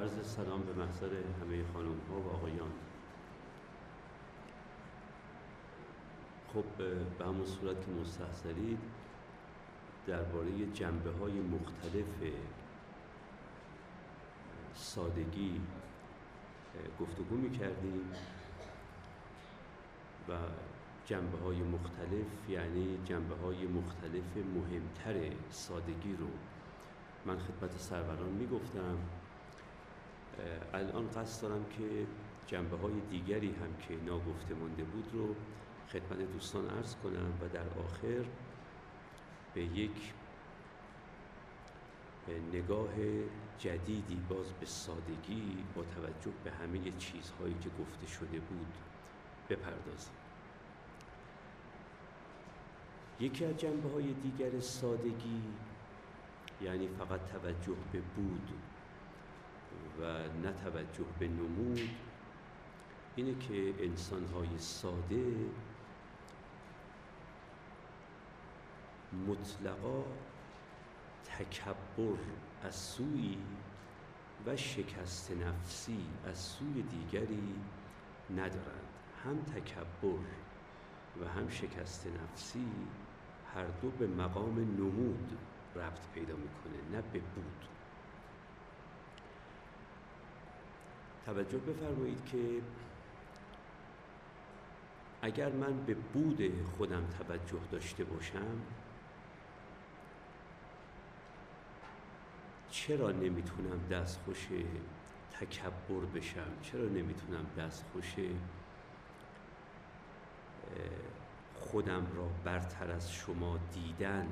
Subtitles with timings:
[0.00, 1.10] عرض سلام به محضر
[1.40, 2.70] همه خانم ها و آقایان.
[6.54, 6.64] خب
[7.18, 8.78] به همون صورت که مستحضرید
[10.06, 12.32] درباره جنبه های مختلف
[14.74, 15.60] سادگی
[17.00, 18.10] گفتگو می کردیم
[20.28, 20.32] و
[21.06, 26.28] جنبه های مختلف یعنی جنبه های مختلف مهمتر سادگی رو
[27.26, 28.98] من خدمت سروران می گفتم
[30.74, 32.06] الان قصد دارم که
[32.46, 35.34] جنبه های دیگری هم که ناگفته مانده بود رو
[35.88, 38.24] خدمت دوستان عرض کنم و در آخر
[39.54, 40.12] به یک
[42.52, 42.94] نگاه
[43.58, 48.74] جدیدی باز به سادگی با توجه به همه چیزهایی که گفته شده بود
[49.50, 50.14] بپردازیم.
[53.20, 55.42] یکی از جنبه های دیگر سادگی
[56.62, 58.52] یعنی فقط توجه به بود
[60.00, 60.04] و
[60.42, 61.90] نه توجه به نمود.
[63.16, 65.34] اینه که انسان های ساده
[69.28, 70.04] مطلقا
[71.24, 72.18] تکبر
[72.62, 73.38] از سوی
[74.46, 77.54] و شکست نفسی از سوی دیگری
[78.30, 78.88] ندارند.
[79.24, 80.24] هم تکبر
[81.20, 82.66] و هم شکست نفسی
[83.54, 85.38] هر دو به مقام نمود
[85.76, 87.71] ربط پیدا می‌کنه نه به بود.
[91.26, 92.38] توجه بفرمایید که
[95.22, 96.42] اگر من به بود
[96.76, 98.60] خودم توجه داشته باشم
[102.70, 104.48] چرا نمی‌تونم دستخوش
[105.32, 108.14] تکبر بشم؟ چرا نمی‌تونم دستخوش
[111.54, 114.28] خودم را برتر از شما دیدن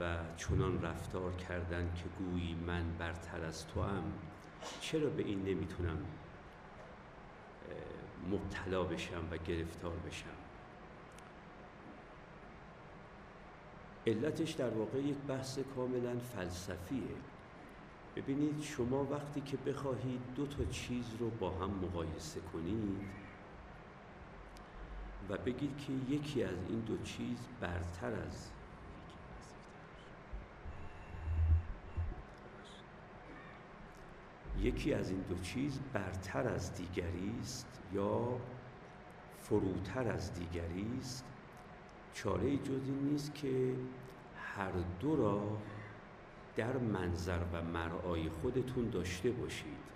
[0.00, 4.12] و چنان رفتار کردن که گویی من برتر از تو هم
[4.80, 5.98] چرا به این نمی‌تونم
[8.30, 10.26] مبتلا بشم و گرفتار بشم؟
[14.06, 17.16] علتش در واقع یک بحث کاملا فلسفیه.
[18.16, 22.98] ببینید شما وقتی که بخواهید دو تا چیز رو با هم مقایسه کنید
[25.28, 28.50] و بگید که یکی از این دو چیز برتر از
[34.58, 38.38] یکی از این دو چیز برتر از دیگری است یا
[39.38, 41.24] فروتر از دیگری است.
[42.14, 43.74] چاره جز این نیست که
[44.36, 45.42] هر دو را
[46.56, 49.90] در منظر و مرعای خودتون داشته باشید.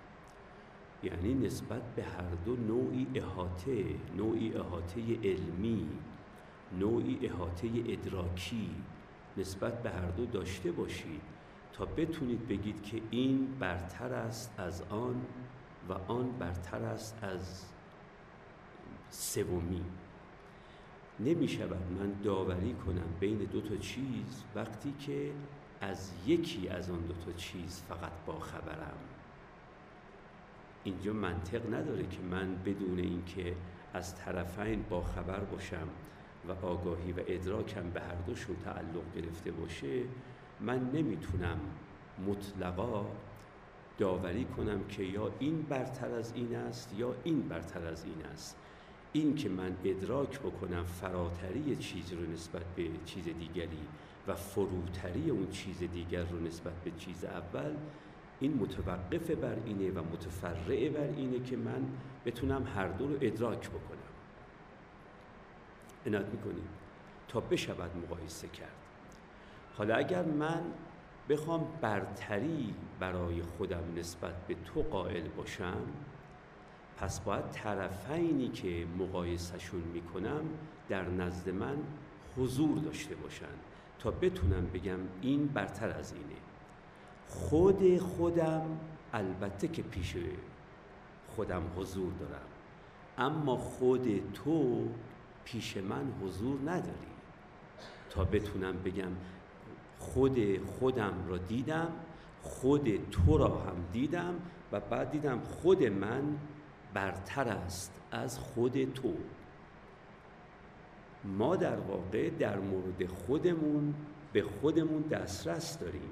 [1.03, 3.85] یعنی نسبت به هر دو نوعی احاطه
[4.17, 5.89] نوعی احاطه علمی
[6.79, 8.71] نوعی احاطه ادراکی
[9.37, 11.34] نسبت به هر دو داشته باشید.
[11.75, 15.27] تا بتونید بگید که این برتر است از آن
[15.89, 17.65] و آن برتر است از
[19.11, 19.85] سومی.
[21.21, 25.33] نمی شود من داوری کنم بین دو تا چیز وقتی که
[25.81, 28.99] از یکی از آن دو تا چیز فقط با خبرم.
[30.85, 33.57] اینجا منطق نداره که من بدون اینکه
[33.95, 35.89] از طرفین با خبر باشم
[36.49, 40.03] و آگاهی و ادراکم به هر دوشون تعلق گرفته باشه
[40.61, 41.61] من نمی‌تونم
[42.27, 43.07] مطلقا
[43.99, 48.57] داوری کنم که یا این برتر از این است یا این برتر از این است.
[49.13, 53.87] این که من ادراک بکنم فراتری چیز رو نسبت به چیز دیگری
[54.29, 57.75] و فروتری اون چیز دیگر رو نسبت به چیز اول
[58.41, 61.87] این متوقف بر اینه و متفرع بر اینه که من
[62.27, 63.99] بتونم هر دو رو ادراک بکنم.
[66.07, 66.69] عنایت می‌کنیم.
[67.29, 68.84] تا بشود مقایسه کرد.
[69.77, 70.63] حالا اگر من
[71.29, 75.83] بخوام برتری برای خودم نسبت به تو قائل باشم
[76.97, 80.41] پس باید طرفینی که مقایسهشون می‌کنم
[80.89, 81.77] در نزد من
[82.37, 83.55] حضور داشته باشن
[83.99, 86.41] تا بتونم بگم این برتر از اینه.
[87.29, 88.67] خود خودم
[89.13, 90.17] البته که پیش
[91.29, 92.47] خودم حضور دارم
[93.19, 94.89] اما خود تو
[95.45, 97.15] پیش من حضور نداری
[98.11, 99.11] تا بتونم بگم
[100.05, 101.93] خود خودم را دیدم
[102.43, 104.35] خود تو را هم دیدم
[104.73, 106.23] و بعد دیدم خود من
[106.95, 109.15] برتر است از خود تو.
[111.25, 113.95] ما در واقع در مورد خودمون
[114.33, 116.11] به خودمون دسترس داریم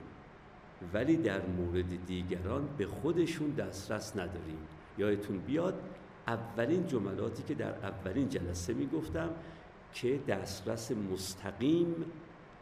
[0.94, 4.58] ولی در مورد دیگران به خودشون دسترس نداریم.
[4.98, 5.74] یادتون بیاد
[6.26, 9.30] اولین جملاتی که در اولین جلسه می‌گفتم
[9.94, 11.94] که دسترس مستقیم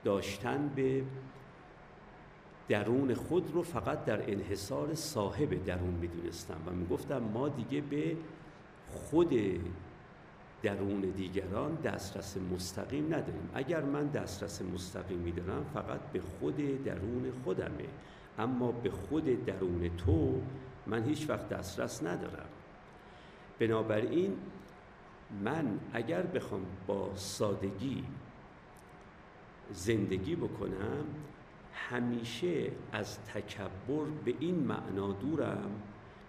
[0.05, 1.03] داشتن به
[2.69, 8.17] درون خود رو فقط در انحصار صاحب درون می‌دونستم و می‌گفتم ما دیگه به
[8.89, 9.35] خود
[10.63, 13.51] درون دیگران دسترس مستقیم نداریم.
[13.55, 17.87] اگر من دسترس مستقیمی دارم فقط به خود درون خودمه.
[18.39, 20.41] اما به خود درون تو
[20.87, 22.49] من هیچ وقت دسترس ندارم.
[23.59, 24.37] بنابراین
[25.45, 28.05] من اگر بخوام با سادگی
[29.73, 31.05] زندگی بکنم
[31.73, 35.71] همیشه از تکبر به این معنا دورم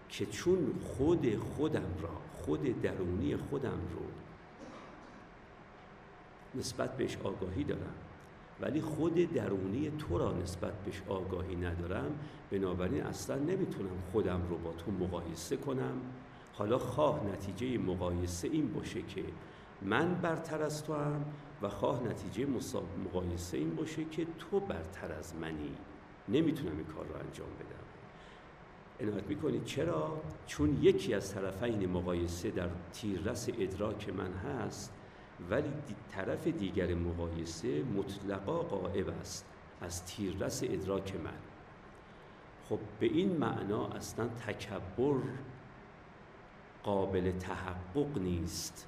[0.09, 4.05] که چون خود خودم را خود درونی خودم رو
[6.59, 7.93] نسبت بهش آگاهی دارم
[8.61, 12.11] ولی خود درونی تو را نسبت بهش آگاهی ندارم
[12.51, 16.01] بنابراین اصلا نمی‌تونم خودم رو با تو مقایسه کنم.
[16.53, 19.23] حالا خواه نتیجه مقایسه این باشه که
[19.81, 21.25] من برتر از تو هم
[21.61, 22.47] و خواه نتیجه
[23.05, 25.75] مقایسه این باشه که تو برتر از منی
[26.29, 27.81] نمی‌تونم این کار رو انجام بدم.
[29.07, 34.93] عنایت می‌کنید چرا؟ چون یکی از طرفین مقایسه در تیررس ادراک من هست
[35.49, 35.73] ولی
[36.11, 39.45] طرف دیگر مقایسه مطلقا قائب است
[39.81, 41.31] از تیررس ادراک من.
[42.69, 45.19] خب به این معنا اصلا تکبر
[46.83, 48.87] قابل تحقق نیست.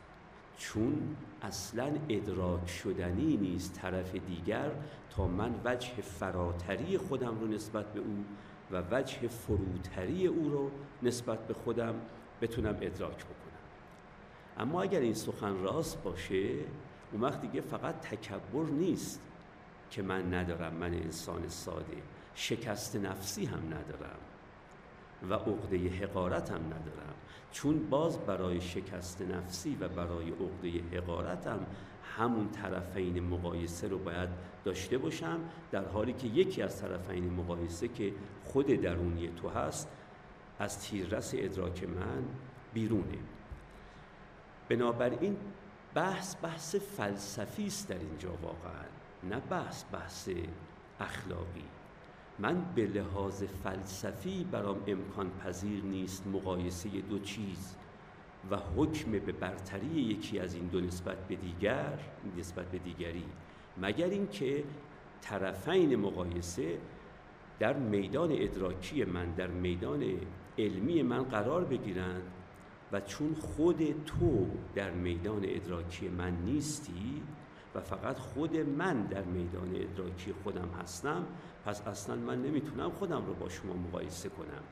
[0.57, 4.71] چون اصلا ادراک شدنی نیست طرف دیگر
[5.09, 8.25] تا من وجه فراتری خودم رو نسبت به او
[8.71, 10.71] و وجه فروتری او رو
[11.03, 11.95] نسبت به خودم
[12.41, 13.53] بتونم ادراک بکنم.
[14.57, 16.49] اما اگر این سخن راست باشه
[17.11, 19.21] اون وقت دیگه فقط تکبر نیست
[19.89, 21.97] که من ندارم من انسان ساده.
[22.35, 24.19] شکست نفسی هم ندارم
[25.29, 27.13] و عقده حقارت هم ندارم.
[27.53, 31.65] چون باز برای شکست نفسی و برای عقده حقارت هم
[32.17, 34.29] همون طرفین مقایسه رو باید
[34.65, 35.39] داشته باشم
[35.71, 38.13] در حالی که یکی از طرفین مقایسه که
[38.43, 39.89] خود درونی تو هست
[40.59, 42.23] از تیررس ادراک من
[42.73, 43.17] بیرونه.
[44.69, 45.37] بنابراین
[45.93, 48.85] بحث بحث فلسفی است در اینجا واقعا
[49.23, 50.29] نه بحث بحث
[50.99, 51.65] اخلاقی.
[52.39, 57.75] من به لحاظ فلسفی برام امکان پذیر نیست مقایسه دو چیز
[58.51, 61.99] و حکم به برتری یکی از این دو نسبت به دیگر
[62.37, 63.25] نسبت به دیگری.
[63.81, 64.63] مگر اینکه
[65.21, 66.77] طرفین مقایسه
[67.59, 70.03] در میدان ادراکی من در میدان
[70.57, 72.23] علمی من قرار بگیرند
[72.91, 77.21] و چون خود تو در میدان ادراکی من نیستی
[77.75, 81.25] و فقط خود من در میدان ادراکی خودم هستم
[81.65, 84.63] پس اصلا من نمی‌تونم خودم رو با شما مقایسه کنم.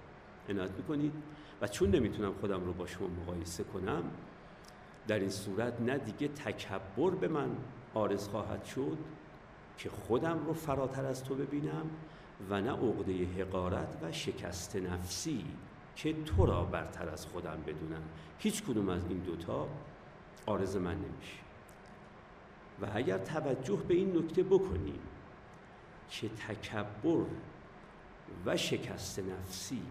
[0.50, 1.14] عنایت می‌کنید؟
[1.62, 4.04] و چون نمی‌تونم خودم رو با شما مقایسه کنم
[5.08, 7.50] در این صورت نه دیگه تکبر به من
[7.94, 8.98] آرز خواهد شد
[9.78, 11.90] که خودم رو فراتر از تو ببینم
[12.50, 15.46] و نه عقده حقارت و شکست نفسی
[15.96, 18.02] که تو را برتر از خودم بدونم.
[18.40, 19.68] هیچ کدوم از این دوتا
[20.46, 21.40] آرز من نمیشه.
[22.82, 25.00] و اگر توجه به این نکته بکنیم
[26.12, 27.26] که تکبر
[28.46, 29.82] و شکست نفسی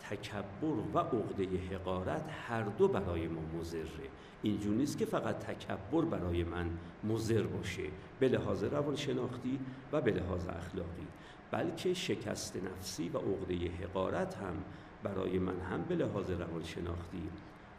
[0.00, 4.08] تکبر و عقده حقارت هر دو برای ما مزره
[4.42, 6.70] اینجور نیست که فقط تکبر برای من
[7.04, 7.82] مزر باشه
[8.20, 9.58] به لحاظ روانشناختی
[9.92, 11.06] و به لحاظ اخلاقی
[11.50, 14.64] بلکه شکست نفسی و عقده حقارت هم
[15.02, 17.30] برای من هم به لحاظ روانشناختی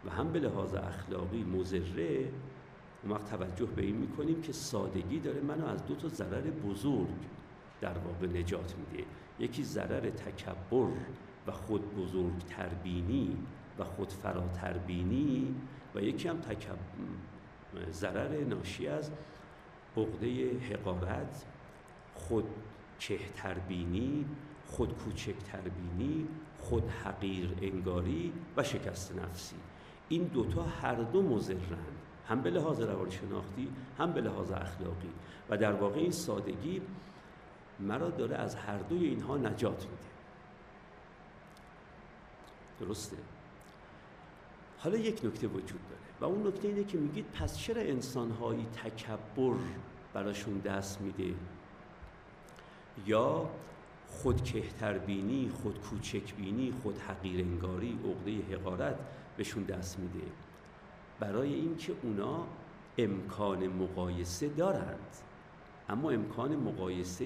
[0.06, 2.32] و هم به لحاظ اخلاقی مزره
[3.04, 7.18] اون وقت توجه به این می‌کنیم که سادگی داره منو از دو تا ضرر بزرگ
[7.82, 9.06] در واقع نجات میده.
[9.40, 10.88] یکی ضرر تکبر
[11.48, 13.38] و خود بزرگ تربینی
[13.80, 15.56] و خود فراتربینی
[15.96, 16.40] و یکی هم.
[17.92, 19.12] ضرر ناشی از
[19.98, 21.46] عقده حقارت
[22.14, 22.44] خود
[23.00, 24.26] کهتربینی
[24.66, 26.28] خود کوچکتربینی
[26.60, 29.56] خود حقیر انگاری و شکست نفسی.
[30.10, 35.10] این دوتا هر دو مزرند هم به لحاظ روانشناختی هم به لحاظ اخلاقی.
[35.50, 36.82] و در واقع این سادگی
[37.80, 40.10] مرا داره از هر دوی اینها نجات میده.
[42.80, 43.18] درسته؟
[44.78, 49.56] حالا یک نکته وجود داره و اون نکته اینه که میگید پس چرا انسانهایی تکبر
[50.14, 51.34] براشون دست میده؟
[53.06, 53.50] یا
[54.08, 58.96] خود کهتربینی خود کوچکبینی خود حقیرنگاری عقده حقارت
[59.38, 60.28] بهشون دست میده.
[61.20, 62.48] برای اینکه اونا
[62.98, 65.18] امکان مقایسه دارند.
[65.90, 67.26] اما امکان مقایسه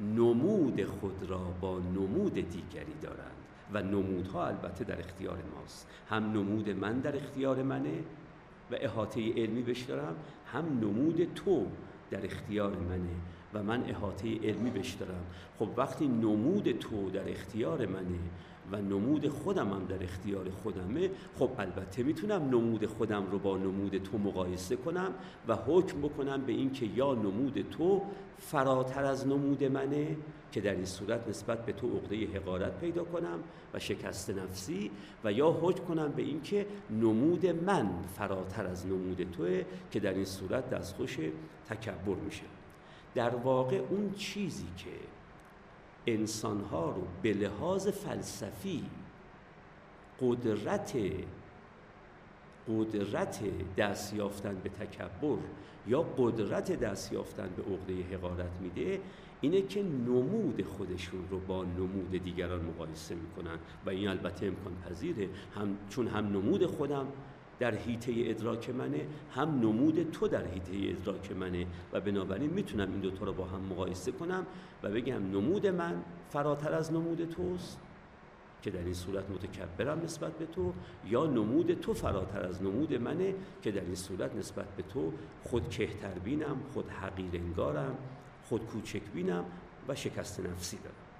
[0.00, 3.36] نمود خود را با نمود دیگری دارند
[3.72, 5.88] و نمودها البته در اختیار ماست.
[6.08, 7.98] هم نمود من در اختیار منه
[8.70, 10.16] و احاطه علمی بش دارم
[10.52, 11.66] هم نمود تو
[12.10, 13.14] در اختیار منه
[13.54, 15.24] و من احاطه علمی بش دارم.
[15.58, 18.18] خب وقتی نمود تو در اختیار منه
[18.72, 21.10] و نمود خودم هم در اختیار خودمه.
[21.38, 25.14] خب البته می‌تونم نمود خودم رو با نمود تو مقایسه کنم
[25.48, 28.02] و حکم بکنم به اینکه یا نمود تو
[28.38, 30.16] فراتر از نمود منه
[30.52, 33.38] که در این صورت نسبت به تو عقده حقارت پیدا کنم
[33.74, 34.90] و شکست نفسی
[35.24, 40.24] و یا حکم کنم به اینکه نمود من فراتر از نمود توه که در این
[40.24, 41.18] صورت دستخوش
[41.68, 42.44] تکبر میشه.
[43.14, 44.90] در واقع اون چیزی که
[46.06, 48.84] انسانها رو به لحاظ فلسفی
[50.20, 50.96] قدرت
[52.68, 53.40] قدرت
[53.76, 55.36] دست یافتن به تکبر
[55.86, 59.00] یا قدرت دست یافتن به عقده حقارت میده
[59.40, 63.58] اینه که نمود خودشون رو با نمود دیگران مقایسه می‌کنن.
[63.86, 67.06] و این البته امکان پذیره هم چون هم نمود خودم
[67.62, 71.66] در حیطه ادراک منه هم نمود تو در حیطه ادراک منه.
[71.92, 74.46] و بنابراین می‌تونم این دوتا رو با هم مقایسه کنم
[74.82, 77.78] و بگم نمود من فراتر از نمود توست
[78.62, 80.72] که در این صورت متکبرم نسبت به تو
[81.06, 85.68] یا نمود تو فراتر از نمود منه که در این صورت نسبت به تو خود
[85.68, 87.94] کهتر بینم خود حقیر انگارم
[88.44, 89.44] خود کوچک بینم
[89.88, 91.11] و شکست نفسی دارم.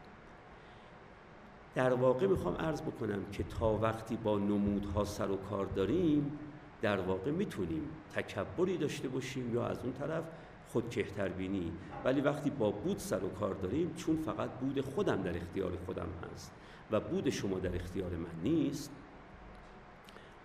[1.74, 6.38] در واقع می‌خوام عرض بکنم که تا وقتی با نمودها سر و کار داریم
[6.82, 7.82] در واقع می‌تونیم
[8.14, 10.24] تکبری داشته باشیم یا از اون طرف
[10.68, 10.94] خود
[11.36, 11.72] بینی.
[12.04, 16.08] ولی وقتی با بود سر و کار داریم چون فقط بود خودم در اختیار خودم
[16.32, 16.52] هست
[16.90, 18.90] و بود شما در اختیار من نیست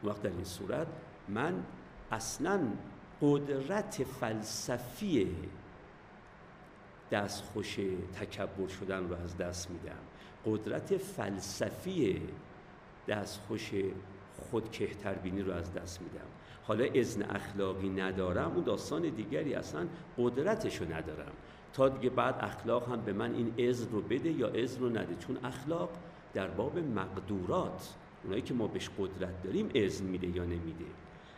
[0.04, 0.88] وقت در این صورت
[1.28, 1.64] من
[2.12, 2.60] اصلا
[3.22, 5.36] قدرت فلسفی
[7.12, 7.80] دستخوش
[8.14, 10.07] تکبر شدن رو از دست میدم.
[10.46, 12.22] قدرت فلسفی
[13.08, 13.72] دستخوش
[14.52, 16.28] خود کهتربینی رو از دست میدم.
[16.64, 21.32] حالا ازن اخلاقی ندارم اون داستان دیگری اصلا قدرتشو ندارم.
[21.74, 25.16] تا دیگه بعد اخلاق هم به من این ازن رو بده یا ازن رو نده.
[25.16, 25.90] چون اخلاق
[26.34, 30.86] در باب مقدورات اونایی که ما بهش قدرت داریم ازن میده یا نمیده.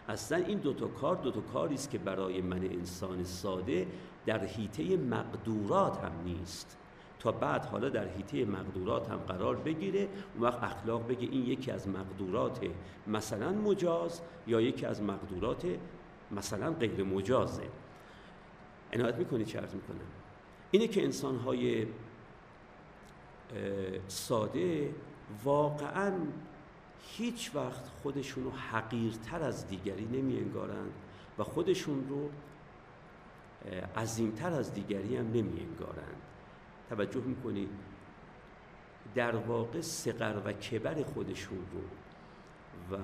[0.08, 3.88] اصلا این دوتا کار دوتا کاری است که برای من انسان ساده
[4.26, 6.78] در حیطه مقدورات هم نیست.
[7.20, 11.72] تا بعد حالا در حیطه مقدورات هم قرار بگیره اون وقت اخلاق بگه این یکی
[11.72, 12.60] از مقدورات
[13.08, 15.66] مثلا مجاز یا یکی از مقدورات
[16.32, 17.64] مثلا غیر مجازه.
[18.94, 19.98] عنایت می‌کنی چه عرض می‌کنم؟
[20.72, 21.88] اینه که انسانهای
[24.08, 24.96] ساده
[25.44, 26.14] واقعا
[27.02, 30.92] هیچ وقت خودشون رو حقیرتر از دیگری نمی انگارند
[31.38, 32.30] و خودشون رو
[33.96, 36.22] عظیمتر از دیگری هم نمی انگارند
[36.90, 37.70] توجه می‌کنید
[39.16, 41.82] در واقع سقر و کبر خودشون رو
[42.92, 43.00] و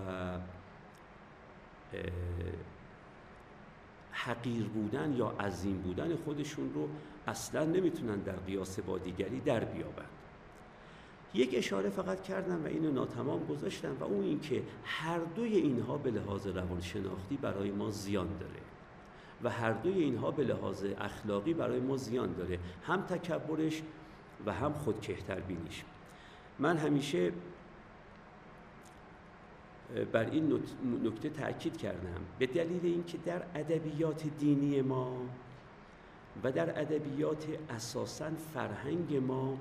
[4.11, 6.89] حقیر بودن یا عظیم بودن خودشون رو
[7.27, 10.09] اصلا نمی‌تونن در قیاس با دیگری در بیابند.
[11.33, 16.11] یک اشاره فقط کردم و اینو ناتمام گذاشتم و اون اینکه هر دوی اینها به
[16.11, 18.64] لحاظ روانشناختی برای ما زیان داره.
[19.43, 22.59] و هر دوی اینها به لحاظ اخلاقی برای ما زیان داره.
[22.83, 23.81] هم تکبرش
[24.45, 25.83] و هم خود کهتر بینیش.
[26.59, 27.31] من همیشه
[30.11, 30.63] بر این
[31.03, 32.21] نکته تاکید کردم.
[32.39, 35.17] به دلیل اینکه در ادبیات دینی ما
[36.43, 39.57] و در ادبیات اساسا فرهنگ ما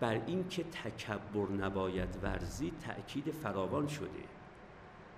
[0.00, 4.08] بر اینکه تکبر نباید ورزی تأکید فراوان شده.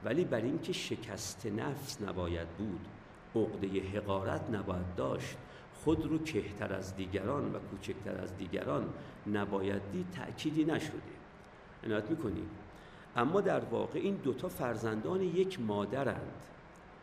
[0.05, 2.87] ولی بر اینکه شکست نفس نباید بود.
[3.43, 5.37] عقده حقارت نباید داشت.
[5.85, 8.89] خود رو کهتر از دیگران و کوچکتر از دیگران
[9.33, 11.17] نباید دید تأکیدی نشده.
[11.85, 12.51] عنایت می‌کنیم
[13.17, 16.43] اما در واقع این دوتا فرزندان یک مادرند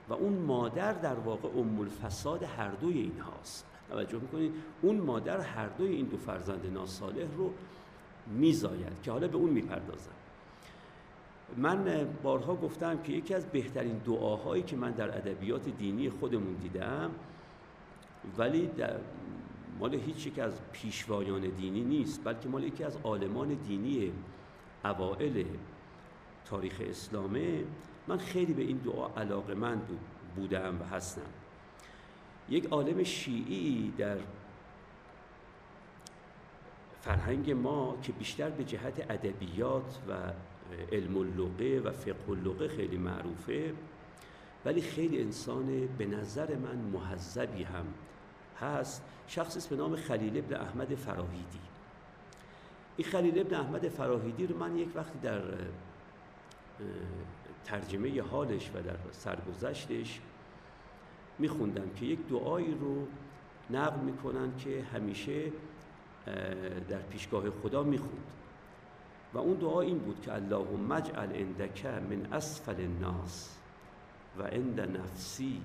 [0.09, 5.39] و اون مادر در واقع ام الفساد هر دوی این هاست توجه می‌کنید اون مادر
[5.39, 7.53] هر دوی این دو فرزند ناصالح رو
[8.27, 10.11] میزاید که حالا به اون می‌پردازم
[11.57, 17.12] من بارها گفتم که یکی از بهترین دعاهایی که من در ادبیات دینی خودمون دیدم
[18.38, 19.00] ولی در
[19.79, 24.12] مال هیچ یک از پیشوایان دینی نیست بلکه مال یکی از عالمان دینی
[24.86, 25.43] اوائل
[26.45, 27.63] تاریخ اسلامه.
[28.07, 29.81] من خیلی به این دعا علاقه من
[30.36, 31.22] بودم و هستم.
[32.50, 34.17] یک عالم شیعی در
[37.01, 40.13] فرهنگ ما که بیشتر به جهت ادبیات و
[40.91, 43.73] علم اللغه و فقه اللغه خیلی معروفه.
[44.65, 47.85] ولی خیلی انسان به نظر من محذبی هم
[48.61, 49.03] هست.
[49.27, 51.59] شخصی به نام خلیل ابن احمد فراهیدی.
[52.97, 55.41] این خلیل ابن احمد فراهیدی رو من یک وقتی در
[57.65, 60.19] ترجمه حالش و در سرگذشتش
[61.39, 63.07] میخوندم که یک دعایی رو
[63.69, 65.51] نقل می‌کنن که همیشه
[66.89, 68.31] در پیشگاه خدا می‌خوند.
[69.33, 73.57] و اون دعا این بود که اللهم اجعل عندک من اسفل الناس
[74.37, 75.61] و عند نفسی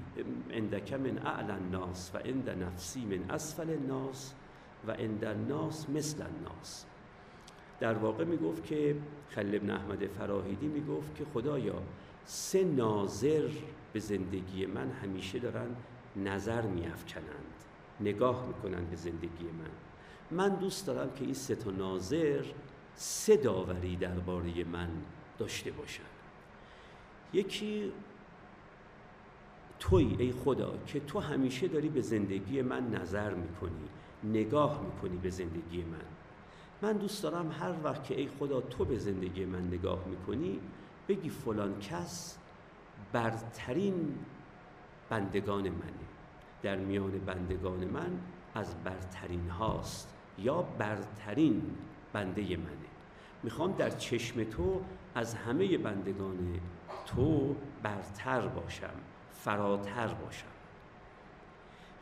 [0.50, 4.34] عندک من اعلى الناس و عند نفسی من اسفل الناس
[4.86, 6.84] و عند الناس مثل الناس.
[7.80, 8.96] در واقع می‌گفت که
[9.28, 11.82] خلیل ابن احمد فراهیدی می‌گفت که خدایا
[12.24, 13.48] سه ناظر
[13.92, 15.76] به زندگی من همیشه دارن
[16.16, 17.54] نظر میافکنند
[18.00, 19.70] نگاه می‌کنن به زندگی من.
[20.30, 22.44] من دوست دارم که این سه تا ناظر
[23.00, 24.88] سه داوری درباره من
[25.38, 26.02] داشته باشن
[27.32, 27.92] یکی
[29.80, 33.88] توی ای خدا که تو همیشه داری به زندگی من نظر می‌کنی
[34.24, 36.04] نگاه می‌کنی به زندگی من.
[36.82, 40.60] من دوست دارم هر وقت که ای خدا تو به زندگی من نگاه می‌کنی
[41.08, 42.38] بگی فلان کس
[43.12, 44.18] برترین
[45.08, 46.08] بندگان منه.
[46.62, 48.10] در میان بندگان من
[48.54, 51.62] از برترین هاست یا برترین
[52.12, 52.88] بنده منه.
[53.42, 54.80] می‌خوام در چشم تو
[55.14, 56.60] از همه بندگان
[57.06, 58.94] تو برتر باشم
[59.32, 60.46] فراتر باشم.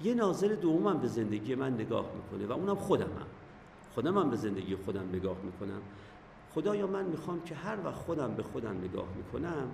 [0.01, 3.27] یه ناظر دومم به زندگی من نگاه می‌کنه و اونم خودمم.
[3.95, 5.83] خودم هم به زندگی خودم نگاه می‌کنم.
[6.55, 9.69] خدایا من می‌خوام که هر وقت خودم به خودم نگاه می‌کنم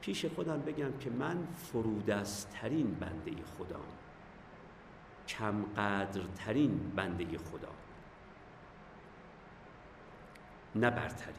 [0.00, 3.80] پیش خودم بگم که من فرودسترین بنده خدا
[5.28, 7.68] کم قدرترین بنده خدا
[10.76, 11.36] نه برترین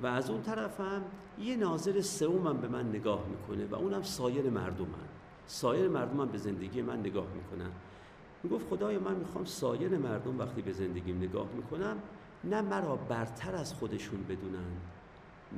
[0.00, 1.02] و از اون طرفم
[1.38, 5.08] یه ناظر سومم به من نگاه می‌کنه و اونم سایر مردمم
[5.46, 7.70] سایر مردمم به زندگی من نگاه می‌کنن.
[8.42, 11.96] می‌گفت خدای من می‌خوام سایر مردم وقتی به زندگیم نگاه می‌کنم
[12.44, 14.76] نه مرا برتر از خودشون بدونن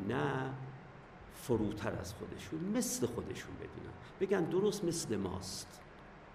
[0.09, 0.51] نه
[1.35, 3.95] فروتر از خودشون مثل خودشون بدونن.
[4.21, 5.81] بگن درست مثل ماست.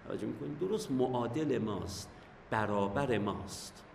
[0.08, 2.10] توجه می‌کنید درست معادل ماست
[2.50, 3.85] برابر ماست.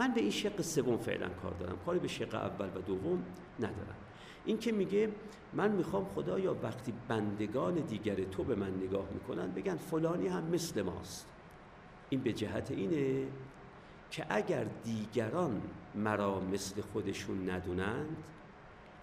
[0.00, 1.76] من به این شق سوم فعلا کار دارم.
[1.86, 3.22] کاری به شق اول و دوم
[3.58, 3.96] ندارم.
[4.44, 5.08] این که میگه
[5.52, 10.82] من می‌خوام خدایا وقتی بندگان دیگر تو به من نگاه می‌کنن بگن فلانی هم مثل
[10.82, 11.26] ماست.
[12.10, 13.26] این به جهت اینه
[14.10, 15.62] که اگر دیگران
[15.94, 18.16] مرا مثل خودشون ندونند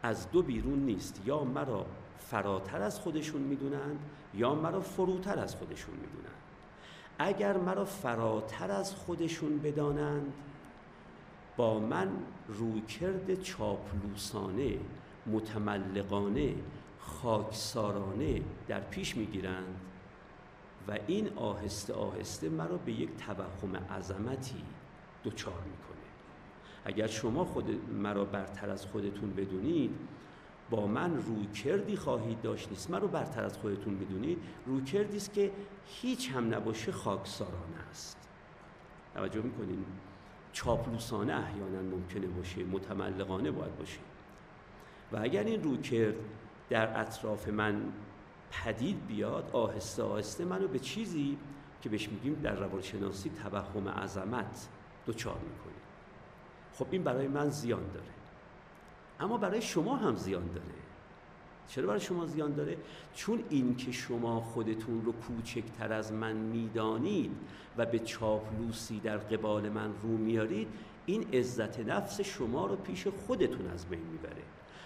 [0.03, 1.21] از دو بیرون نیست.
[1.25, 1.85] یا مرا
[2.19, 3.99] فراتر از خودشون می‌دونند
[4.33, 6.41] یا مرا فروتر از خودشون می‌دونند.
[7.19, 10.33] اگر مرا فراتر از خودشون بدانند
[11.57, 12.09] با من
[12.47, 14.77] رویکرد چاپلوسانه
[15.25, 16.55] متملقانه
[16.99, 19.81] خاکسارانه در پیش می‌گیرند
[20.87, 24.63] و این آهسته آهسته مرا به یک توهم عظمتی
[25.23, 25.97] دچار می‌کنه.
[26.85, 29.91] اگر شما خود مرا برتر از خودتون بدونید
[30.69, 32.91] با من روی کردی خواهید داشت نیست.
[32.91, 35.51] من رو برتر از خودتون بدونید روی کردی است که
[35.85, 38.29] هیچ هم نباشه خاکسارانه است.
[39.13, 39.85] توجه می‌کنین؟
[40.57, 43.99] چاپلوسانه احیانا ممکنه باشه متملقانه باید باشه.
[45.11, 46.15] و اگر این روی کرد
[46.69, 47.81] در اطراف من
[48.51, 51.37] پدید بیاد آهسته آهسته منو به چیزی
[51.81, 54.67] که بهش میگیم در روانشناسی توهم عظمت
[55.05, 55.81] دوچار می‌کنه.
[56.73, 58.13] خب این برای من زیان داره.
[59.19, 60.86] اما برای شما هم زیان داره.
[61.67, 62.77] چرا برای شما زیان داره؟
[63.13, 67.31] چون این که شما خودتون رو کوچکتر از من می‌دانید
[67.77, 70.67] و به چاپلوسی در قبال من رو میارید
[71.05, 74.43] این عزت نفس شما رو پیش خودتون از بین می‌بره.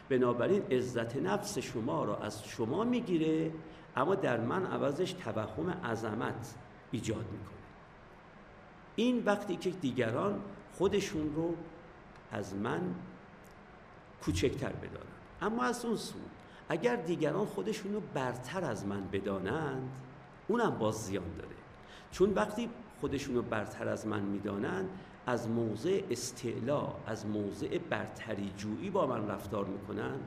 [0.09, 3.51] بنابراین عزت نفس شما را از شما می‌گیره
[3.95, 6.55] اما در من عوضش توهم عظمت
[6.91, 7.57] ایجاد می‌کنه.
[8.95, 10.41] این وقتی که دیگران
[10.73, 11.55] خودشون رو
[12.31, 12.95] از من
[14.21, 15.07] کوچکتر بدانند.
[15.41, 16.15] اما از اون سو
[16.71, 19.89] اگر دیگران خودشون رو برتر از من بدانند
[20.47, 21.55] اونم باز زیان داره.
[22.11, 24.89] چون وقتی خودشون رو برتر از من می‌دانند
[25.25, 30.19] از موضع استعلا از موضع برتری جویی با من رفتار می‌کنند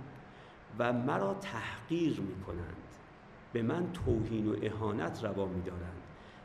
[0.78, 2.76] و مرا تحقیر می‌کنند.
[3.52, 6.02] به من توهین و اهانت روا میدارند.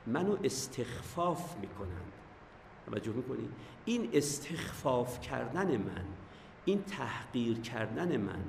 [0.08, 2.12] منو استخفاف می‌کنند.
[2.86, 3.50] توجه می‌کنید
[3.86, 6.06] این استخفاف کردن من
[6.66, 8.44] این تحقیر کردن من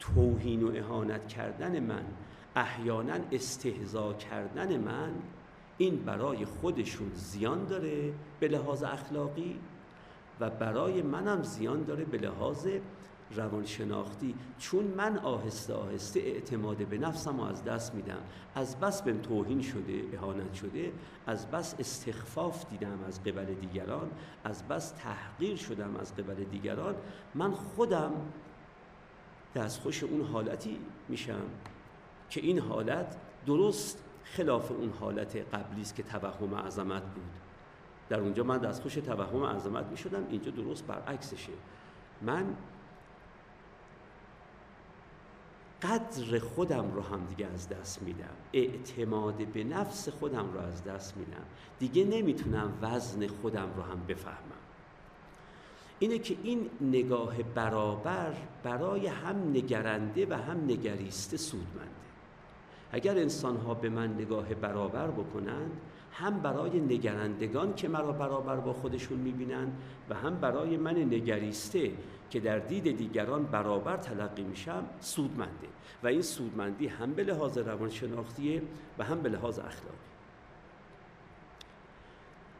[0.00, 2.04] توهین و اهانت کردن من
[2.56, 5.12] احیانا استهزا کردن من
[5.78, 9.58] این برای خودشون زیان داره به لحاظ اخلاقی
[10.40, 12.66] و برای منم زیان داره به لحاظ
[13.34, 14.34] روانشناختی.
[14.58, 18.20] چون من آهسته آهسته اعتماد به نفسم رو از دست میدم
[18.54, 20.92] از بس بهم توهین شده اهانت شده
[21.26, 24.10] از بس استخفاف دیدم از قبل دیگران
[24.44, 26.94] از بس تحقیر شدم از قبل دیگران
[27.34, 28.12] من خودم
[29.54, 31.42] دستخوش اون حالتی میشم
[32.30, 37.30] که این حالت درست خلاف اون حالت قبلی است که توهم عظمت بود.
[38.08, 41.52] در اونجا من دستخوش توهم عظمت می شدم اینجا درست برعکسشه.
[42.22, 42.56] من
[45.82, 48.36] قدر خودم رو هم دیگه از دست میدم.
[48.52, 51.44] اعتماد به نفس خودم رو از دست میدم.
[51.78, 54.59] دیگه نمی‌تونم وزن خودم رو هم بفهمم.
[56.00, 58.32] اینه که این نگاه برابر
[58.62, 61.90] برای هم نگرنده و هم نگریسته سودمنده.
[62.92, 65.70] اگر انسان ها به من نگاه برابر بکنند
[66.12, 69.72] هم برای نگرندگان که مرا برابر با خودشون می‌بینند
[70.10, 71.92] و هم برای من نگریسته
[72.30, 75.68] که در دید دیگران برابر تلقی میشم سودمنده.
[76.02, 78.62] و این سودمندی هم به لحاظ روانشناختیه
[78.98, 79.96] و هم به لحاظ اخلاقی.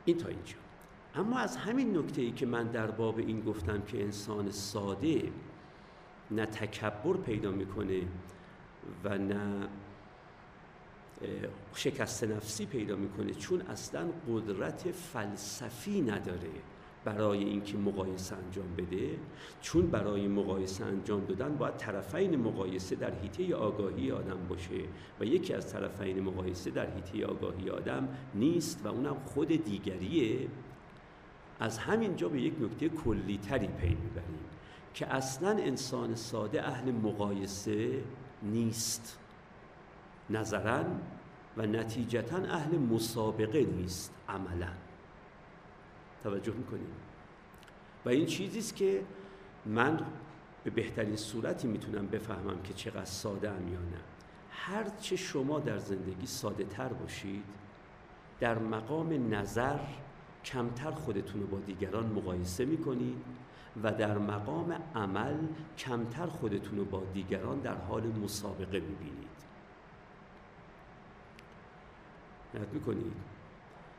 [0.05, 0.70] این تا اینجا.
[1.15, 5.23] اما از همین نکته ای که من در باب این گفتم که انسان ساده
[6.31, 8.03] نه تکبر پیدا می‌کنه
[9.05, 9.69] و نه
[11.75, 16.51] شکست نفسی پیدا می‌کنه چون اصلا قدرت فلسفی نداره
[17.05, 19.19] برای اینکه مقایسه انجام بده.
[19.61, 24.81] چون برای مقایسه انجام دادن باید طرفین مقایسه در حیطه آگاهی آدم باشه
[25.21, 30.49] و یکی از طرفین مقایسه در حیطه آگاهی آدم نیست و اونم خود دیگریه.
[31.61, 34.45] از همین جا به یک نکته کلی تری پی می‌بریم
[34.95, 38.03] که اصلا انسان ساده اهل مقایسه
[38.43, 39.19] نیست.
[40.31, 40.85] نظرا
[41.57, 44.73] و نتیجتا اهل مسابقه نیست عملا.
[46.23, 46.93] توجه می‌کنیم.
[48.05, 49.03] و این چیزی است که
[49.67, 50.01] من
[50.65, 54.01] به بهترین صورتی می‌تونم بفهمم که چقدر ساده ام یا نه.
[54.51, 57.45] هر چه شما در زندگی ساده تر باشید
[58.41, 59.79] در مقام نظر
[60.45, 63.25] کمتر خودتون رو با دیگران مقایسه می‌کنید
[63.83, 65.37] و در مقام عمل
[65.79, 69.31] کمتر خودتون رو با دیگران در حال مسابقه می‌بینید.
[72.55, 73.13] نت می‌کنید.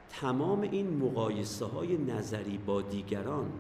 [0.10, 3.52] تمام این مقایسه های نظری با دیگران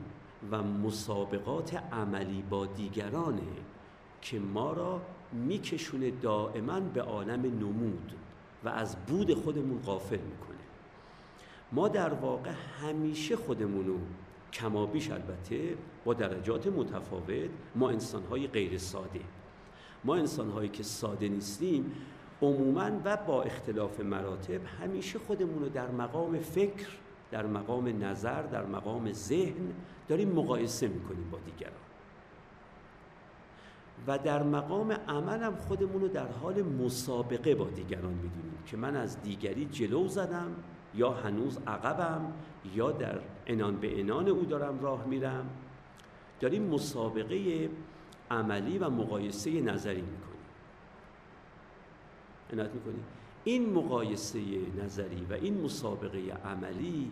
[0.52, 3.52] و مسابقات عملی با دیگرانه
[4.22, 8.12] که ما را میکشونه دائما به عالم نمود
[8.63, 10.50] و از بود خودمون غافل می‌کنه.
[11.71, 13.97] ما در واقع همیشه خودمونو
[14.53, 19.21] کمابیش البته با درجات متفاوت ما انسانهای غیر ساده.
[20.03, 21.91] ما انسانهایی که ساده نیستیم
[22.41, 26.88] عموما و با اختلاف مراتب همیشه خودمون رو در مقام فکر
[27.31, 29.73] در مقام نظر در مقام ذهن
[30.07, 31.73] داریم مقایسه می‌کنیم با دیگران.
[34.07, 38.95] و در مقام عمل هم خودمون رو در حال مسابقه با دیگران می‌دونیم که من
[38.95, 40.55] از دیگری جلو زدم
[40.95, 42.34] یا هنوز عقبم
[42.75, 45.49] یا در انان به انان او دارم راه میرم.
[46.39, 47.69] داریم مسابقه
[48.32, 50.32] عملی و مقایسه نظری می‌کنیم.
[52.54, 53.04] عنایت می‌کنیم
[53.43, 54.39] این مقایسه
[54.84, 57.12] نظری و این مسابقه عملی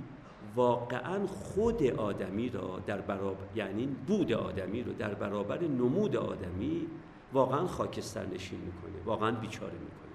[0.55, 6.87] واقعا خود آدمی را در برابر یعنی بود آدمی رو در برابر نمود آدمی
[7.33, 10.08] واقعا خاکستر نشین می‌کنه واقعا بیچاره می‌کنه.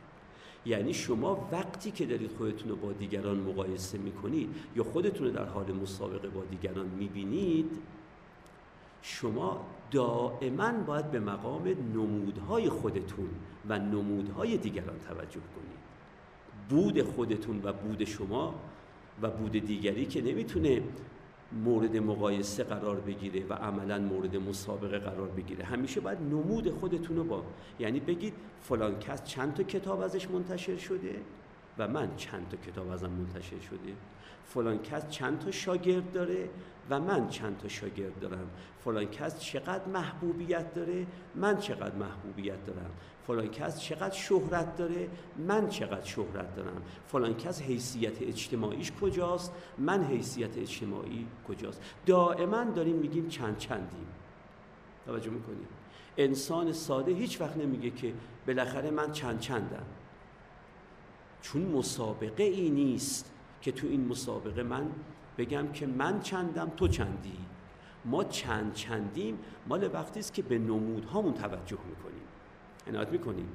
[0.66, 5.44] یعنی شما وقتی که دارید خودتون رو با دیگران مقایسه می‌کنید یا خودتون رو در
[5.44, 7.70] حال مسابقه با دیگران می‌بینید
[9.03, 11.62] شما دائما باید به مقام
[11.94, 13.29] نمودهای خودتون
[13.68, 15.85] و نمودهای دیگران توجه کنید.
[16.68, 18.55] بود خودتون و بود شما
[19.22, 20.83] و بود دیگری که نمی‌تونه
[21.55, 25.64] مورد مقایسه قرار بگیره و عملا مورد مسابقه قرار بگیره.
[25.64, 27.43] همیشه باید نمود خودتون رو با
[27.81, 31.21] یعنی بگید فلان کس چند تا کتاب ازش منتشر شده
[31.79, 33.93] و من چند تا کتاب ازم منتشر شده.
[34.45, 36.49] فلان کس چند تا شاگرد داره
[36.90, 38.51] و من چند تا شاگرد دارم.
[38.85, 42.90] فلان کس چقدر محبوبیت داره من چقدر محبوبیت دارم.
[43.27, 46.83] فلان کس چقدر شهرت داره من چقدر شهرت دارم.
[47.07, 51.83] فلان کس حیثیت اجتماعیش کجاست من حیثیت اجتماعی کجاست.
[52.07, 54.07] دائما داریم میگیم چند چندیم.
[55.07, 55.68] توجه می‌کنیم
[56.16, 58.12] انسان ساده هیچ وقت نمیگه که
[58.47, 59.87] بالاخره من چند چندم.
[61.42, 64.90] چون مسابقه ای نیست که تو این مسابقه من
[65.38, 67.38] بگم که من چندم تو چندی.
[68.05, 72.23] ما چند چندیم مال وقتی است که به نمودهامون توجه می‌کنیم.
[72.87, 73.49] عنایت می‌کنیم.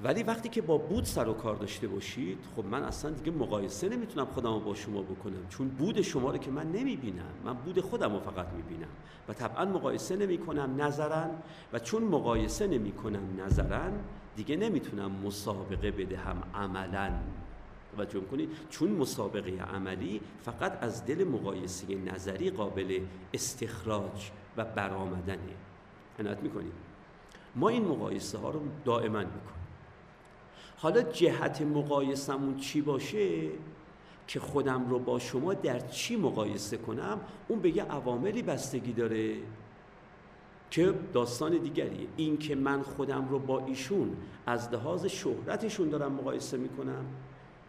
[0.00, 3.88] ولی وقتی که با بود سر و کار داشته باشید خب من اصلا دیگه مقایسه
[3.88, 5.48] نمی‌تونم خودم رو با شما بکنم.
[5.48, 7.32] چون بود شما رو که من نمی‌بینم.
[7.44, 8.88] من بود خودم رو فقط می‌بینم.
[9.28, 11.30] و طبعا مقایسه نمی‌کنم نظرا.
[11.72, 13.90] و چون مقایسه نمی‌کنم نظرا
[14.36, 17.10] دیگه نمی‌تونم مسابقه بدهم عملا.
[18.04, 23.00] توجه کنید چون مسابقه عملی فقط از دل مقایسه نظری قابل
[23.34, 25.38] استخراج و برآمدنه.
[26.18, 26.72] عنایت می‌کنیم
[27.56, 29.58] ما این مقایسه ها رو دائما می‌کنیم.
[30.76, 33.48] حالا جهت مقایسمون چی باشه؟
[34.26, 39.36] که خودم رو با شما در چی مقایسه کنم؟ اون به یه عواملی بستگی داره
[40.70, 42.08] که داستان دیگریه.
[42.16, 47.04] این که من خودم رو با ایشون از لحاظ شهرتشون دارم مقایسه می‌کنم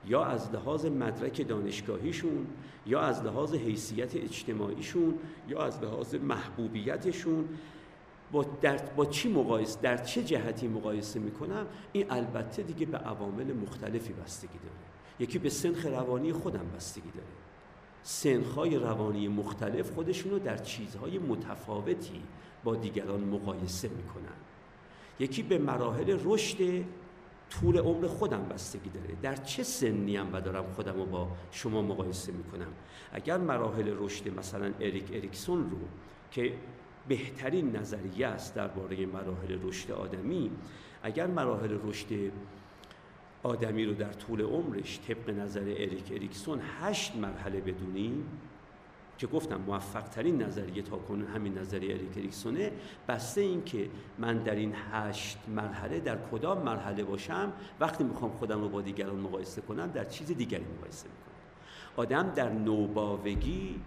[0.07, 2.47] یا از لحاظ مدرک دانشگاهیشون
[2.85, 5.13] یا از لحاظ حیثیت اجتماعیشون
[5.47, 7.49] یا از لحاظ محبوبیتشون.
[8.31, 13.53] با, در با چی مقایسه در چه جهتی مقایسه می‌کنم؟ این البته دیگه به عوامل
[13.53, 14.75] مختلفی بستگی داره.
[15.19, 17.27] یکی به سنخ روانی خودم بستگی داره.
[18.03, 22.21] سنخهای روانی مختلف خودشونو در چیزهای متفاوتی
[22.63, 24.38] با دیگران مقایسه می‌کنن.
[25.19, 26.57] یکی به مراحل رشد
[27.49, 29.15] طول عمر خودم بستگی داره.
[29.21, 32.73] در چه سنی هم و دارم خودم رو با شما مقایسه می‌کنم؟
[33.12, 35.77] اگر مراحل رشد مثلا اریک اریکسون رو
[36.31, 36.53] که
[37.07, 40.51] بهترین نظریه است درباره مراحل رشد آدمی
[41.03, 42.31] اگر مراحل رشد
[43.43, 48.25] آدمی رو در طول عمرش طبق نظر اریک اریکسون هشت مرحله بدونیم
[49.19, 52.34] که گفتم موفق ترین نظریه تا کنون همین نظریه اریک
[53.08, 58.62] بسته این که من در این هشت مرحله در کدام مرحله باشم وقتی می‌خوام خودم
[58.62, 61.29] رو با دیگران مقایسه کنم در چیز دیگری مقایسه می‌کنم.
[61.97, 63.82] آدم در نوباوگی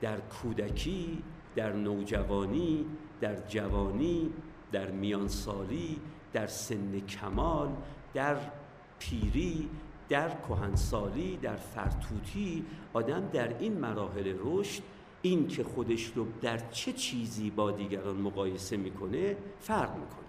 [0.00, 1.22] در کودکی
[1.56, 2.86] در نوجوانی
[3.20, 4.32] در جوانی
[4.72, 6.00] در میانسالی
[6.32, 7.68] در سن کمال
[8.14, 8.36] در
[8.98, 9.68] پیری
[10.08, 14.82] در کهنسالی در فرتوتی آدم در این مراحل رشد
[15.22, 20.26] این که خودش رو در چه چیزی با دیگران مقایسه می‌کنه فرق می‌کنه.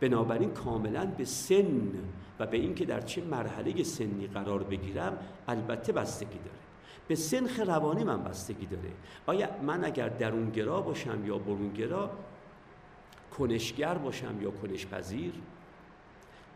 [0.00, 1.92] بنابراین کاملا به سن
[2.38, 6.58] و به اینکه در چه مرحله سنی قرار بگیرم البته بستگی داره.
[7.08, 8.90] به سنخ روانی من بستگی داره.
[9.26, 12.10] آیا من اگر درونگرا باشم یا برونگرا
[13.38, 15.32] کنشگر باشم یا کنشپذیر؟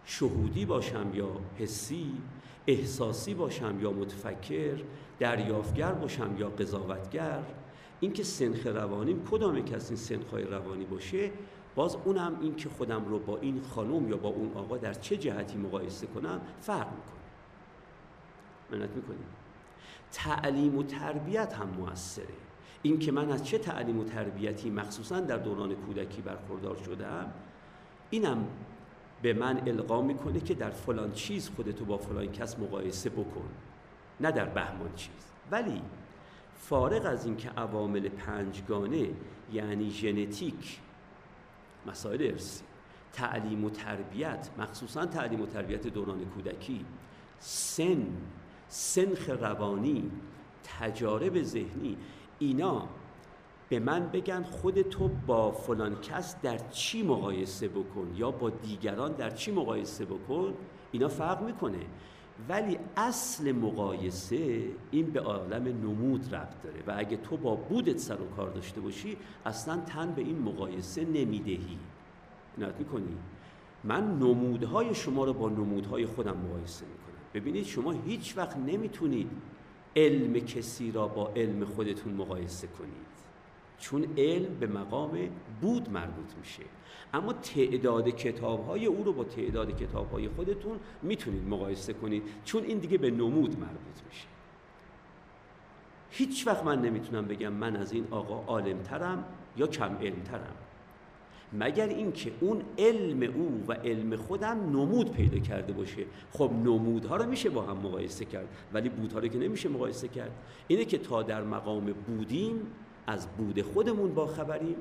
[0.04, 2.12] شهودی باشم یا حسی
[2.66, 4.78] احساسی باشم یا متفکر
[5.18, 7.42] دریافگر باشم یا قضاوتگر
[8.00, 11.30] اینکه سنخ روانیم کدام یک از این سنخهای روانی باشه
[11.74, 15.16] باز اونم این که خودم رو با این خانم یا با اون آقا در چه
[15.16, 17.24] جهتی مقایسه کنم فرق می‌کنه.
[18.70, 19.26] منت می‌کنیم.
[20.12, 22.26] تعلیم و تربیت هم موثره.
[22.82, 27.32] این که من از چه تعلیم و تربیتی مخصوصا در دوران کودکی برخوردار شدم
[28.10, 28.46] اینم
[29.24, 33.48] به من القا می‌کنه که در فلان چیز خودتو با فلان کس مقایسه بکن
[34.20, 35.32] نه در بهمان چیز.
[35.50, 35.82] ولی
[36.56, 39.08] فارغ از اینکه عوامل پنجگانه
[39.52, 40.80] یعنی ژنتیک
[41.86, 42.64] مسائل ارسی
[43.12, 46.84] تعلیم و تربیت مخصوصا تعلیم و تربیت دوران کودکی
[47.38, 48.06] سن
[48.68, 50.10] سنخ روانی
[50.80, 51.96] تجارب ذهنی
[52.38, 52.88] اینا
[53.74, 59.12] به من بگن خود تو با فلان کس در چی مقایسه بکن یا با دیگران
[59.12, 60.54] در چی مقایسه بکن
[60.92, 61.78] اینا فرق می‌کنه.
[62.48, 68.14] ولی اصل مقایسه این به عالم نمود ربط داره و اگه تو با بودت سر
[68.20, 71.78] و کار داشته باشی اصلا تن به این مقایسه نمی‌دهی.
[72.58, 73.16] نت می‌کنی.
[73.84, 77.24] من نمودهای شما رو با نمودهای خودم مقایسه می‌کنم.
[77.34, 79.30] ببینید شما هیچ وقت نمی‌تونید
[79.96, 83.23] علم کسی را با علم خودتون مقایسه کنید.
[83.78, 85.18] چون علم به مقام
[85.60, 86.62] بود مربوط میشه.
[87.14, 92.64] اما تعداد کتاب های او رو با تعداد کتاب های خودتون می‌تونید مقایسه کنید چون
[92.64, 94.26] این دیگه به نمود مربوط میشه.
[96.10, 99.24] هیچ وقت من نمی‌تونم بگم من از این آقا عالمترم
[99.56, 100.56] یا کم علمترم.
[101.52, 106.04] مگر اینکه اون علم او و علم خودم نمود پیدا کرده باشه.
[106.32, 110.30] خب نمودها رو میشه با هم مقایسه کرد ولی بودها رو که نمیشه مقایسه کرد.
[110.68, 112.66] اینه که تا در مقام بودیم
[113.06, 114.76] از بود خودمون با خبریم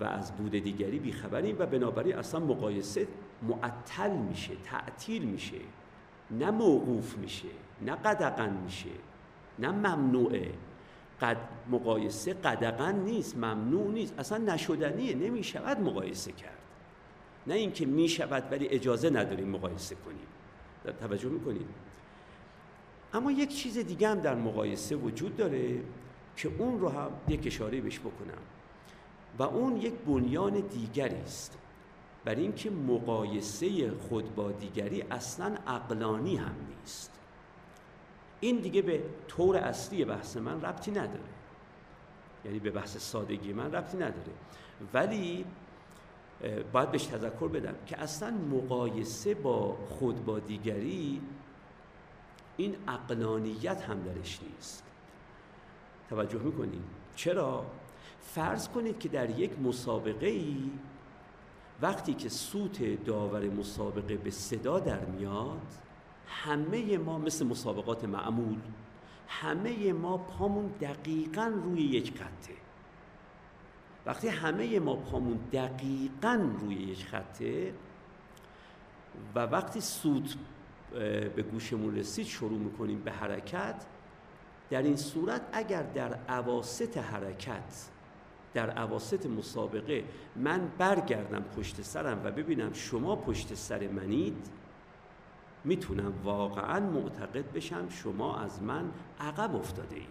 [0.00, 3.08] و از بود دیگری بی خبریم و بنابراین اصلا مقایسه
[3.42, 5.60] معطل میشه تعطیل میشه.
[6.30, 7.48] نه موقوف میشه
[7.82, 8.90] نه قدقن میشه
[9.58, 10.52] نه ممنوعه.
[11.20, 11.36] قد
[11.70, 14.18] مقایسه قدقن نیست ممنوع نیست.
[14.18, 16.58] اصلا نشدنیه نمی‌شود مقایسه کرد.
[17.46, 20.96] نه اینکه می‌شود ولی اجازه نداریم مقایسه کنیم.
[21.00, 21.66] توجه می‌کنید؟
[23.14, 25.80] اما یک چیز دیگه هم در مقایسه وجود داره.
[26.36, 28.42] که اون رو هم یک اشاره بهش بکنم.
[29.38, 31.58] و اون یک بنیان دیگری است.
[32.24, 37.12] بر اینکه مقایسه خود با دیگری اصلا عقلانی هم نیست.
[38.40, 41.20] این دیگه به طور اصلی بحث من ربطی نداره.
[42.44, 44.32] یعنی به بحث سادگی من ربطی نداره.
[44.94, 45.44] ولی
[46.72, 51.20] باید بهش تذکر بدم که اصلا مقایسه با خود با دیگری
[52.56, 54.84] این اقلانیت هم درش نیست.
[56.12, 56.82] توجه می‌کنید
[57.16, 57.66] چرا؟
[58.20, 60.70] فرض کنید که در یک مسابقه ای
[61.82, 65.66] وقتی که سوت داور مسابقه به صدا در میاد
[66.26, 68.58] همه ما مثل مسابقات معمول
[69.28, 72.54] همه ما پامون دقیقا روی یک خطه
[74.06, 77.74] وقتی همه ما پامون دقیقا روی یک خطه
[79.34, 80.36] و وقتی سوت
[81.36, 83.86] به گوشمون رسید شروع می‌کنیم به حرکت
[84.72, 87.88] در این صورت اگر در عواست حرکت
[88.54, 90.04] در عواست مسابقه
[90.36, 94.46] من برگردم پشت سرم و ببینم شما پشت سر منید
[95.64, 100.06] می‌تونم واقعا معتقد بشم شما از من عقب افتاده اید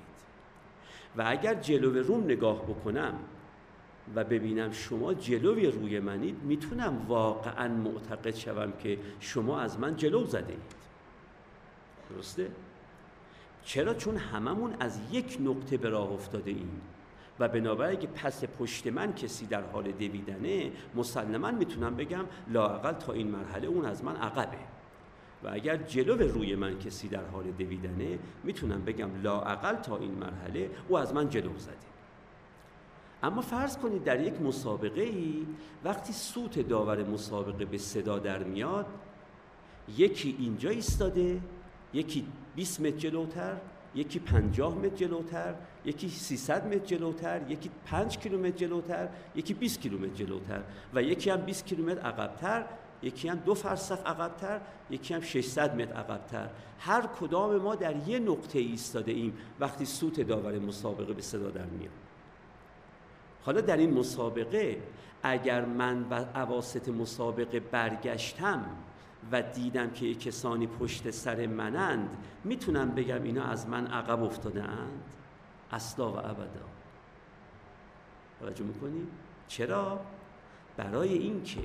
[1.17, 3.13] و اگر جلو روم نگاه بکنم
[4.15, 10.26] و ببینم شما جلوی روی منید می‌تونم واقعا معتقد شوم که شما از من جلو
[10.26, 10.76] زده اید
[12.10, 12.52] درسته؟
[13.63, 16.82] چرا؟ چون هممون از یک نقطه به راه افتاده ایم.
[17.39, 23.13] و بنابراین که پس پشت من کسی در حال دویدنه مسلما می‌تونم بگم لاقل تا
[23.13, 24.58] این مرحله اون از من عقبه.
[25.43, 30.69] و اگر جلو روی من کسی در حال دویدنه می‌تونم بگم لاقل تا این مرحله
[30.88, 31.76] او از من جلو زده.
[33.24, 35.45] اما فرض کنید در یک مسابقه ای
[35.84, 38.86] وقتی سوت داور مسابقه به صدا در میاد
[39.97, 41.41] یکی اینجا ایستاده
[41.93, 43.57] یکی 20 متر جلوتر
[43.95, 45.53] یکی 50 متر جلوتر
[45.85, 50.61] یکی 300 متر جلوتر یکی 5 کیلومتر جلوتر یکی 20 کیلومتر جلوتر.
[50.93, 52.65] و یکی هم 20 کیلومتر عقبتر
[53.01, 56.49] یکی هم دو فرسخ عقبتر یکی هم 600 متر عقبتر.
[56.79, 61.65] هر کدام ما در یه نقطه ایستاده ایم وقتی سوت داور مسابقه به صدا در
[61.65, 61.91] میاد.
[63.43, 64.77] حالا در این مسابقه
[65.23, 68.65] اگر من و عواست مسابقه برگشتم
[69.31, 75.03] و دیدم که کسانی پشت سر منند می‌تونم بگم اینا از من عقب افتاده اند
[75.71, 76.65] اصلا و ابدا.
[78.39, 79.07] توجه می‌کنی؟
[79.47, 79.99] چرا؟
[80.77, 81.62] برای اینکه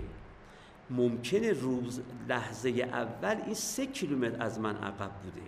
[0.90, 5.46] ممکنه روز لحظه اول این سه کیلومتر از من عقب بوده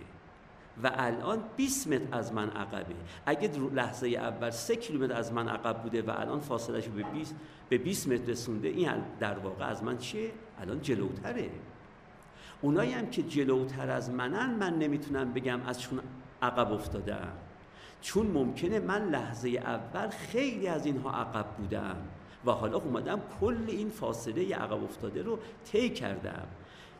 [0.83, 2.95] و الان 20 متر از من عقبه.
[3.25, 7.35] اگه لحظه اول سه کیلومتر از من عقب بوده و الان فاصلش به 20
[7.69, 11.49] به 20 متر رسونده این در واقع از من چیه؟ الان جلوتره.
[12.61, 15.99] اونایی هم که جلوتر از منن من نمی‌تونم بگم از چون
[16.41, 17.31] عقب افتادم
[18.01, 21.95] چون ممکنه من لحظه اول خیلی از اینها عقب بودم
[22.45, 26.47] و حالا اومدم کل این فاصله عقب افتاده رو طی کردم.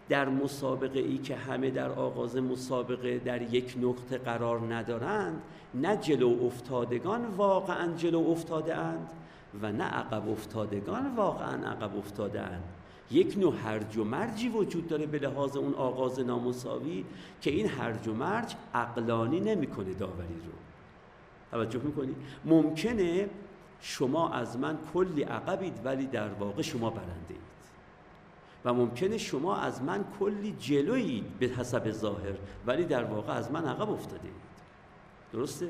[0.10, 5.42] در مسابقه ای که همه در آغاز مسابقه در یک نقطه قرار ندارند
[5.74, 9.10] نه جلو افتادگان واقعا جلو افتاده اند
[9.62, 12.64] و نه عقب افتادگان واقعا عقب افتاده اند
[13.12, 17.06] یک نوع هرج و مرجی وجود داره به لحاظ اون آغاز نامساوی
[17.42, 20.52] که این هرج و مرج عقلانی نمی‌کنه داوری رو.
[21.52, 23.30] توجه می‌کنی؟ ممکنه
[23.82, 27.40] شما از من کلی عقبید ولی در واقع شما برنده اید
[28.66, 32.36] و ممکنه شما از من کلی جلویید به حسب ظاهر
[32.68, 34.34] ولی در واقع از من عقب افتاده اید
[35.34, 35.70] درسته؟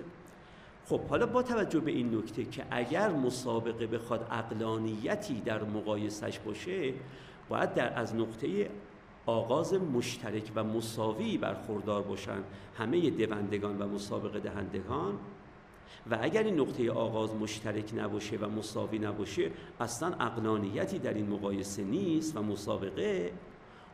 [0.85, 6.93] خب حالا با توجه به این نکته که اگر مسابقه بخواد اقلانیتی در مقایسش باشه
[7.49, 8.69] باید در از نقطه
[9.25, 12.43] آغاز مشترک و مساوی برخوردار باشن
[12.77, 15.13] همه دوندگان و مسابقه دهندگان.
[16.11, 21.83] و اگر این نقطه آغاز مشترک نباشه و مساوی نباشه اصلا اقلانیتی در این مقایسه
[21.83, 23.31] نیست و مسابقه.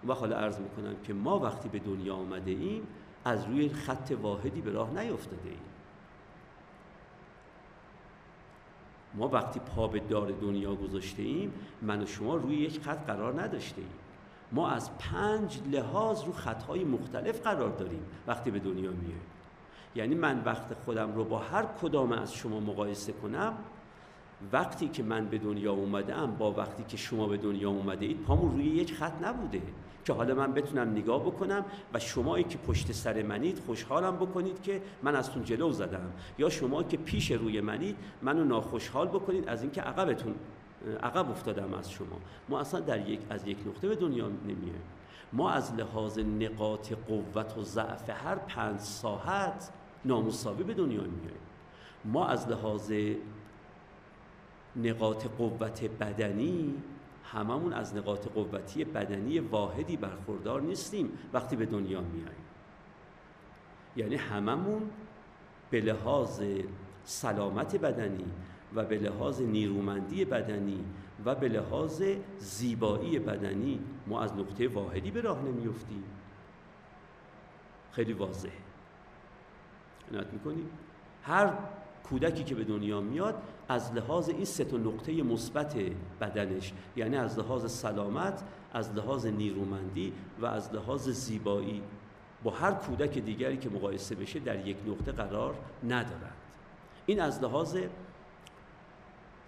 [0.08, 2.88] و حالا عرض می‌کنم که ما وقتی به دنیا آمده ایم
[3.26, 5.75] از روی خط واحدی به راه نیفتاده ایم.
[9.18, 13.42] ما وقتی پا به دار دنیا گذاشته ایم من و شما روی یک خط قرار
[13.42, 13.90] نداشته ایم
[14.52, 19.22] ما از پنج لحاظ رو خطهای مختلف قرار داریم وقتی به دنیا میایم
[19.96, 23.54] یعنی من وقت خودم رو با هر کدام از شما مقایسه کنم
[24.52, 28.52] وقتی که من به دنیا اومدم با وقتی که شما به دنیا اومده اید پامون
[28.52, 29.62] روی یک خط نبوده.
[30.06, 34.82] که حالا من بتونم نگاه بکنم و شمایی که پشت سر منید خوشحالم بکنید که
[35.04, 36.12] من از تون جلو زدم.
[36.38, 40.36] یا شما که پیش روی منید منو ناخوشحال بکنید از اینکه عقبتون
[41.04, 42.20] عقب افتادم از شما.
[42.50, 44.84] ما اصلا در یک از یک نقطه به دنیا نمیایم.
[45.34, 49.70] ما از لحاظ نقاط قوت و ضعف هر پنج ساعت
[50.06, 51.46] نامساوی به دنیا میایم.
[52.06, 52.92] ما از لحاظ
[54.76, 56.74] نقاط قوت بدنی
[57.32, 62.46] هممون از نقاط قوتی بدنی واحدی برخوردار نیستیم وقتی به دنیا میاییم.
[63.96, 64.90] یعنی هممون
[65.70, 66.42] به لحاظ
[67.04, 68.26] سلامت بدنی
[68.76, 70.86] و به لحاظ نیرومندی بدنی
[71.26, 72.04] و به لحاظ
[72.38, 76.04] زیبایی بدنی ما از نقطه واحدی به راه نمیفتیم.
[77.92, 78.52] خیلی واضحه.
[80.12, 80.70] عنایت می‌کنیم.
[81.24, 81.54] هر
[82.10, 85.76] کودکی که به دنیا میاد از لحاظ این سه تا نقطه مثبت
[86.22, 88.44] بدنش یعنی از لحاظ سلامت
[88.74, 91.82] از لحاظ نیرومندی و از لحاظ زیبایی
[92.44, 96.34] با هر کودک دیگری که مقایسه بشه در یک نقطه قرار ندارند
[97.06, 97.78] این از لحاظ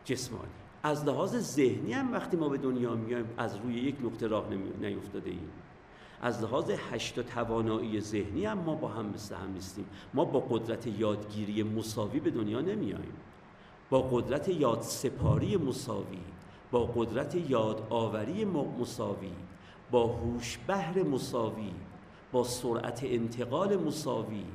[0.06, 0.52] جسمانی.
[0.84, 4.50] از لحاظ ذهنی هم وقتی ما به دنیا میایم از روی یک نقطه راه
[4.82, 5.50] نیفتاده ایم.
[6.22, 9.86] از لحاظ هشت توانایی ذهنی هم ما با هم مثل هم نیستیم.
[10.14, 13.16] ما با قدرت یادگیری مساوی به دنیا نمیاییم.
[13.90, 16.20] با قدرت یاد سپاری مساوی
[16.72, 18.46] با قدرت یاد آوری
[18.80, 19.32] مساوی
[19.92, 21.74] با هوش بهر مساوی
[22.32, 24.46] با سرعت انتقال مساوی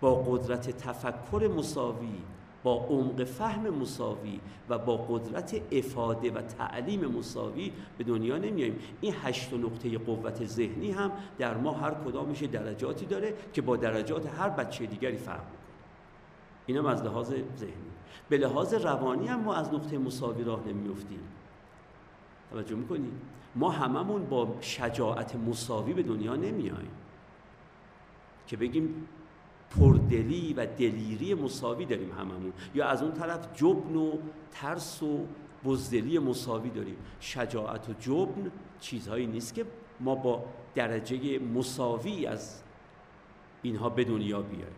[0.00, 2.18] با قدرت تفکر مساوی
[2.62, 8.78] با عمق فهم مساوی و با قدرت افاده و تعلیم مساوی به دنیا نمیاییم.
[9.00, 14.26] این هشت نقطه قوت ذهنی هم در ما هر کدامش درجاتی داره که با درجات
[14.38, 15.56] هر بچه دیگری فرق می‌کنه.
[16.66, 17.92] اینم از لحاظ ذهنی.
[18.28, 21.20] به لحاظ روانی هم ما از نقطه مساوی راه نمیفتیم
[22.50, 23.20] توجه می‌کنیم
[23.54, 26.90] ما هممون با شجاعت مساوی به دنیا نمیاییم
[28.46, 29.08] که بگیم
[29.78, 32.52] پردلی و دلیری مساوی داریم هممون.
[32.74, 34.12] یا از اون طرف جبن و
[34.50, 35.26] ترس و
[35.64, 36.96] بزدلی مساوی داریم.
[37.20, 38.50] شجاعت و جبن
[38.80, 39.64] چیزهایی نیست که
[40.00, 40.44] ما با
[40.74, 42.62] درجه مساوی از
[43.62, 44.74] اینها به دنیا بیایم.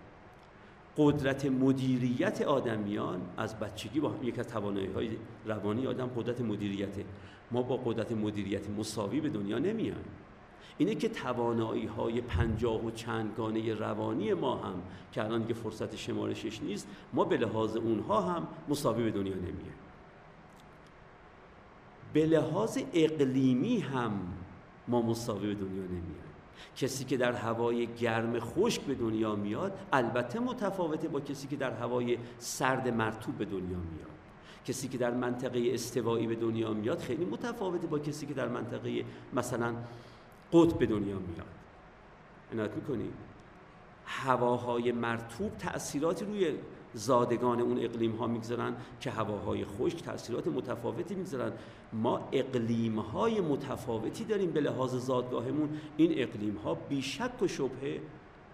[0.96, 5.10] قدرت مدیریت آدمیان از بچگی با یک از توانایی های
[5.46, 6.94] روانی آدم قدرت مدیریت
[7.50, 10.04] ما با قدرت مدیریت مساوی به دنیا نمیایم.
[10.78, 16.62] اینه که توانایی های پنجاه و چندگانه روانی ما هم که الان دیگه فرصت شمارشش
[16.62, 19.74] نیست ما به لحاظ اونها هم مساوی به دنیا نمیه
[22.12, 24.12] به لحاظ اقلیمی هم
[24.88, 26.24] ما مساوی به دنیا نمیه
[26.76, 31.70] کسی که در هوای گرم خشک به دنیا میاد البته متفاوته با کسی که در
[31.70, 34.14] هوای سرد مرتوب به دنیا میاد.
[34.66, 39.04] کسی که در منطقه استوایی به دنیا میاد خیلی متفاوته با کسی که در منطقه
[39.32, 39.74] مثلا
[40.52, 41.46] قطب به دنیا میاد.
[42.52, 43.08] عنایت می‌کنی؟
[44.06, 46.54] هواهای مرتوب تأثیراتی روی
[46.94, 51.52] زادگان اون اقلیم ها می‌گذارن که هواهای خشک تأثیرات متفاوتی می‌گذارن.
[51.92, 55.80] ما اقلیم های متفاوتی داریم به لحاظ زادگاهمون.
[55.96, 58.00] این اقلیم ها بیشک و شبهه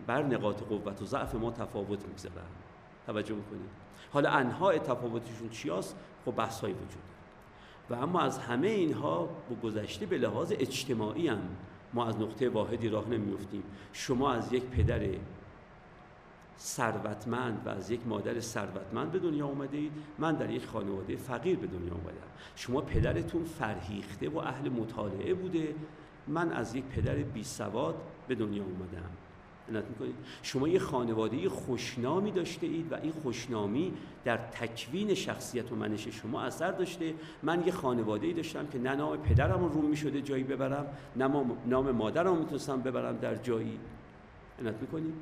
[0.07, 2.47] بر نقاط قوت و ضعف ما تفاوت می‌گذارن.
[3.07, 3.71] توجه می‌کنید؟
[4.13, 7.03] حالا انها تفاوتشون چی هست؟ خب بحث های وجود
[7.91, 11.43] و اما از همه اینها با گذشته به لحاظ اجتماعی هم
[11.95, 13.63] ما از نقطه واحدی راه نمیفتیم
[13.93, 15.01] شما از یک پدر
[16.59, 19.93] ثروتمند و از یک مادر ثروتمند به دنیا اومده اید.
[20.19, 22.31] من در یک خانواده فقیر به دنیا اومدم.
[22.57, 25.75] شما پدرتون فرهیخته و اهل مطالعه بوده.
[26.29, 27.95] من از یک پدر بی سواد
[28.29, 28.63] به دنیا
[29.71, 30.15] اومدم می‌کنید.
[30.43, 33.93] شما یه خانواده خوشنامی داشته اید و این خوشنامی
[34.25, 37.15] در تکوین شخصیت و منش شما اثر داشته.
[37.43, 41.91] من یه خانواده ای داشتم که نه نام پدرم رو می‌شده جایی ببرم نه نام
[41.91, 43.79] مادرم می‌تونستم ببرم در جایی.
[44.61, 45.15] عنایت می‌کنید؟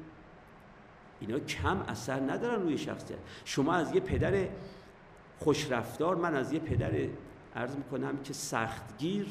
[1.21, 3.19] اینا کم اثر ندارن روی شخصیت.
[3.45, 4.49] شما از یه پدر
[5.39, 6.93] خوشرفتار من از یه پدر
[7.57, 9.27] عرض می‌کنم که سختگیر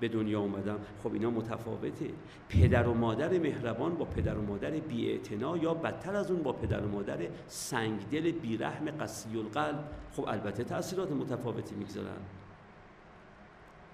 [0.00, 2.10] به دنیا اومدم خب اینا متفاوته.
[2.48, 5.20] پدر و مادر مهربان با پدر و مادر بی
[5.62, 11.12] یا بدتر از اون با پدر و مادر سنگدل بیرحم قسی القلب خب البته تاثیرات
[11.12, 12.20] متفاوتی می‌گذارن.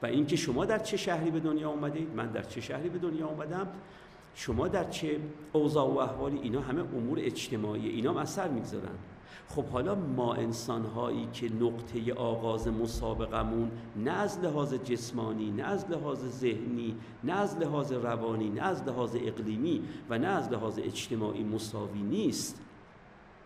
[0.03, 3.27] و اینکه شما در چه شهری به دنیا اومدید من در چه شهری به دنیا
[3.27, 3.69] اومدم
[4.35, 5.21] شما در چه
[5.53, 7.89] اوضاع و احوالی؟ اینا همه امور اجتماعی.
[7.89, 8.95] اینا اثر می‌گذارن.
[9.49, 15.91] خب حالا ما انسان هایی که نقطه آغاز مسابقمون نه از لحاظ جسمانی نه از
[15.91, 21.45] لحاظ ذهنی نه از لحاظ روانی نه از لحاظ اقلیمی و نه از لحاظ اجتماعی
[21.45, 22.61] مساوی نیست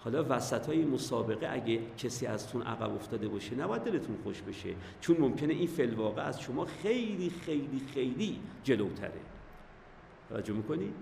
[0.00, 5.16] حالا وسط های مسابقه اگه کسی ازتون عقب افتاده باشه نباید دلتون خوش بشه چون
[5.20, 9.20] ممکنه این فلواقع از شما خیلی خیلی خیلی جلوتره
[10.28, 10.92] توجه می‌کنی؟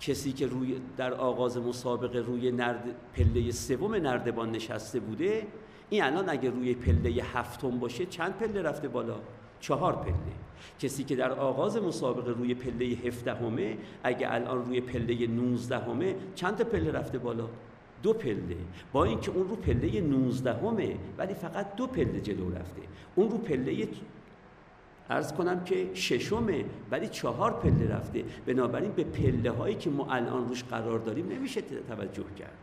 [0.00, 5.46] کسی که روی در آغاز مسابقه روی نرد پله سوم نردبان نشسته بوده
[5.90, 9.16] این الان اگه روی پله هفتم باشه چند پله رفته بالا؟
[9.60, 10.14] چهار پله.
[10.80, 16.92] کسی که در آغاز مسابقه روی پله هفدهمه اگه الان روی پله نوزدهمه چند پله
[16.92, 17.48] رفته بالا؟
[18.02, 18.56] دو پله.
[18.92, 22.82] با اینکه اون رو پله نوزدهمه ولی فقط دو پله جلو رفته.
[23.14, 23.88] اون رو پله
[25.10, 28.24] ارز کنم که ششمه ولی چهار پله رفته.
[28.46, 32.58] بنابراین به پله هایی که ما الان روش قرار داریم نمیشه توجه کرد.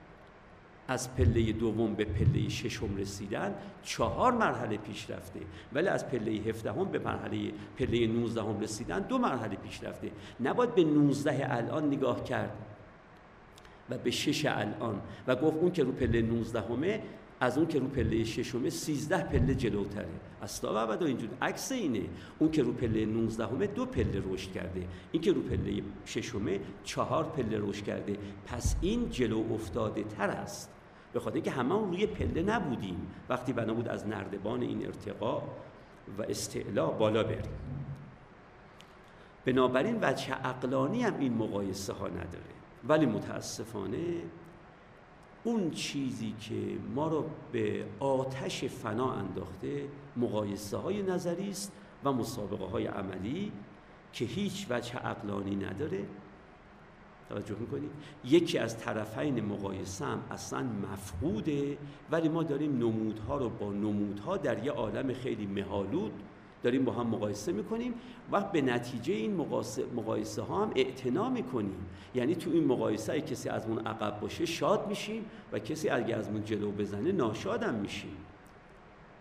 [0.88, 5.40] از پله دوم به پله ششم رسیدن چهار مرحله پیش رفته.
[5.74, 10.12] ولی از پله هفدهم به مرحله پله نوزدهم رسیدن دو مرحله پیش رفته.
[10.40, 12.52] نباید به نوزده الان نگاه کرد
[13.92, 17.02] و به شش الان و گفت اون که رو پله 19 همه
[17.42, 20.10] از اون که رو پله ششمه 13 پله جلوتره.
[20.42, 22.04] اصلا و ابدا اینجور عکس اینه.
[22.40, 24.88] اون که رو پله 19 همه دو پله رشد کرده.
[25.12, 28.18] این که رو پله ششمه چهار پله رشد کرده.
[28.46, 30.70] پس این جلو افتاده تر است.
[31.14, 33.08] به خاطر اینکه همه روی پله نبودیم.
[33.30, 35.44] وقتی بنا بود از نردبان این ارتقا
[36.18, 37.52] و استعلا بالا بریم.
[39.46, 42.52] بنابراین وجه عقلانی هم این مقایسه ها نداره.
[42.88, 44.22] ولی متاسفانه
[45.44, 49.88] اون چیزی که ما رو به آتش فنا انداخته
[50.18, 51.72] مقایسه های نظری است
[52.04, 53.52] و مسابقه های عملی
[54.14, 56.06] که هیچ وجه عقلانی نداره.
[57.30, 57.92] توجه می‌کنید؟
[58.26, 61.78] یکی از طرفین مقایسه هم اصلا مفقوده
[62.12, 66.12] ولی ما داریم نمودها رو با نمودها در یه عالم خیلی مهالود
[66.64, 67.94] داریم با هم مقایسه می‌کنیم
[68.32, 69.36] و به نتیجه این
[69.96, 71.86] مقایسه ها هم اعتنا می‌کنیم.
[72.16, 76.28] یعنی تو این مقایسه کسی از اون عقب باشه شاد میشیم و کسی اگه از
[76.28, 78.18] اون جلو بزنه ناشادم میشیم.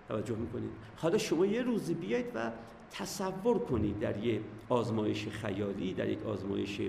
[0.09, 2.51] توجه می‌کنید؟ حالا شما یه روزی بیاید و
[2.93, 6.81] تصور کنید در یه آزمایش خیالی در یک آزمایش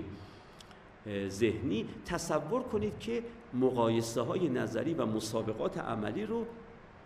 [1.28, 3.22] ذهنی تصور کنید که
[3.54, 6.46] مقایسه های نظری و مسابقات عملی رو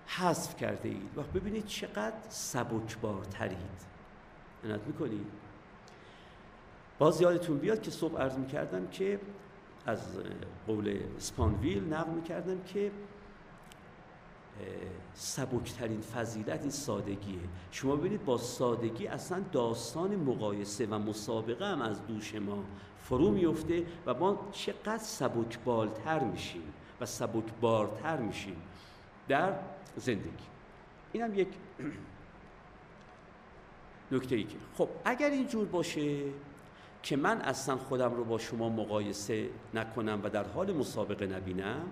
[0.06, 1.18] حذف کرده اید.
[1.18, 3.86] و ببینید چقدر سبکبارترید.
[4.64, 5.26] عنایت می‌کنید.
[6.98, 9.20] باز یادتون بیاد که صبح عرض می‌کردم که
[9.86, 10.00] از
[10.66, 12.90] قول سپانویل نقل می‌کردم که
[15.14, 17.40] سبکترین فضیلت این سادگیه.
[17.70, 22.64] شما ببینید با سادگی اصلا داستان مقایسه و مسابقه هم از دوش ما
[22.98, 28.56] فرو میفته و ما چقدر سبکبالتر میشیم و سبکبارتر میشیم.
[29.28, 29.52] در
[29.96, 30.46] زندگی.
[31.12, 31.48] اینم یک
[34.12, 36.22] نکته ای که خب اگر اینجور باشه
[37.02, 41.88] که من اصلا خودم رو با شما مقایسه نکنم و در حال مسابقه نبینم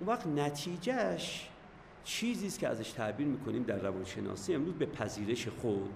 [0.00, 1.48] اون وقت نتیجهش
[2.04, 4.54] چیزی است که ازش تعبیر می‌کنیم در روانشناسی.
[4.54, 5.90] امروز به پذیرش خود.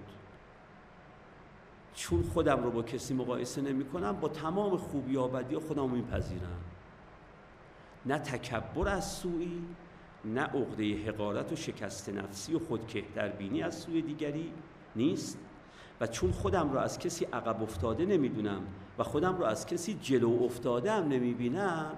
[1.95, 5.87] چون خودم رو با کسی مقایسه نمی کنم با تمام خوبی و بدی خودم رو
[5.87, 6.61] میپذیرم.
[8.05, 9.61] نه تکبر از سوی
[10.25, 12.59] نه عقده حقارت و شکست نفسی و
[13.37, 14.51] بینی از سوی دیگری
[14.95, 15.39] نیست.
[16.01, 18.61] و چون خودم را از کسی عقب افتاده نمی‌دونم
[18.99, 21.91] و خودم را از کسی جلو افتاده هم نمی‌بینم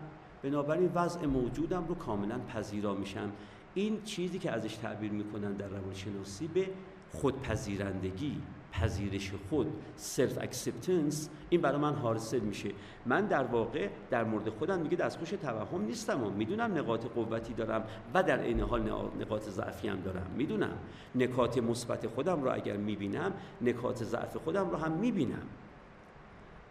[0.43, 3.31] بنابراین وضع موجودم رو کاملا پذیرا میشم.
[3.73, 6.67] این چیزی که ازش تعبیر می‌کنن در روانشناسی به
[7.11, 8.41] خودپذیرندگی.
[8.73, 12.69] پذیرش خود self-acceptance این برای من حاصل میشه.
[13.05, 17.83] من در واقع در مورد خودم دیگه دستخوش توهم نیستم و می‌دونم نقاط قوتی دارم
[18.13, 18.81] و در این حال
[19.19, 20.27] نقاط ضعفی هم دارم.
[20.37, 20.77] می‌دونم
[21.15, 25.47] نکات مثبت خودم رو اگر می‌بینم نکات ضعف خودم رو هم می‌بینم.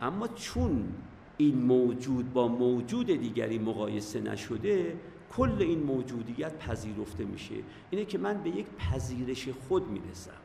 [0.00, 0.88] اما چون
[1.36, 4.96] این موجود با موجود دیگری مقایسه نشده
[5.36, 7.54] کل این موجودیت پذیرفته میشه.
[7.90, 10.41] اینه که من به یک پذیرش خود می‌رسم.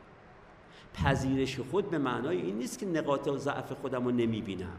[1.04, 4.76] پذیرش خود به معنای این نیست که نقاط ضعف خودم رو نمی‌بینم.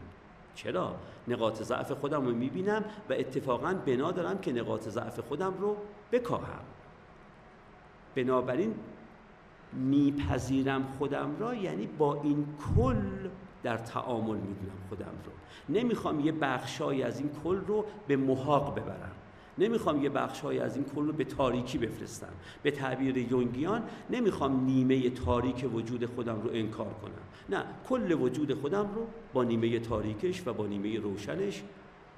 [0.54, 0.96] چرا؟
[1.28, 5.76] نقاط ضعف خودم رو می‌بینم و اتفاقا بنا دارم که نقاط ضعف خودم رو
[6.12, 6.64] بکاهم.
[8.14, 8.74] بنابراین
[9.72, 12.46] میپذیرم خودم را یعنی با این
[12.76, 13.28] کل
[13.62, 15.32] در تعامل می‌بینم خودم رو.
[15.74, 19.12] نمی‌خوام یه بخشایی از این کل رو به محاق ببرم.
[19.60, 22.32] نمی‌خوام یه بخشهایی از این کل رو به تاریکی بفرستم.
[22.62, 27.58] به تعبیر یونگیان نمی‌خوام نیمه تاریک وجود خودم رو انکار کنم.
[27.58, 31.62] نه کل وجود خودم رو با نیمه تاریکش و با نیمه روشنش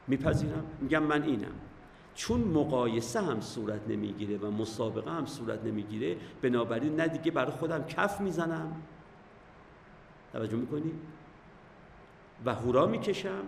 [0.09, 0.65] میپذیرم.
[0.81, 1.55] میگم من اینم.
[2.15, 7.85] چون مقایسه هم صورت نمی‌گیره و مسابقه هم صورت نمی‌گیره بنابراین نه دیگه برای خودم
[7.85, 8.77] کف می‌زنم.
[10.33, 10.93] توجه می‌کنی؟
[12.45, 13.45] و هورا می‌کشم.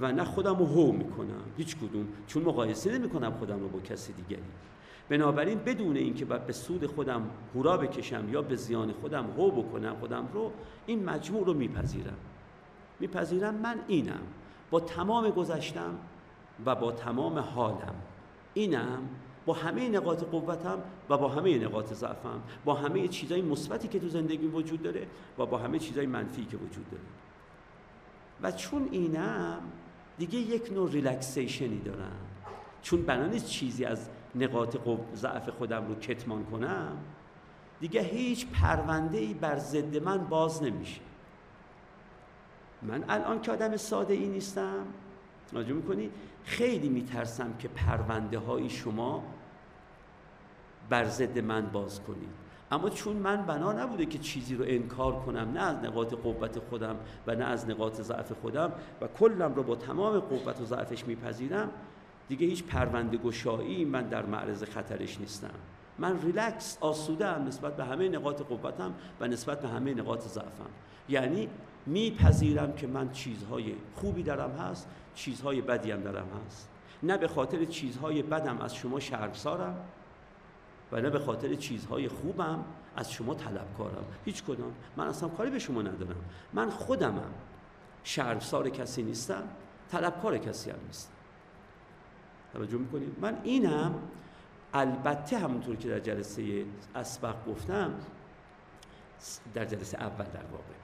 [0.00, 1.42] و نه خودم رو هو می‌کنم.
[1.56, 2.08] هیچ کدوم.
[2.26, 4.42] چون مقایسه نمی‌کنم خودم رو با کسی دیگری.
[5.08, 10.28] بنابراین بدون اینکه به سود خودم هورا بکشم یا به زیان خودم هو بکنم خودم
[10.32, 10.52] رو
[10.86, 12.16] این مجموع رو میپذیرم.
[13.00, 14.20] میپذیرم من اینم.
[14.70, 15.98] با تمام گذشتم
[16.66, 17.94] و با تمام حالم.
[18.54, 19.08] اینم.
[19.46, 20.78] با همه نقاط قوتم
[21.10, 22.40] و با همه نقاط ضعفم.
[22.64, 25.06] با همه چیزای مثبتی که تو زندگی وجود داره
[25.38, 27.02] و با همه چیزای منفی که وجود داره.
[28.42, 29.58] و چون اینم
[30.18, 32.16] دیگه یک نوع ریلکسیشنی دارم.
[32.82, 34.76] چون بنا نیست چیزی از نقاط
[35.14, 36.96] ضعف خودم رو کتمان کنم
[37.80, 41.00] دیگه هیچ پرونده ای بر ضد من باز نمیشه.
[42.82, 44.86] من الان که آدم ساده ای نیستم
[45.52, 46.10] راجع می‌کنی؟
[46.44, 49.24] خیلی میترسم که پرونده های شما
[50.88, 52.45] بر ضد من باز کنید.
[52.70, 56.96] اما چون من بنا نبوده که چیزی رو انکار کنم نه از نقاط قوت خودم
[57.26, 61.70] و نه از نقاط ضعف خودم و کلم رو با تمام قوت و ضعفش میپذیرم
[62.28, 65.54] دیگه هیچ پرونده گشایی من در معرض خطرش نیستم.
[65.98, 70.70] من ریلکس آسوده هم نسبت به همه نقاط قوتم و نسبت به همه نقاط ضعفم.
[71.08, 71.48] یعنی
[71.86, 76.68] میپذیرم که من چیزهای خوبی دارم هست چیزهای بدی هم دارم هست.
[77.02, 79.76] نه به خاطر چیزهای بدم از شما شرمسارم
[80.92, 82.64] و نه به خاطر چیزهای خوبم
[82.96, 84.04] از شما طلبکارم.
[84.24, 84.72] هیچ کدام.
[84.96, 86.24] من اصلا کاری به شما ندارم.
[86.52, 87.34] من خودمم
[88.04, 89.42] شرمسار کسی نیستم
[89.90, 91.12] طلبکار کسی هم نیستم.
[92.52, 93.94] توجه می‌کنید من اینم
[94.74, 96.64] البته همونطور که در جلسه
[96.94, 97.94] اسبق گفتم
[99.54, 100.74] در جلسه اول در واقع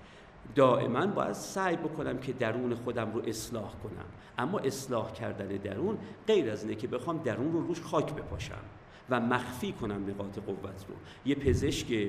[0.55, 4.05] دائما باید سعی بکنم که درون خودم رو اصلاح کنم.
[4.38, 8.64] اما اصلاح کردن درون غیر از اینه که بخوام درون رو روش خاک بپاشم.
[9.12, 10.94] و مخفی کنم نقاط قوت رو.
[11.24, 12.08] یه پزشک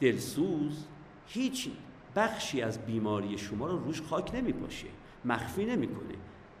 [0.00, 0.84] دلسوز
[1.26, 1.68] هیچ
[2.16, 4.86] بخشی از بیماری شما رو روش خاک نمیپاشه
[5.24, 6.14] مخفی نمی‌کنه.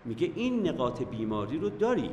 [0.04, 2.10] میگه این نقاط بیماری رو داری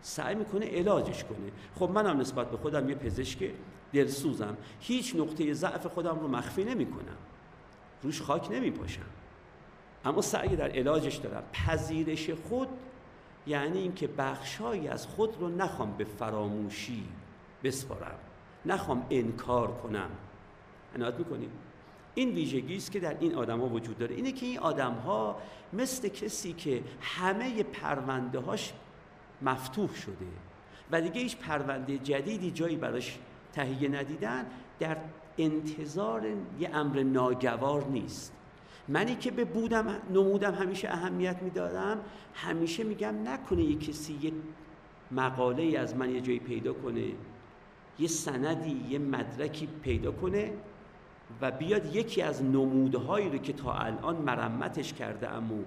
[0.00, 1.52] سعی می‌کنه علاجش کنه.
[1.74, 3.50] خب منم نسبت به خودم یه پزشک
[3.92, 7.16] دلسوزم هیچ نقطه ضعف خودم رو مخفی نمی‌کنم.
[8.02, 9.06] روش خاک نمیپاشم.
[10.04, 11.42] اما سعی در علاجش دارم.
[11.52, 12.68] پذیرش خود
[13.46, 17.04] یعنی اینکه بخشهایی از خود رو نخوام به فراموشی
[17.64, 18.18] بسپارم
[18.66, 20.10] نخوام انکار کنم.
[20.94, 21.50] عنایت می‌کنیم
[22.14, 24.14] این ویژگی است که در این آدما وجود داره.
[24.14, 25.36] اینه که این آدم ها
[25.72, 28.72] مثل کسی که همه پرونده هاش
[29.42, 30.26] مفتوح شده
[30.90, 33.18] و دیگه هیچ پرونده جدیدی جایی براش
[33.52, 34.46] تهیه ندیدن
[34.78, 34.96] در
[35.38, 36.26] انتظار
[36.60, 38.35] یه امر ناگوار نیست.
[38.88, 42.00] منی که به بودم نمودم همیشه اهمیت می‌دادم
[42.34, 44.32] همیشه میگم نکنه یه کسی یه
[45.10, 47.04] مقاله از من یه جایی پیدا کنه
[47.98, 50.52] یه سندی یه مدرکی پیدا کنه
[51.40, 55.58] و بیاد یکی از نمودهایی رو که تا الان مرمتش کرده اما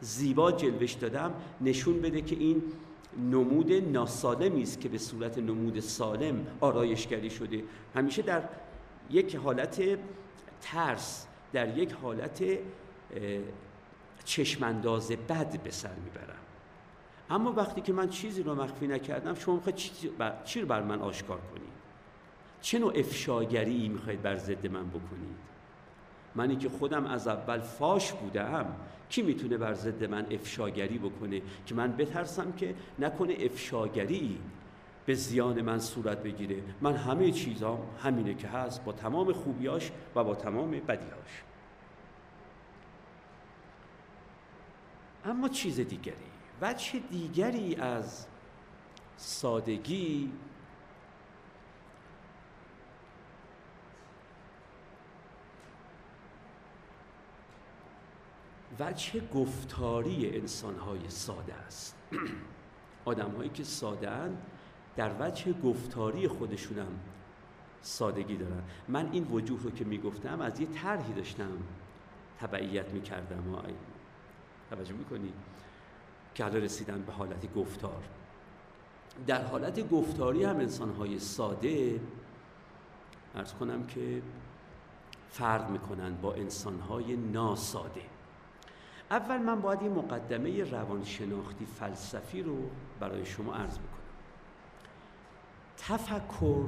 [0.00, 2.62] زیبا جلوش دادم نشون بده که این
[3.30, 7.62] نمود ناسالمی است که به صورت نمود سالم آرایشگری شده.
[7.94, 8.42] همیشه در
[9.10, 9.82] یک حالت
[10.60, 12.44] ترس در یک حالت
[14.24, 16.36] چشمانداز بد به سر می‌برم.
[17.30, 19.76] اما وقتی که من چیزی رو مخفی نکردم شما می‌خواید
[20.44, 21.72] چی رو بر من آشکار کنید؟
[22.60, 25.36] چه نوع افشاگری می‌خواید بر ضد من بکنید؟
[26.34, 28.66] منی که خودم از اول فاش بودم
[29.08, 34.38] کی می‌تونه بر ضد من افشاگری بکنه؟ که من بترسم که نکنه افشاگری
[35.06, 36.62] به زیان من صورت بگیره.
[36.80, 41.42] من همه چیزام همینه که هست با تمام خوبیاش و با تمام بدیاش.
[45.24, 46.14] اما چیز دیگری
[46.62, 48.26] وجه دیگری از
[49.16, 50.32] سادگی
[58.80, 61.96] وجه گفتاری انسانهای ساده است.
[63.04, 64.10] آدمهایی که ساده
[64.96, 67.00] در وجه گفتاری خودشونم
[67.82, 68.62] سادگی دارن.
[68.88, 71.58] من این وجوه رو که می‌گفتم از یه طرحی داشتم.
[72.40, 73.42] تبعیت می‌کردم.
[74.70, 75.32] توجه می‌کنی؟
[76.34, 78.02] که حالا رسیدن به حالت گفتار.
[79.26, 82.00] در حالت گفتاری هم انسانهای ساده
[83.34, 84.22] ارز کنم که
[85.30, 88.02] فرق می‌کنن با انسانهای ناساده.
[89.10, 92.56] اول من باید این مقدمه روانشناختی فلسفی رو
[93.00, 93.91] برای شما عرض بکنم.
[95.92, 96.66] تفکر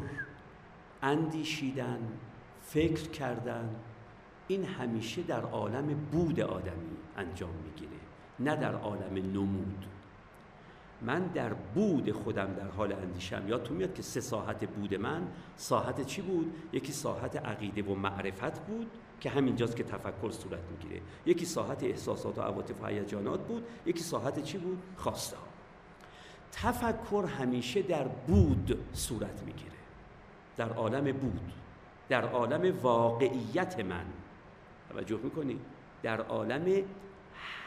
[1.02, 1.98] اندیشیدن
[2.62, 3.74] فکر کردن
[4.48, 8.00] این همیشه در عالم بود آدمی انجام می‌گیره
[8.40, 9.86] نه در عالم نمود.
[11.02, 13.58] من در بود خودم در حال اندیشم.
[13.58, 18.60] تو میاد که سه ساحت بود من ساحت چی بود؟ یکی ساحت عقیده و معرفت
[18.66, 21.00] بود که همینجاست که تفکر صورت می‌گیره.
[21.26, 25.36] یکی ساحت احساسات و عواطف و هیجانات بود یکی ساحت چی بود؟ خواسته
[26.54, 29.70] تفکر همیشه در بود صورت می‌گیره.
[30.56, 31.52] در عالم بود
[32.08, 34.04] در عالم واقعیت من.
[34.90, 35.60] توجه می‌کنی؟
[36.02, 36.84] در عالم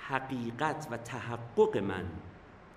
[0.08, 2.06] حقیقت و تحقق من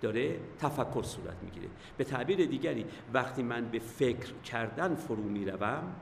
[0.01, 1.69] داره تفکر صورت می‌گیره.
[1.97, 5.95] به تعبیر دیگری وقتی من به فکر کردن فرو می‌روم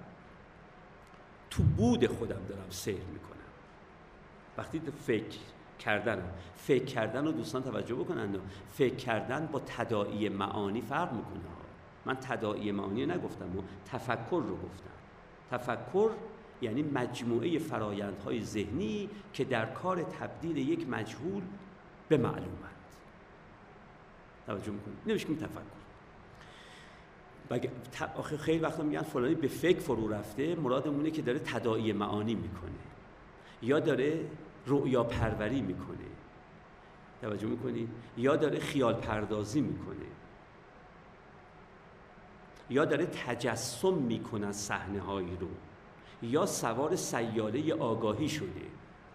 [1.50, 3.38] تو بود خودم دارم سیر می‌کنم.
[4.58, 5.38] وقتی فکر
[5.78, 6.22] کردن.
[6.56, 8.38] فکر کردن رو دوستان توجه بکنن
[8.72, 11.40] فکر کردن با تداعی معانی فرق می‌کنه.
[12.04, 14.90] من تداعی معانی نگفتم و تفکر رو گفتم.
[15.50, 16.10] تفکر
[16.62, 21.42] یعنی مجموعه فرایندهای ذهنی که در کار تبدیل یک مجهول
[22.08, 22.78] به معلومند
[24.46, 25.78] توجه می‌کنید؟ نمیشه تفکر.
[28.16, 32.70] آخه خیلی وقتا میگن فلانی به فکر فرو رفته مرادمونه که داره تداعی معانی می‌کنه.
[33.62, 34.20] یا داره
[34.68, 36.08] رؤیا پروری می‌کنه.
[37.22, 40.06] توجه می‌کنی؟ یا داره خیال پردازی می‌کنه.
[42.70, 45.48] یا داره تجسم می‌کنه صحنه هایی رو.
[46.22, 48.62] یا سوار سیاله آگاهی شده.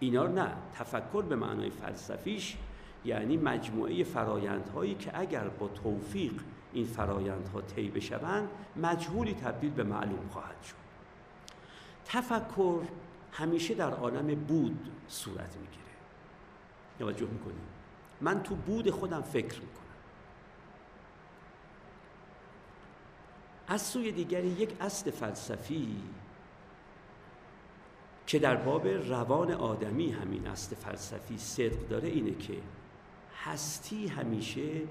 [0.00, 2.56] اینا نه تفکر به معنای فلسفیش
[3.04, 6.32] یعنی مجموعه فرایندهایی که اگر با توفیق
[6.72, 10.74] این فرایندها طی بشوند مجهولی تبدیل به معلوم خواهد شد.
[12.04, 12.80] تفکر
[13.34, 15.84] همیشه در عالم بود صورت می‌گیره.
[16.98, 17.66] توجه می‌کنیم
[18.20, 19.84] من تو بود خودم فکر می‌کنم.
[23.68, 25.96] از سوی دیگری یک اصل فلسفی
[28.26, 32.54] که در باب روان آدمی همین اصل فلسفی صدق داره اینه که
[33.44, 34.82] هستی همیشه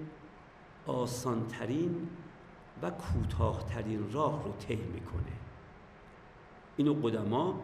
[0.87, 2.09] آسانترین
[2.81, 5.33] و کوتاهترین راه رو طی می‌کنه.
[6.77, 7.61] اینو قدما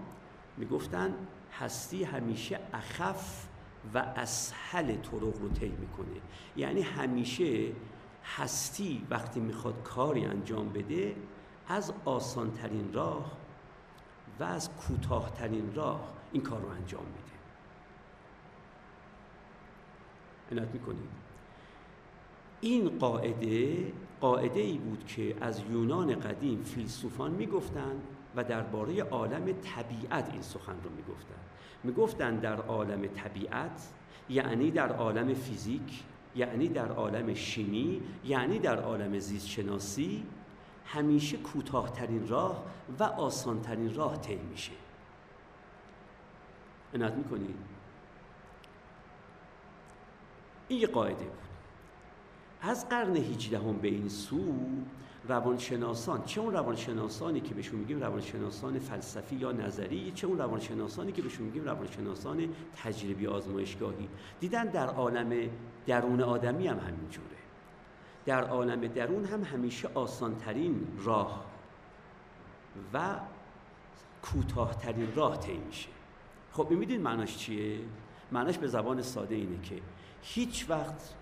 [0.60, 1.16] می‌گفتن
[1.60, 3.48] هستی همیشه اخف
[3.94, 6.22] و اسهل طرق رو طی می‌کنه.
[6.58, 7.72] یعنی همیشه
[8.36, 11.16] هستی وقتی می‌خواد کاری انجام بده
[11.68, 13.38] از آسانترین راه
[14.40, 17.40] و از کوتاهترین راه این کار رو انجام میده.
[20.52, 21.10] عنایت می‌کنید.
[22.62, 28.02] این قاعده قاعده ای بود که از یونان قدیم فیلسوفان می‌گفتند
[28.36, 31.50] و درباره عالم طبیعت این سخن رو می‌گفتند
[31.84, 33.88] می‌گفتند در عالم طبیعت
[34.30, 36.04] یعنی در عالم فیزیک
[36.36, 40.26] یعنی در عالم شیمی یعنی در عالم زیست شناسی
[40.86, 42.64] همیشه کوتاهترین راه
[43.00, 44.72] و آسانترین راه طی میشه.
[46.94, 47.56] عنایت می‌کنید
[50.68, 51.49] این یه قاعده بود.
[52.62, 54.54] از قرن هیچدهم به این سو
[55.28, 61.22] روانشناسان چه اون روانشناسانی که بهشون میگیم روانشناسان فلسفی یا نظری چه اون روانشناسانی که
[61.22, 62.50] بهشون میگیم روانشناسان
[62.84, 64.10] تجربی آزمایشگاهی.
[64.40, 65.50] دیدن در عالم
[65.88, 67.28] درون آدمی هم همینجوره
[68.26, 71.46] در عالم درون هم همیشه آسانترین راه
[72.94, 73.16] و
[74.22, 75.90] کوتاهترین راه طی میشه.
[76.52, 77.80] خب می‌دونید معناش چیه؟
[78.32, 79.82] معناش به زبان ساده اینه که
[80.22, 81.14] هیچ وقت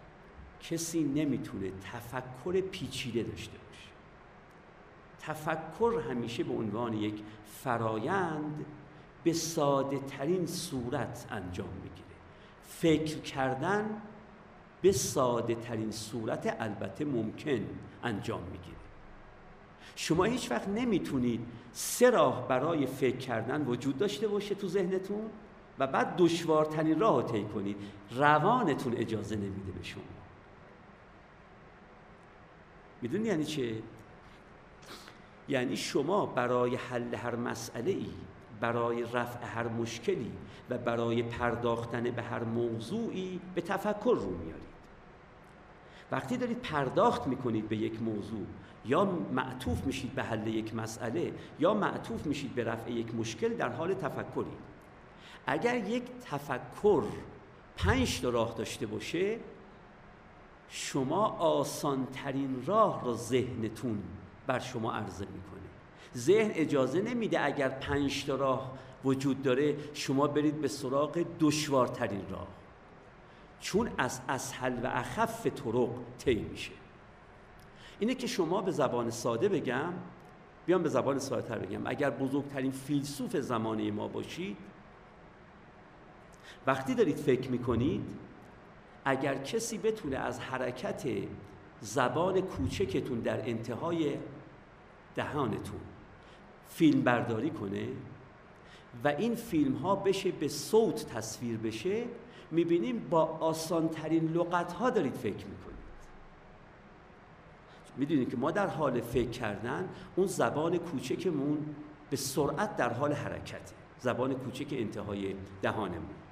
[0.61, 3.91] کسی نمی‌تونه تفکر پیچیده داشته باشه.
[5.19, 8.65] تفکر همیشه به عنوان یک فرایند
[9.23, 12.07] به ساده ترین صورت انجام می‌گیره.
[12.67, 14.01] فکر کردن
[14.81, 17.65] به ساده ترین صورت البته ممکن
[18.03, 18.77] انجام می‌گیره.
[19.95, 25.21] شما هیچ وقت نمی‌تونید سه راه برای فکر کردن وجود داشته باشه تو ذهنتون
[25.79, 27.77] و بعد دشوارترین راه رو طی کنید.
[28.11, 30.01] روانتون اجازه نمیده به شما.
[33.01, 33.75] می‌دونی یعنی چه؟
[35.49, 38.09] یعنی شما برای حل هر مسئله ای
[38.59, 40.31] برای رفع هر مشکلی
[40.69, 44.67] و برای پرداختن به هر موضوعی به تفکر رو میارید
[46.11, 48.45] وقتی دارید پرداخت می‌کنید به یک موضوع
[48.85, 53.69] یا معطوف میشید به حل یک مسئله یا معطوف میشید به رفع یک مشکل در
[53.69, 54.57] حال تفکری
[55.45, 57.03] اگر یک تفکر
[57.77, 59.37] پنج تا راه داشته باشه
[60.69, 64.03] شما آسانترین راه را ذهنتون
[64.47, 65.67] بر شما عرضه می‌کنه.
[66.15, 72.47] ذهن اجازه نمیده اگر پنج تا راه وجود داره شما برید به سراغ دشوارترین راه.
[73.59, 75.89] چون از اسهل و اخف طرق
[76.19, 76.71] طی میشه.
[77.99, 79.93] اینه که شما به زبان ساده بگم
[80.65, 81.81] بیام به زبان ساده تر بگم.
[81.87, 84.57] اگر بزرگترین فیلسوف زمانه ما باشید
[86.67, 88.05] وقتی دارید فکر می‌کنید
[89.07, 91.03] اگر کسی بتونه از حرکت
[91.81, 94.17] زبان کوچکتون در انتهای
[95.15, 95.79] دهانتون
[96.69, 97.87] فیلم برداری کنه
[99.03, 102.03] و این فیلم ها بشه به صوت تصویر بشه
[102.51, 105.77] می‌بینیم با آسانترین لغت ها دارید فکر می‌کنید.
[107.97, 111.75] می‌دونید که ما در حال فکر کردن اون زبان کوچکمون
[112.09, 113.75] به سرعت در حال حرکته.
[113.99, 116.26] زبان کوچک انتهای دهانمون.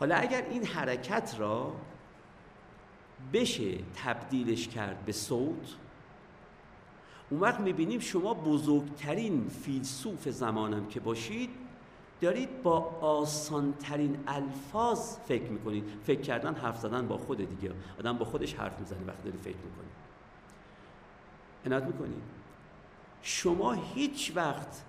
[0.00, 1.72] حالا اگر این حرکت را
[3.32, 5.74] بشه تبدیلش کرد به صوت
[7.30, 11.50] اون وقت می‌بینیم شما بزرگترین فیلسوف زمانم که باشید
[12.20, 15.84] دارید با آسانترین الفاظ فکر می‌کنید.
[16.04, 17.74] فکر کردن حرف زدن با خود دیگه.
[17.98, 19.92] آدم با خودش حرف می‌زنه وقتی داری فکر می‌کنید
[21.66, 22.22] عنایت می‌کنید.
[23.22, 24.82] شما هیچ وقت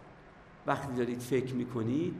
[0.67, 2.15] وقتی دارید فکر می‌کنید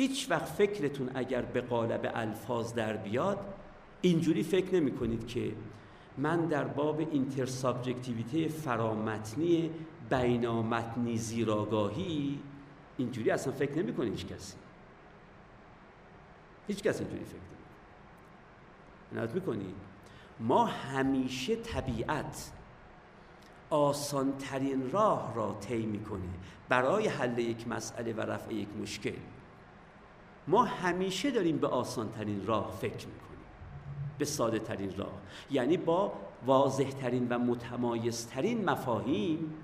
[0.00, 3.54] هیچ وقت فکرتون اگر به قالب الفاظ در بیاد
[4.00, 5.52] اینجوری فکر نمی کنید که
[6.18, 9.70] من در باب اینتر سابجکتیویته فرامتنی
[10.10, 12.40] بینامتنی زیراگاهی
[12.96, 14.56] اینجوری اصلا فکر نمی‌کنه هیچ کسی.
[16.68, 17.38] هیچ کسی اینجوری فکر
[19.12, 19.34] نمی‌کنه.
[19.34, 19.74] می‌کنید
[20.40, 22.50] ما همیشه طبیعت
[23.70, 26.28] آسان ترین راه را طی می‌کنه
[26.68, 29.16] برای حل یک مسئله و رفع یک مشکل.
[30.50, 33.38] ما همیشه داریم به آسان ترین راه فکر می‌کنیم.
[34.18, 35.12] به ساده ترین راه.
[35.50, 36.12] یعنی با
[36.46, 39.54] واضح ترین و متمایز ترین مفاهیم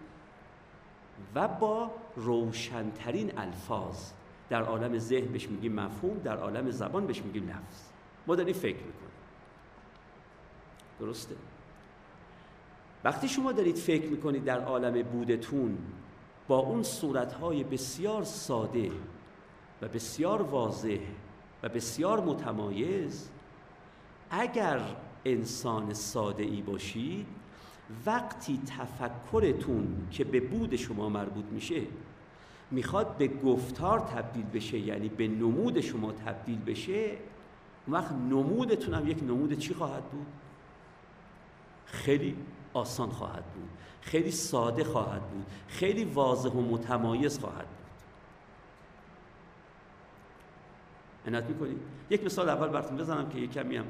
[1.34, 4.10] و با روشنترین الفاظ.
[4.48, 7.82] در عالم ذهن بهش میگیم مفهوم در عالم زبان بهش میگیم لفظ.
[8.26, 9.16] ما داریم فکر می‌کنیم.
[11.00, 11.36] درسته؟
[13.04, 15.78] وقتی شما دارید فکر می‌کنید در عالم بودتون
[16.48, 18.90] با اون صورتهای بسیار ساده
[19.82, 20.98] و بسیار واضح
[21.62, 23.28] و بسیار متمایز
[24.30, 24.80] اگر
[25.24, 27.26] انسان ساده ای باشید
[28.06, 31.82] وقتی تفکرتون که به بود شما مربوط میشه
[32.70, 37.10] می‌خواد به گفتار تبدیل بشه یعنی به نمود شما تبدیل بشه
[37.88, 40.26] وقت نمودتون هم یک نمود چی خواهد بود؟
[41.86, 42.36] خیلی
[42.74, 43.68] آسان خواهد بود
[44.00, 47.75] خیلی ساده خواهد بود خیلی واضح و متمایز خواهد بود
[51.26, 51.78] عنایت می‌کنید
[52.10, 53.86] یک مثال اول براتون بزنم که یک کمی هم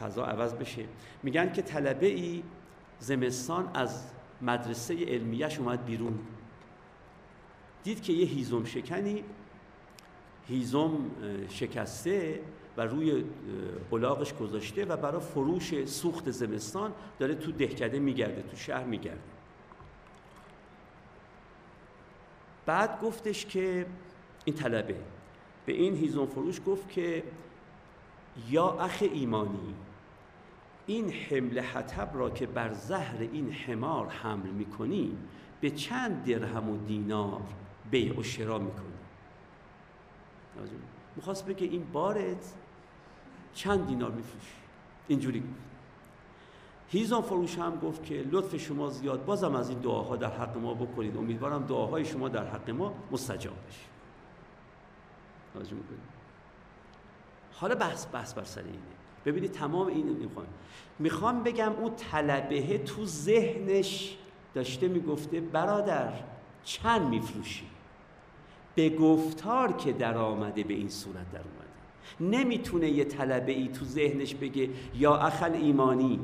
[0.00, 0.84] فضا عوض بشه.
[1.22, 2.42] میگن که طلبه ای
[2.98, 6.18] زمستان از مدرسه علمیش اومد بیرون.
[7.84, 9.24] دید که یه هیزم شکنی
[10.48, 11.10] هیزم
[11.48, 12.40] شکسته
[12.76, 13.24] و روی
[13.92, 19.20] الاغش گذاشته و برای فروش سوخت زمستان داره تو دهکده میگرده تو شهر میگرده.
[22.66, 23.86] بعد گفتش که
[24.44, 24.96] این طلبه
[25.66, 27.22] به این هیزم فروش گفت که
[28.50, 29.74] یا اخ ایمانی
[30.86, 35.16] این حمل حتب را که بر زهر این حمار حمل می‌کنی
[35.60, 37.42] به چند درهم و دینار
[37.90, 38.86] بیع و شرا می‌کنی؟
[41.16, 42.54] می‌خواست بگه این بارت
[43.54, 44.54] چند دینار میفروشی؟
[45.08, 45.50] اینجوری گفت.
[46.88, 50.74] هیزان فروش هم گفت که لطف شما زیاد بازم از این دعاها در حق ما
[50.74, 51.16] بکنید.
[51.16, 53.95] امیدوارم دعاهای شما در حق ما مستجاب بشه.
[57.52, 58.78] حالا بحث بحث بر سر اینه.
[59.26, 60.46] ببینید تمام این می‌خوام
[60.98, 64.16] می‌خوام بگم اون طلبه تو ذهنش
[64.54, 66.12] داشته می‌گفته برادر
[66.64, 67.66] چند میفروشی؟
[68.74, 72.36] به گفتار که در آمده به این صورت در اومده.
[72.38, 76.20] نمی‌تونه یه طلبه ای تو ذهنش بگه یا اخل ایمانی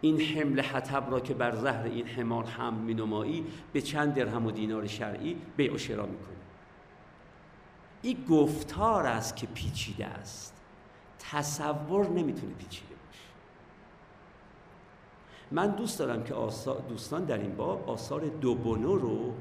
[0.00, 4.50] این حمل حتب را که بر زهر این حمار هم مینمایی به چند درهم و
[4.50, 6.34] دینار شرعی بیع و شرا می‌کنه
[8.04, 10.54] این گفتار است که پیچیده است.
[11.18, 13.20] تصور نمی‌تونه پیچیده باشه
[15.50, 16.34] من دوست دارم که
[16.88, 19.34] دوستان در این باب آثار دوبونو رو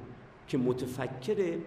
[0.47, 1.57] که متفکر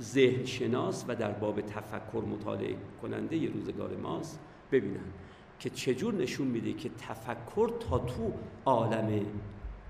[0.00, 4.38] ذهن شناس و در باب تفکر مطالعه کننده ی روزگار ماست
[4.72, 5.12] ببینن
[5.58, 8.32] که چجور نشون میده که تفکر تا تو
[8.64, 9.26] عالم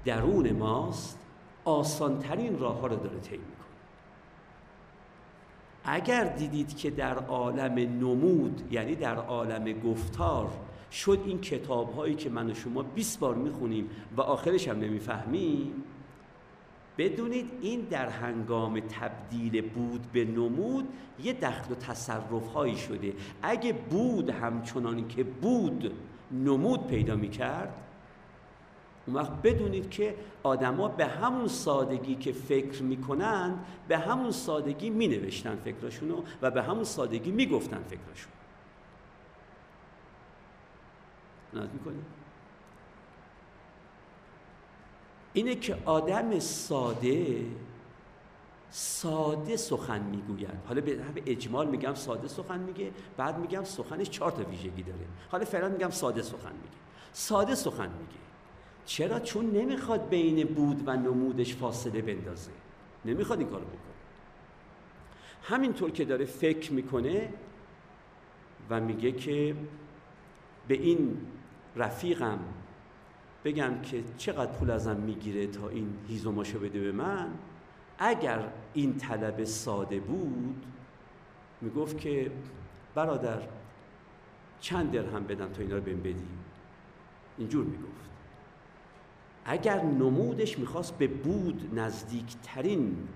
[0.05, 1.18] درون ماست
[1.64, 3.41] آسانترین راه ها رو داره طی
[5.84, 10.50] اگر دیدید که در عالم نمود یعنی در عالم گفتار
[10.92, 15.72] شد این کتاب هایی که من و شما 20 بار می‌خونیم و آخرش هم نمی‌فهمیم
[16.98, 20.88] بدونید این در هنگام تبدیل بود به نمود
[21.22, 23.12] یه دخل و تصرف هایی شده.
[23.42, 25.92] اگه بود همچنان که بود
[26.32, 27.74] نمود پیدا می‌کرد
[29.09, 35.56] اون وقت بدونید که آدما به همون سادگی که فکر می‌کنند به همون سادگی مینوشتن
[35.56, 38.32] فکرشونو و به همون سادگی می‌گفتن فکرشون
[41.52, 42.04] ناد می‌کنید
[45.32, 47.46] اینه که آدم ساده
[48.70, 50.50] ساده سخن می‌گوید.
[50.68, 55.06] حالا به اجمال میگم ساده سخن میگه بعد میگم سخنش چهار تا ویژگی داره.
[55.30, 56.76] حالا فعلا میگم ساده سخن میگه.
[57.12, 58.27] ساده سخن میگه.
[58.89, 62.51] چرا؟ چون نمی‌خواد بین بود و نمودش فاصله بندازه.
[63.05, 63.78] نمی‌خواد این کارو بکنه.
[65.43, 67.28] همینطور که داره فکر می‌کنه
[68.70, 69.57] و میگه که
[70.68, 71.18] به این
[71.76, 72.39] رفیقم
[73.45, 77.28] بگم که چقدر پول ازم می‌گیره تا این هیزوماشو بده به من.
[77.99, 80.64] اگر این طلب ساده بود
[81.61, 82.30] می‌گفت که
[82.95, 83.43] برادر
[84.61, 86.28] چند درهم بدم تا اینا رو بهم بدی؟
[87.39, 88.07] اینجور می‌گفت.
[89.51, 93.09] اگر نمودش می‌خواست به بود نزدیکترین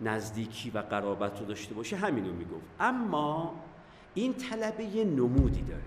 [0.00, 2.66] نزدیکی و قرابت رو داشته باشه همینو می‌گفت.
[2.80, 3.54] اما
[4.14, 5.82] این طلبه یه نمودی داره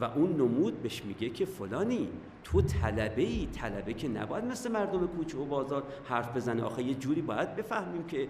[0.00, 2.08] و اون نمود بهش میگه که فلانی
[2.44, 6.62] تو طلبه ای طلبه که نباید مثل مردم کوچه و بازار حرف بزنه.
[6.62, 8.28] آخه یه جوری باید بفهمیم که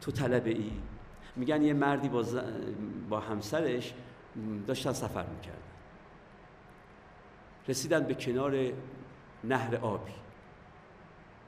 [0.00, 0.70] تو طلبه ای
[1.36, 2.24] میگن یه مردی با,
[3.08, 3.94] با همسرش
[4.66, 5.58] داشتن سفر می‌کردن.
[7.68, 8.72] رسیدن به کنار
[9.44, 10.12] نهر آبی.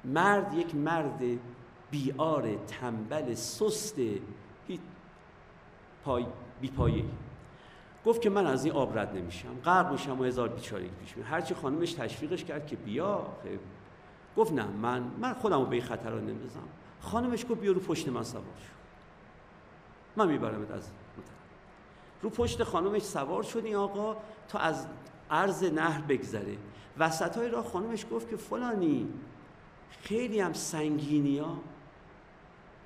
[0.05, 1.21] مرد یک مرد
[1.91, 3.97] بیار تنبل سست
[6.05, 6.27] پای
[6.61, 6.73] بی
[8.07, 9.55] گفت که من از این آب رد نمیشم.
[9.65, 13.27] غرق میشم و هزار بیچارگی پیش میاد هرچی خانمش تشویقش کرد که بیا
[14.37, 16.69] گفت نه من من خودم رو به این خطر نمیزم
[17.01, 18.73] خانمش گفت بیا رو پشت من سوار شو.
[20.17, 20.91] من میبرمت از
[22.23, 24.17] رو پشت خانمش سوار شد این آقا
[24.49, 24.87] تا از
[25.31, 26.57] عرض نهر بگذره.
[26.99, 29.09] وسط های راه خانمش گفت که فلانی
[30.03, 31.59] خیلی هم سنگینی ها.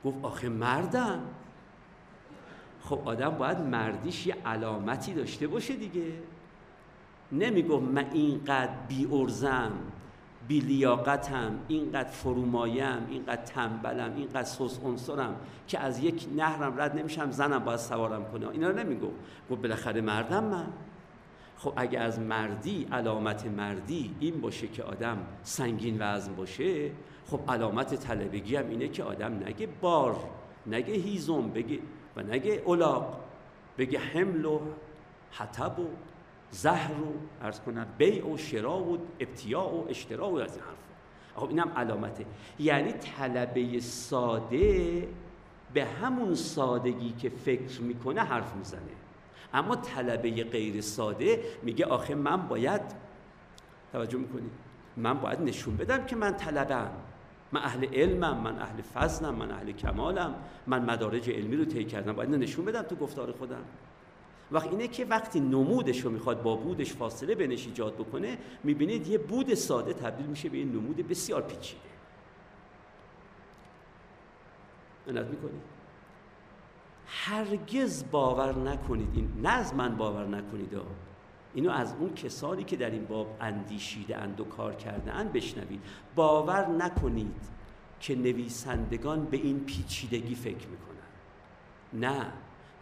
[0.04, 1.20] گفت آخه مردم
[2.82, 6.12] خب آدم باید مردیش یه علامتی داشته باشه دیگه.
[7.32, 9.72] نمی‌گفت من اینقدر بی ارزم
[10.48, 14.78] بی لیاقتم اینقدر فرومایم اینقدر تنبلم اینقدر سوس
[15.68, 18.48] که از یک نهرم رد نمیشم زنم باید سوارم کنه.
[18.48, 19.14] اینا رو نمی‌گفت.
[19.50, 20.66] گفت بالاخره مردم من.
[21.59, 26.90] خب اگه از مردی علامت مردی این باشه که آدم سنگین وزن باشه
[27.26, 30.16] خب علامت طلبگی هم اینه که آدم نگه بار
[30.66, 31.78] نگه هیزم بگه
[32.16, 33.20] و نگه اولاق
[33.78, 34.61] بگه حمل و
[35.30, 35.86] حتب و
[36.50, 40.76] زهر و ارز کنم بیع و شرا و ابتیاع و اشترا و از این حرف
[41.36, 42.26] خب اینم علامته.
[42.59, 45.09] یعنی طلبه ساده
[45.74, 49.05] به همون سادگی که فکر می‌کنه حرف می‌زنه.
[49.57, 52.80] اما طلبه غیر ساده میگه آخه من باید
[53.92, 54.50] توجه می‌کنی.
[54.96, 56.90] من باید نشون بدم که من طلبم.
[57.52, 60.34] من اهل علمم من اهل فضلم من اهل کمالم.
[60.66, 62.12] من مدارج علمی رو طی کردم.
[62.12, 63.64] باید نشون بدم تو گفتار خودم.
[64.52, 69.18] وقت اینه که وقتی نمودش رو می‌خواد با بودش فاصله بینش ایجاد بکنه می‌بینید یه
[69.18, 71.80] بود ساده تبدیل میشه به یه نمود بسیار پیچیده.
[75.09, 75.76] عنایت می‌کنید
[77.07, 80.76] هرگز باور نکنید این نه از من باور نکنید
[81.54, 85.82] اینو از اون کسانی که در این باب اندیشیده اند و کار کرده اند بشنوید.
[86.14, 87.42] باور نکنید
[88.00, 90.96] که نویسندگان به این پیچیدگی فکر می‌کنن
[91.92, 92.26] نه.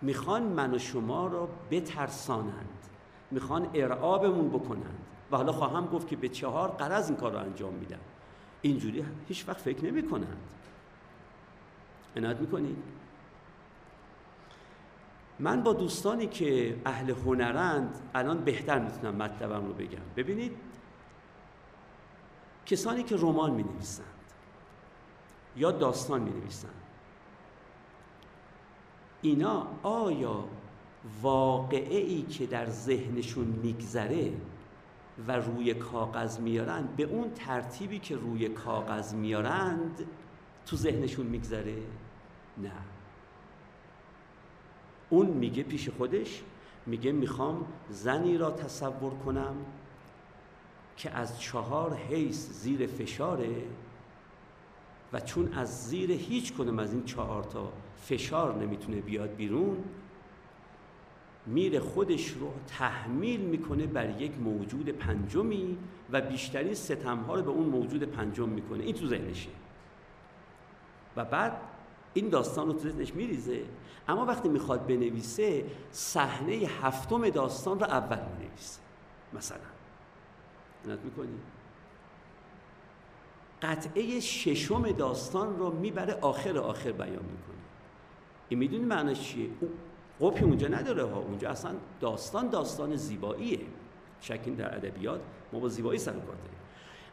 [0.03, 2.69] می‌خوان من و شما را بترسانند.
[3.31, 4.99] می‌خوان ارعابمون بکنند.
[5.31, 8.01] و حالا خواهم گفت که به چهار قرض این کار رو انجام میدن
[8.63, 10.39] اینجوری هیچ وقت فکر نمی کنند
[12.17, 12.77] عنایت می‌کنید؟
[15.39, 20.03] من با دوستانی که اهل هنرند الان بهتر می‌تونم مطلبم رو بگم.
[20.17, 20.53] ببینید
[22.67, 24.07] کسانی که رمان می نویسند
[25.57, 26.71] یا داستان می نویسند
[29.23, 30.45] اینا آیا
[31.23, 34.33] واقعه ای که در ذهنشون میگذره
[35.29, 40.07] و روی کاغذ میارند به اون ترتیبی که روی کاغذ میارند
[40.67, 41.77] تو ذهنشون میگذره؟
[42.59, 42.73] نه.
[45.15, 46.43] اون میگه پیش خودش
[46.87, 49.57] میگه می‌خوام زنی را تصور کنم
[50.97, 53.63] که از چهار حیث زیر فشاره
[55.13, 59.77] و چون از زیر هیچ کنم از این چهار تا فشار نمی‌تونه بیاد بیرون
[61.47, 65.79] میره خودش رو تحمیل می‌کنه بر یک موجود پنجمی
[66.13, 68.85] و بیشترین ستمها رو به اون موجود پنجم می‌کنه.
[68.85, 69.51] این تو ذهنشه.
[71.17, 71.61] و بعد
[72.15, 73.65] این داستان رو تو ذهنش میریزه
[74.09, 78.81] اما وقتی می‌خواد بنویسه صحنه هفتم داستان رو اول می‌نویسه.
[79.33, 79.59] مثلا.
[80.87, 81.39] نت می‌کنی؟
[83.63, 87.55] قطعه ششم داستان رو می‌بره آخر آخر بیان می‌کنه.
[88.49, 89.51] این می‌دونی معنیش چیه؟
[90.21, 91.19] قپی اونجا نداره ها.
[91.21, 93.61] اونجا اصلا داستان داستان زیباییه.
[94.21, 95.21] شکین در ادبیات
[95.53, 96.59] ما با زیبایی سر کار داریم.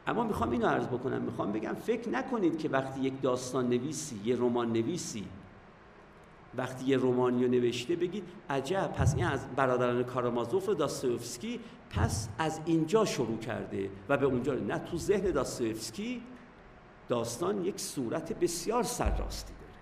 [0.08, 1.22] اما می‌خوام اینو عرض بکنم.
[1.22, 5.28] می‌خوام بگم فکر نکنید که وقتی یک داستان نویسی یه رمان نویسی
[6.56, 12.30] وقتی یه رومانی رو نوشته بگید عجب پس این از برادران کارامازوف و داستوفسکی پس
[12.38, 16.22] از اینجا شروع کرده و به اونجا نه تو ذهن داستوفسکی
[17.10, 19.74] داستان یک صورت بسیار سرراستی داره.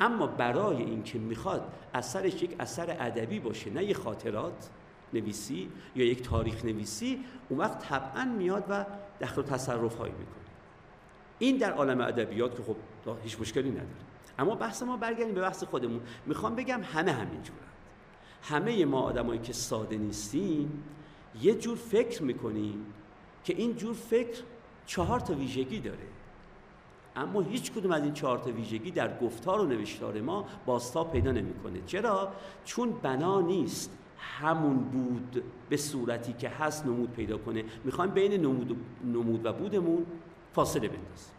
[0.00, 4.70] اما برای اینکه می‌خواد اثرش یک اثر ادبی باشه نه یه خاطرات
[5.12, 8.86] نویسی یا یک تاریخ نویسی اون وقت طبعا میاد و
[9.20, 10.34] دخل و تصرف هایی می‌کنه.
[11.38, 12.76] این در عالم ادبیات که خب
[13.22, 14.07] هیچ مشکلی نداره.
[14.38, 16.00] اما بحث ما برگردیم به بحث خودمون.
[16.26, 17.68] می‌خوام بگم همه همینجورند
[18.42, 20.84] همه ما آدمایی که ساده نیستیم
[21.42, 22.86] یه جور فکر می‌کنیم
[23.44, 24.42] که این جور فکر
[24.86, 26.06] چهار تا ویژگی داره.
[27.16, 31.32] اما هیچ کدوم از این چهار تا ویژگی در گفتار و نوشتار ما باستا پیدا
[31.32, 31.80] نمی‌کنه.
[31.86, 32.32] چرا؟
[32.64, 37.64] چون بنا نیست همون بود به صورتی که هست نمود پیدا کنه.
[37.84, 38.74] می‌خوایم بین نمود و,
[39.04, 40.06] نمود و بودمون
[40.52, 41.37] فاصله بندازیم.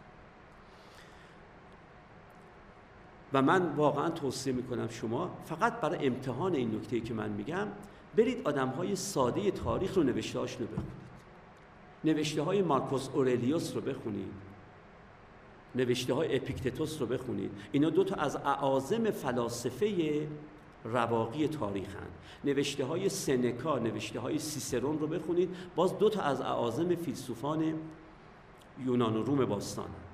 [3.32, 7.66] و من واقعا توصیه می‌کنم شما فقط برای امتحان این نکته که من میگم
[8.16, 11.00] برید آدم های ساده تاریخ رو نوشته رو بخونید
[12.04, 14.32] نوشته های مارکوس اورلیوس رو بخونید
[15.74, 20.26] نوشته های اپیکتتوس رو بخونید اینا دو تا از اعاظم فلاسفه
[20.84, 22.06] رواقی تاریخ هن.
[22.44, 27.74] نوشته های سنکا نوشته های سیسرون رو بخونید باز دو تا از اعاظم فیلسوفان
[28.84, 30.09] یونان و روم باستان هن.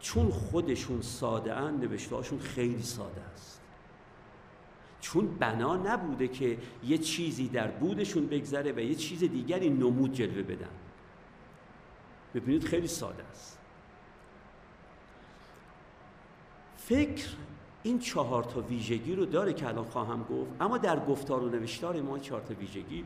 [0.00, 3.60] چون خودشون ساده هن نوشته هاشون خیلی ساده است.
[5.00, 10.42] چون بنا نبوده که یه چیزی در بودشون بگذره و یه چیز دیگری نمود جلوه
[10.42, 10.68] بدن.
[12.34, 13.58] ببینید خیلی ساده است.
[16.76, 17.28] فکر
[17.82, 22.00] این چهار تا ویژگی رو داره که الان خواهم گفت اما در گفتار و نوشتار
[22.00, 23.04] ما چهار تا ویژگی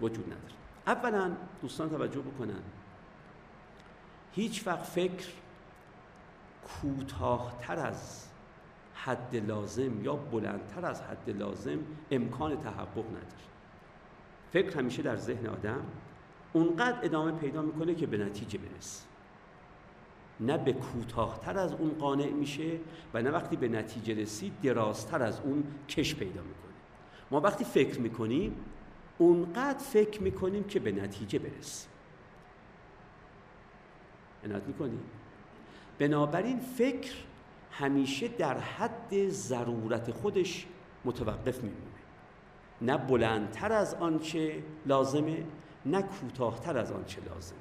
[0.00, 0.54] وجود نداره.
[0.86, 2.62] اولا دوستان توجه بکنن.
[4.34, 5.26] هیچ وقت فکر
[6.68, 8.26] کوتاهتر از
[8.94, 11.78] حد لازم یا بلندتر از حد لازم
[12.10, 13.48] امکان تحقق نداره.
[14.52, 15.82] فکر همیشه در ذهن آدم
[16.52, 19.04] اونقدر ادامه پیدا می‌کنه که به نتیجه برسه.
[20.40, 22.78] نه به کوتاهتر از اون قانع میشه
[23.14, 26.72] و نه وقتی به نتیجه رسید درازتر از اون کش پیدا می‌کنه.
[27.30, 28.56] ما وقتی فکر می‌کنیم
[29.18, 31.90] اونقدر فکر می‌کنیم که به نتیجه برسیم
[34.44, 35.00] عنایت می‌کنیم.
[35.98, 37.12] بنابراین فکر
[37.72, 40.66] همیشه در حد ضرورت خودش
[41.04, 41.82] متوقف میمونه.
[42.82, 45.44] نه بلندتر از آنچه لازمه
[45.86, 47.58] نه کوتاهتر از آنچه لازمه.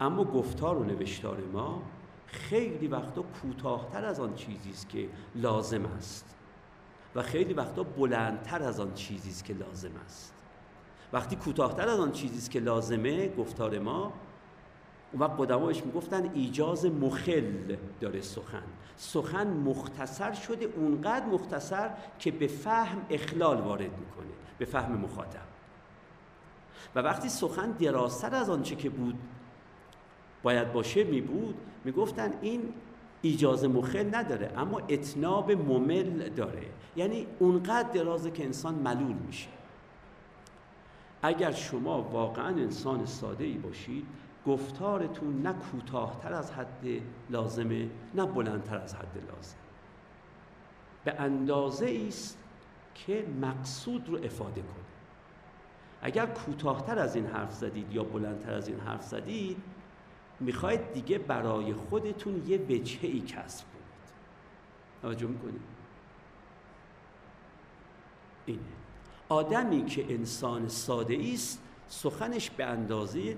[0.00, 1.82] اما گفتار و نوشتار ما
[2.26, 6.36] خیلی وقتا کوتاهتر از آن چیزی است که لازم است
[7.14, 10.34] و خیلی وقتا بلندتر از آن چیزی است که لازم است.
[11.12, 14.12] وقتی کوتاهتر از آن چیزی است که لازمه گفتار ما
[15.12, 18.62] اون وقت قدمایش می‌گفتن ایجاز مخل داره سخن.
[18.96, 25.46] سخن مختصر شده اونقدر مختصر که به فهم اخلال وارد می‌کنه به فهم مخاطب.
[26.94, 29.18] و وقتی سخن درازتر از آنچه که بود
[30.42, 31.54] باید باشه می بود
[32.42, 32.72] این
[33.22, 36.66] ایجاز مخل نداره اما اتناب ممل داره.
[36.96, 39.48] یعنی اونقدر درازه که انسان ملول میشه.
[41.22, 44.06] اگر شما واقعا انسان ساده ای باشید
[44.46, 46.84] گفتارتون نه کوتاهتر از حد
[47.30, 49.56] لازمه نه بلندتر از حد لازم.
[51.04, 52.38] به اندازه است
[52.94, 54.86] که مقصود رو افاده کنه
[56.02, 59.56] اگر کوتاهتر از این حرف زدید یا بلندتر از این حرف زدید
[60.40, 63.86] می‌خواید دیگه برای خودتون یه وجهه ای کسب کنید.
[65.02, 65.60] توجه می‌کنید
[68.46, 68.60] اینه.
[69.28, 73.36] آدمی که انسان ساده است سخنش به اندازه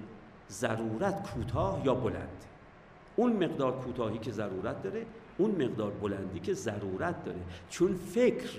[0.50, 2.44] ضرورت کوتاه یا بلند؟
[3.16, 5.06] اون مقدار کوتاهی که ضرورت داره
[5.38, 7.40] اون مقدار بلندی که ضرورت داره.
[7.70, 8.50] چون فکر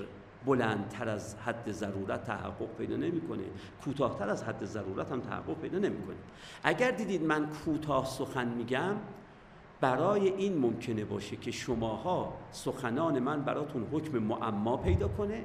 [0.45, 3.43] بلندتر از حد ضرورت تحقق پیدا نمی‌کنه.
[3.83, 6.15] کوتاهتر از حد ضرورت هم تحقق پیدا نمی‌کنه.
[6.63, 8.95] اگر دیدید من کوتاه سخن میگم
[9.81, 15.43] برای این ممکنه باشه که شماها سخنان من براتون حکم معما پیدا کنه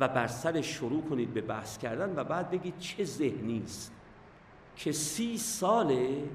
[0.00, 3.92] و بر سر شروع کنید به بحث کردن و بعد بگید چه ذهنی است.
[4.76, 6.28] که سی ساله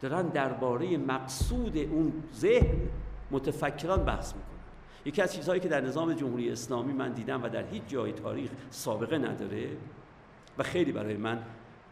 [0.00, 2.78] دارن درباره مقصود اون ذهن
[3.30, 4.54] متفکران بحث می‌کنن.
[5.04, 8.50] یکی از چیزهایی که در نظام جمهوری اسلامی من دیدم و در هیچ جای تاریخ
[8.70, 9.68] سابقه نداره
[10.58, 11.42] و خیلی برای من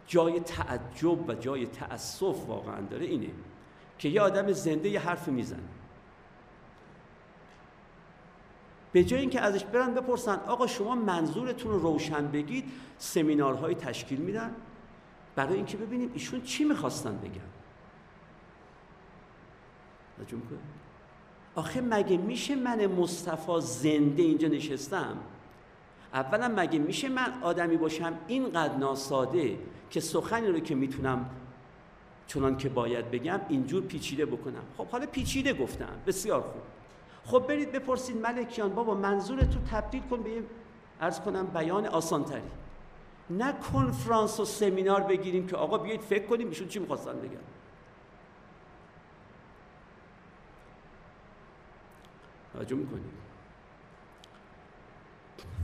[0.07, 3.31] جای تعجب و جای تأسف واقعا داره اینه
[3.99, 5.59] که یه آدم زنده یه حرف می‌زنه.
[8.93, 12.65] به جای اینکه ازش برن بپرسن آقا شما منظورتون رو روشن بگید
[12.99, 14.51] سمینارهای تشکیل میدن؟
[15.37, 17.41] برای اینکه ببینیم ایشون چی می‌خواستن بگن.
[21.55, 25.17] آخه مگه میشه من مصطفی زنده اینجا نشستم؟
[26.15, 29.59] اولا مگه میشه من آدمی باشم اینقدر ناساده
[29.91, 31.31] که سخنی رو که می‌تونم
[32.27, 35.89] چنان که باید بگم اینجور پیچیده بکنم؟ خب حالا پیچیده گفتم.
[36.07, 36.63] بسیار خوب.
[37.25, 40.43] خب برید بپرسید ملکیان بابا منظور تو تبدیل کن به
[41.01, 42.41] ارز کنم بیان آسانتری.
[43.31, 47.41] نه کنفرانس و سمینار بگیریم که آقا بیایید فکر کنیم ایشون چی می‌خواستن بگن.
[52.53, 53.13] توجه می‌کنیم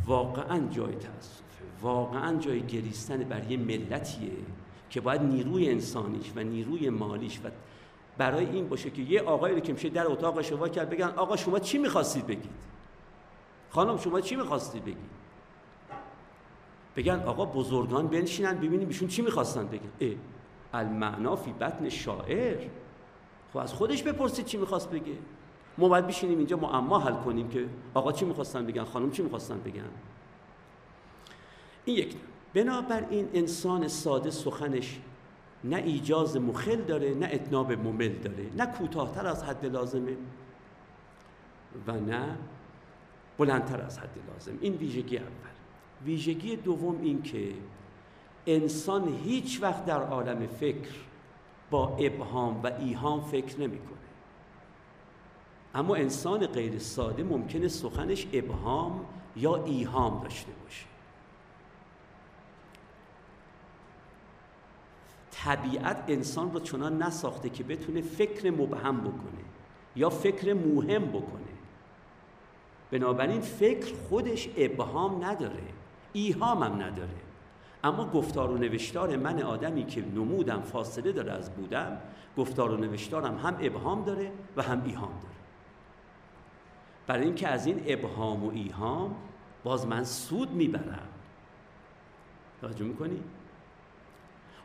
[0.06, 1.42] واقعا جای تاسفه
[1.82, 4.32] واقعا جای گریستن بر یه ملتیه
[4.90, 7.50] که باید نیروی انسانیش و نیروی مالیش و
[8.18, 11.36] برای این باشه که یه آقایی رو که میشه در اتاقش وا کرد بگن آقا
[11.36, 12.50] شما چی می‌خواستید بگید؟
[13.70, 14.96] خانم شما چی می‌خواستی بگی
[16.98, 19.90] بگن آقا بزرگان بنشینن ببینیم ایشون چی می‌خواستن بگن.
[20.00, 20.14] اه
[20.72, 22.56] المعنا فی بطن شاعر.
[23.52, 25.12] خب از خودش بپرسید چی می‌خواست بگه.
[25.78, 29.60] ما باید بشینیم اینجا معما حل کنیم که آقا چی می‌خواستن بگن خانم چی می‌خواستن
[29.60, 29.82] بگن.
[31.84, 32.16] این یک.
[32.54, 35.00] بنابراین انسان ساده سخنش
[35.64, 38.46] نه ایجاز مخل داره نه اتناب ممل داره.
[38.56, 40.16] نه کوتاهتر از حد لازمه
[41.86, 42.36] و نه
[43.38, 44.58] بلندتر از حد لازم.
[44.60, 45.47] این ویژگی اول.
[46.04, 47.52] ویژگی دوم این که
[48.46, 50.90] انسان هیچ وقت در عالم فکر
[51.70, 53.98] با ابهام و ایهام فکر نمی‌کنه.
[55.74, 59.06] اما انسان غیر ساده ممکنه سخنش ابهام
[59.36, 60.84] یا ایهام داشته باشه.
[65.30, 69.44] طبیعت انسان رو چنان نساخته که بتونه فکر مبهم بکنه
[69.96, 71.48] یا فکر مهم بکنه.
[72.90, 75.62] بنابراین فکر خودش ابهام نداره.
[76.12, 77.08] ایهام هم نداره.
[77.84, 81.98] اما گفتار و نوشتار من آدمی که نمودم فاصله داره از بودم
[82.36, 85.34] گفتار و نوشتارم هم ابهام داره و هم ایهام داره.
[87.06, 89.16] برای اینکه از این ابهام و ایهام
[89.64, 91.08] باز من سود می‌برم.
[92.60, 93.22] توجه می‌کنی؟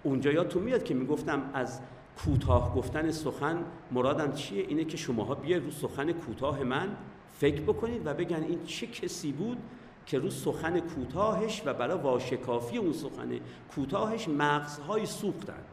[0.03, 1.81] اونجا یادتون میاد که می‌گفتم از
[2.17, 6.95] کوتاه گفتن سخن مرادم چیه؟ اینه که شماها بیاید رو سخن کوتاه من
[7.31, 9.57] فکر بکنید و بگن این چه کسی بود
[10.05, 13.39] که رو سخن کوتاهش و برای واشکافی اون سخن
[13.75, 15.65] کوتاهش مغزهای سوختند.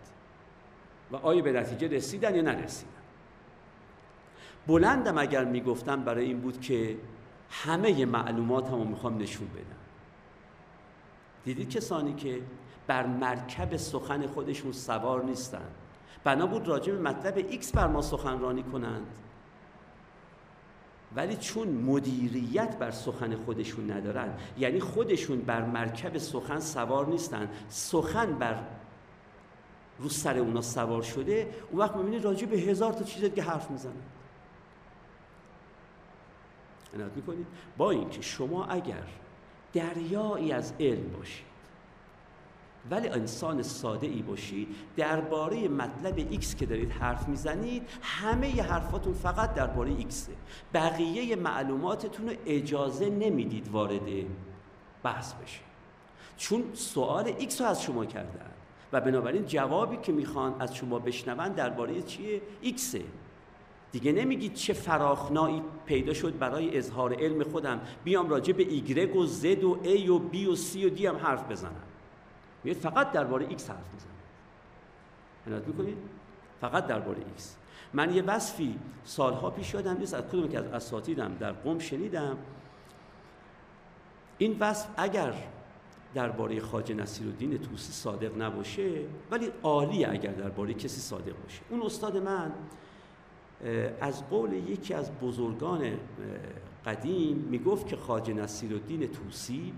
[1.12, 2.90] و آیا به نتیجه رسیدن یا نرسیدن؟
[4.66, 6.97] بلندم اگر می‌گفتم برای این بود که
[7.51, 9.65] همه معلومات رو می‌خوام نشون بدم.
[11.44, 12.40] دیدید کسانی که
[12.86, 15.69] بر مرکب سخن خودشون سوار نیستن.
[16.24, 19.07] بنا بود راجع به مطلب X بر ما سخنرانی کنند.
[21.16, 28.39] ولی چون مدیریت بر سخن خودشون ندارن یعنی خودشون بر مرکب سخن سوار نیستن سخن
[28.39, 28.62] بر
[29.99, 33.70] رو سر اونا سوار شده اون وقت می‌بینید راجع به هزار تا چیز که حرف
[33.70, 33.93] می‌زنن.
[36.95, 37.47] عنایت می‌کنید
[37.77, 39.07] با اینکه شما اگر
[39.73, 41.49] دریایی از علم باشید
[42.90, 44.69] ولی انسان ساده ای باشید.
[44.97, 50.32] درباره مطلب ایکس که دارید حرف می‌زنید همه ی حرفاتون فقط درباره ایکسه
[50.74, 54.01] بقیه معلوماتتون رو اجازه نمی‌دید وارد
[55.02, 55.61] بحث بشه
[56.36, 58.51] چون سوال ایکس رو از شما کردن
[58.93, 63.02] و بنابراین جوابی که می‌خوان از شما بشنون درباره چیه؟ ایکسه
[63.93, 67.81] دیگه نمیگید چه فراخنایی پیدا شد برای اظهار علم خودم.
[68.05, 71.16] بیام راجع به ایگرگ و Z و A و B و C و D هم
[71.16, 71.82] حرف بزنم.
[72.65, 74.11] میگه فقط درباره ایکس حرف می‌زنه.
[75.47, 75.97] عنایت می‌کنید
[76.61, 77.57] فقط درباره ایکس
[77.93, 82.39] من یه وصفی سالها پیش یادم نیست از کدوم که از اساتیدم در قم شنیدم.
[84.39, 85.35] این وصف اگر
[86.15, 91.62] درباره خواجه نصیرالدین طوسی صادق نباشه ولی عالی اگر درباره کسی صادق باشه.
[91.70, 92.53] اون استاد من
[94.01, 95.93] از قول یکی از بزرگان
[96.87, 99.72] قدیم می‌گفت که خواجه نصیرالدین طوسی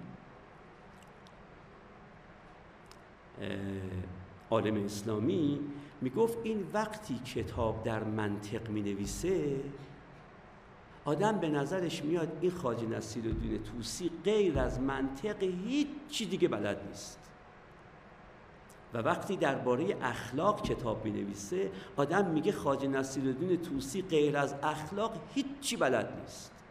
[4.51, 5.61] عالم اسلامی
[6.01, 9.61] می‌گفت این وقتی کتاب در منطق می نویسه
[11.05, 16.87] آدم به نظرش میاد این خاج نصیر الدین توسی غیر از منطق هیچ دیگه بلد
[16.89, 17.19] نیست.
[18.95, 24.55] و وقتی درباره اخلاق کتاب می نویسه آدم میگه خاج نصیر الدین توسی غیر از
[24.63, 26.62] اخلاق هیچی بلد نیست.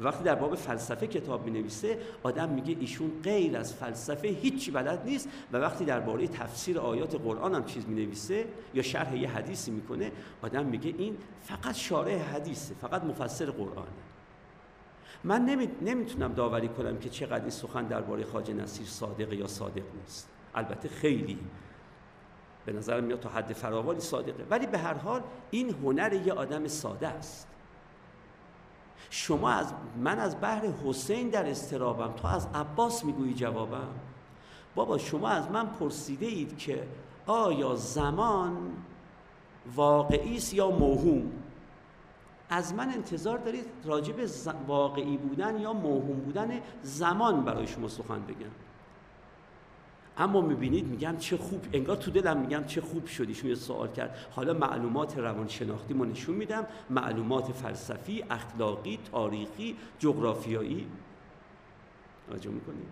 [0.00, 5.04] وقتی در باب فلسفه کتاب می نویسه آدم میگه ایشون غیر از فلسفه هیچی بلد
[5.04, 9.70] نیست و وقتی درباره تفسیر آیات قرآن هم چیز می نویسه یا شرح یه حدیثی
[9.70, 10.12] می‌کنه
[10.42, 13.88] آدم میگه این فقط شارح حدیثه فقط مفسر قرآنه
[15.24, 15.68] من نمی...
[15.82, 20.28] نمی‌تونم داوری کنم که چقدر این سخن درباره خواجه نصیر صادق یا صادق نیست.
[20.54, 21.38] البته خیلی.
[22.66, 24.44] به نظر میاد تا حد فراوانی صادقه.
[24.50, 27.48] ولی به هر حال این هنر یه آدم ساده است.
[29.10, 33.88] شما از من از بحر حسین در استرابم تو از عباس می‌گویی جوابم؟
[34.74, 36.88] بابا شما از من پرسیده اید که
[37.26, 38.56] آیا زمان
[39.74, 41.32] واقعی است یا موهوم؟
[42.50, 44.14] از من انتظار دارید راجب
[44.66, 48.67] واقعی بودن یا موهوم بودن زمان برای شما سخن بگم.
[50.18, 54.16] اما می‌بینید میگم چه خوب انگار تو دلم میگم چه خوب شدی شما سوال کرد.
[54.30, 56.66] حالا معلومات روانشناختی ما نشون میدم.
[56.90, 60.86] معلومات فلسفی اخلاقی تاریخی جغرافیایی.
[62.30, 62.88] توجه می‌کنید؟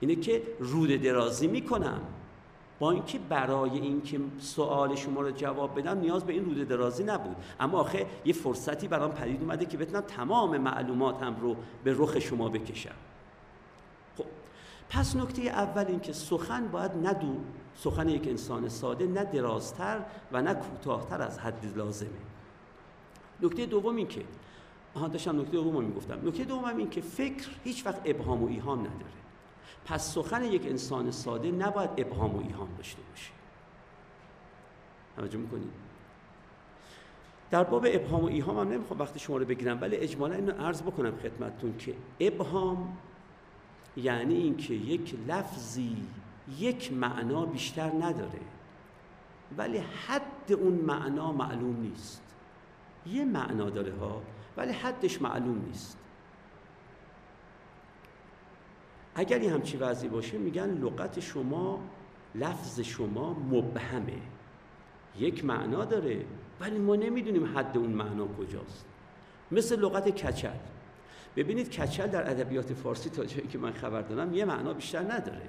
[0.00, 2.00] اینه که رود درازی می‌کنم.
[2.78, 7.36] با اینکه برای اینکه سوال شما رو جواب بدم نیاز به این روده درازی نبود.
[7.60, 12.48] اما آخه یه فرصتی برام پدید اومده که بتونم تمام معلوماتم رو به رخ شما
[12.48, 12.94] بکشم.
[14.90, 17.36] پس نکته اول این که سخن باید ندو
[17.74, 20.00] سخن یک انسان ساده نه درازتر
[20.32, 22.08] و نه کوتاهتر از حد لازمه.
[23.42, 24.24] نکته دوم این که
[24.94, 26.28] آها داشتم نکته دوم می‌گفتم.
[26.28, 29.18] نکته دوم این که فکر هیچ وقت ابهام و ایهام نداره.
[29.84, 33.30] پس سخن یک انسان ساده نباید ابهام و ایهام داشته باشه.
[35.16, 35.70] توجه می‌کنید
[37.50, 40.82] در باب ابهام و ایهام هم نمی‌خوام وقتی شما رو بگیرم ولی اجمالا اینو عرض
[40.82, 42.96] بکنم خدمتتون که ابهام
[43.96, 45.96] یعنی اینکه یک لفظی
[46.58, 48.40] یک معنا بیشتر نداره.
[49.58, 52.22] ولی حد اون معنا معلوم نیست.
[53.06, 54.22] یه معنا داره ها
[54.56, 55.98] ولی حدش معلوم نیست.
[59.14, 61.80] اگر یه همچی وضعی باشه میگن لغت شما
[62.34, 64.18] لفظ شما مبهمه.
[65.18, 66.24] یک معنا داره
[66.60, 68.86] ولی ما نمی‌دونیم حد اون معنا کجاست.
[69.50, 70.56] مثل لغت کچل.
[71.36, 75.48] ببینید کچل در ادبیات فارسی تا جایی که من خبر دارم یه معنا بیشتر نداره.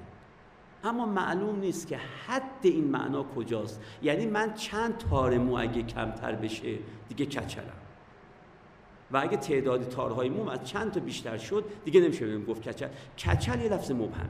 [0.84, 3.82] اما معلوم نیست که حد این معنا کجاست.
[4.02, 6.78] یعنی من چند تار مو اگه کمتر بشه
[7.10, 7.74] دیگه کچلم.
[9.12, 12.88] و اگه تعداد تارهای موم از چند تا بیشتر شد دیگه نمیشه بگیم گفت کچل.
[13.18, 14.30] کچل یه لفظ مبهمه.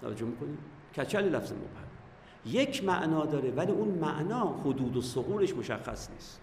[0.00, 0.58] توجه می‌کنید
[0.96, 1.92] کچل یه لفظ مبهم
[2.46, 6.40] یک معنا داره ولی اون معنا حدود و سقورش مشخص نیست.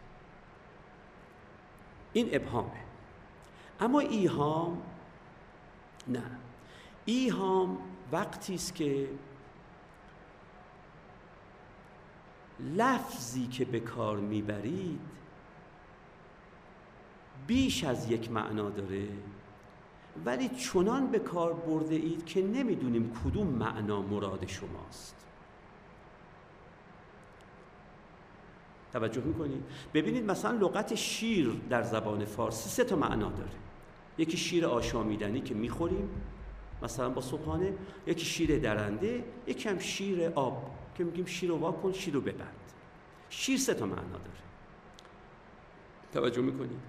[2.13, 2.83] این ابهامه.
[3.79, 4.81] اما ایهام
[6.07, 6.23] نه.
[7.05, 7.77] ایهام
[8.11, 9.09] وقتی است که
[12.59, 14.99] لفظی که به کار می‌برید
[17.47, 19.07] بیش از یک معنا داره
[20.25, 25.15] ولی چنان به کار برده اید که نمی‌دونیم کدوم معنا مراد شماست.
[28.93, 29.63] توجه می‌کنید
[29.93, 33.51] ببینید مثلا لغت شیر در زبان فارسی سه تا معنا داره.
[34.17, 36.09] یکی شیر آشامیدنی که می‌خوریم
[36.81, 37.73] مثلا با صبحانه
[38.07, 42.55] یکی شیر درنده یکی هم شیر آب که میگیم شیر رو واکن شیر رو ببند.
[43.29, 44.39] شیر سه تا معنا داره.
[46.13, 46.79] توجه می‌کنید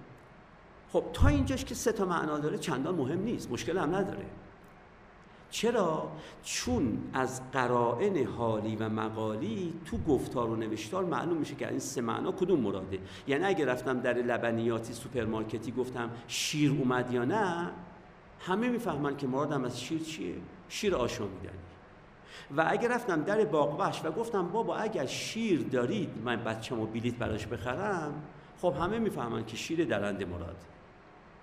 [0.93, 4.25] خب تا اینجاش که سه تا معنا داره چندان مهم نیست مشکل هم نداره.
[5.51, 6.11] چرا؟
[6.43, 12.01] چون از قرائن حالی و مقالی تو گفتار و نوشتار معلوم میشه که این سه
[12.01, 12.99] معنا کدوم مراده.
[13.27, 17.71] یعنی اگه رفتم در لبنیاتی سوپرمارکتی گفتم شیر اومد یا نه
[18.39, 20.35] همه می‌فهمن که مرادم از شیر چیه؟
[20.69, 21.57] شیر آشامیدنی.
[22.57, 27.47] و اگه رفتم در باغ و گفتم بابا اگر شیر دارید من بچه‌مو بلیت براش
[27.47, 28.13] بخرم
[28.61, 30.57] خب همه می‌فهمن که شیر درنده مراد.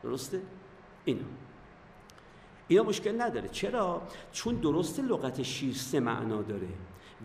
[0.02, 0.40] درسته؟
[1.05, 1.24] اینا
[2.69, 3.49] اینا مشکل نداره.
[3.49, 6.69] چرا؟ چون درسته لغت شیر سه معنا داره.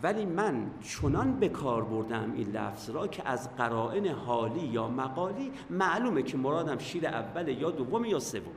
[0.03, 5.51] ولی من چنان به کار بردم این لفظ را که از قرائن حالی یا مقالی
[5.69, 8.55] معلومه که مرادم شیر اول یا دوم یا سوم.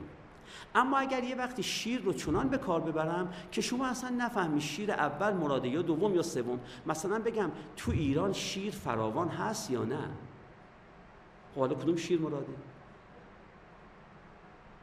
[0.75, 4.91] اما اگر یه وقتی شیر رو چنان به کار ببرم که شما اصلا نفهمی شیر
[4.91, 6.59] اول مراده یا دوم یا سوم.
[6.85, 10.09] مثلا بگم تو ایران شیر فراوان هست یا نه؟
[11.55, 12.53] خب حالا کدوم شیر مراده؟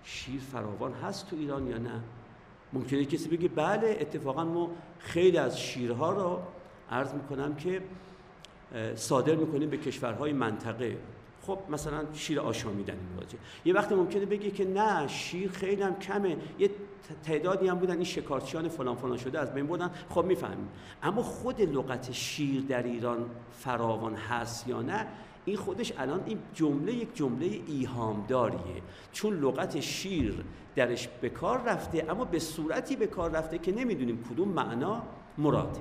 [0.04, 2.00] شیر فراوان هست تو ایران یا نه؟
[2.72, 6.42] ممکنه کسی بگه بله اتفاقا ما خیلی از شیرها را
[6.90, 7.82] عرض می‌کنم که
[8.94, 10.98] صادر می‌کنیم به کشورهای منطقه.
[11.42, 13.38] خب مثلا شیر آشامیدنی مواجه.
[13.64, 16.36] یه وقتی ممکنه بگه که نه شیر خیلی هم کمه.
[16.58, 16.70] یه
[17.24, 20.68] تعدادی هم بودن این شکارچیان فلان فلان شده از بین بودن خب می‌فهمیم.
[21.02, 25.06] اما خود لغت شیر در ایران فراوان هست یا نه؟
[25.44, 28.82] این خودش الان این جمله یک جمله ایهامداریه.
[29.12, 30.44] چون لغت شیر
[30.76, 35.02] درش به کار رفته اما به صورتی به کار رفته که نمی‌دونیم کدوم معنا
[35.38, 35.80] مراده.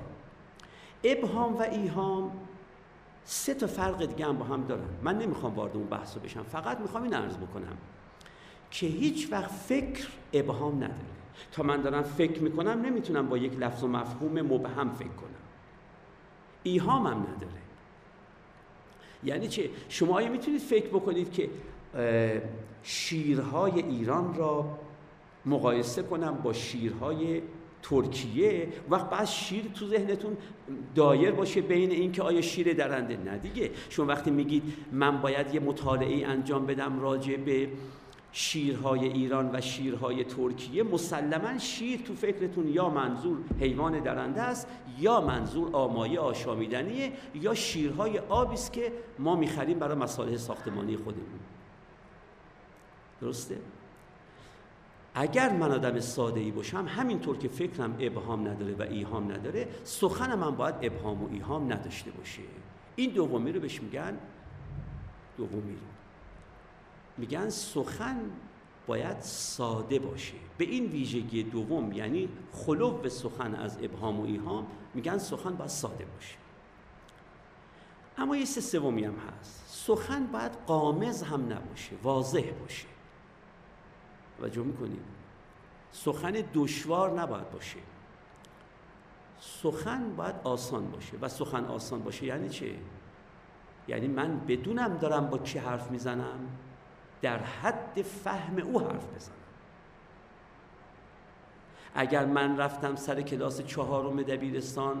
[1.04, 2.32] ابهام و ایهام
[3.24, 4.88] سه تا فرق دیگه هم با هم دارن.
[5.02, 6.42] من نمی‌خوام وارد اون بحث بشم.
[6.42, 7.76] فقط می‌خوام این عرض بکنم
[8.70, 11.14] که هیچ وقت فکر ابهام نداره.
[11.52, 15.28] تا من دارم فکر می‌کنم نمی‌تونم با یک لفظ و مفهوم مبهم فکر کنم.
[16.62, 17.63] ایهام هم نداره.
[19.24, 21.48] یعنی چه شما آیا می‌تونید فکر بکنید که
[22.82, 24.78] شیرهای ایران را
[25.46, 27.42] مقایسه کنم با شیرهای
[27.82, 30.36] ترکیه وقت بعد شیر تو ذهنتون
[30.94, 33.70] دایر باشه بین این که آیا شیر درنده؟ نه دیگه.
[33.90, 37.68] شما وقتی میگید من باید یه مطالعه انجام بدم راجع به
[38.36, 45.20] شیرهای ایران و شیرهای ترکیه مسلما شیر تو فکرتون یا منظور حیوان درنده است یا
[45.20, 51.40] منظور آمایه آشامیدنیه یا شیرهای آبی است که ما می‌خریم برای مصالح ساختمانی خودمون.
[53.20, 53.58] درسته؟
[55.14, 60.38] اگر من آدم ساده ای باشم همینطور که فکرم ابهام نداره و ایهام نداره سخنم
[60.38, 62.42] من باید ابهام و ایهام نداشته باشه.
[62.96, 64.18] این دومی رو بهش میگن
[65.36, 66.03] دومی رو.
[67.16, 68.30] میگن سخن
[68.86, 70.34] باید ساده باشه.
[70.58, 76.04] به این ویژگی دوم یعنی خلوب سخن از ابهام و ایهام میگن سخن باید ساده
[76.04, 76.36] باشه.
[78.18, 79.64] اما یه سومی هم هست.
[79.66, 82.86] سخن باید قامز هم نباشه واضح باشه.
[84.38, 85.02] توجه می‌کنید؟
[85.92, 87.78] سخن دشوار نباید باشه.
[89.40, 91.16] سخن باید آسان باشه.
[91.20, 92.74] و سخن آسان باشه یعنی چه؟
[93.88, 96.38] یعنی من بدونم دارم با کی حرف می‌زنم؟
[97.24, 99.34] در حد فهم او حرف بزنم.
[101.94, 105.00] اگر من رفتم سر کلاس چهارم دبیرستان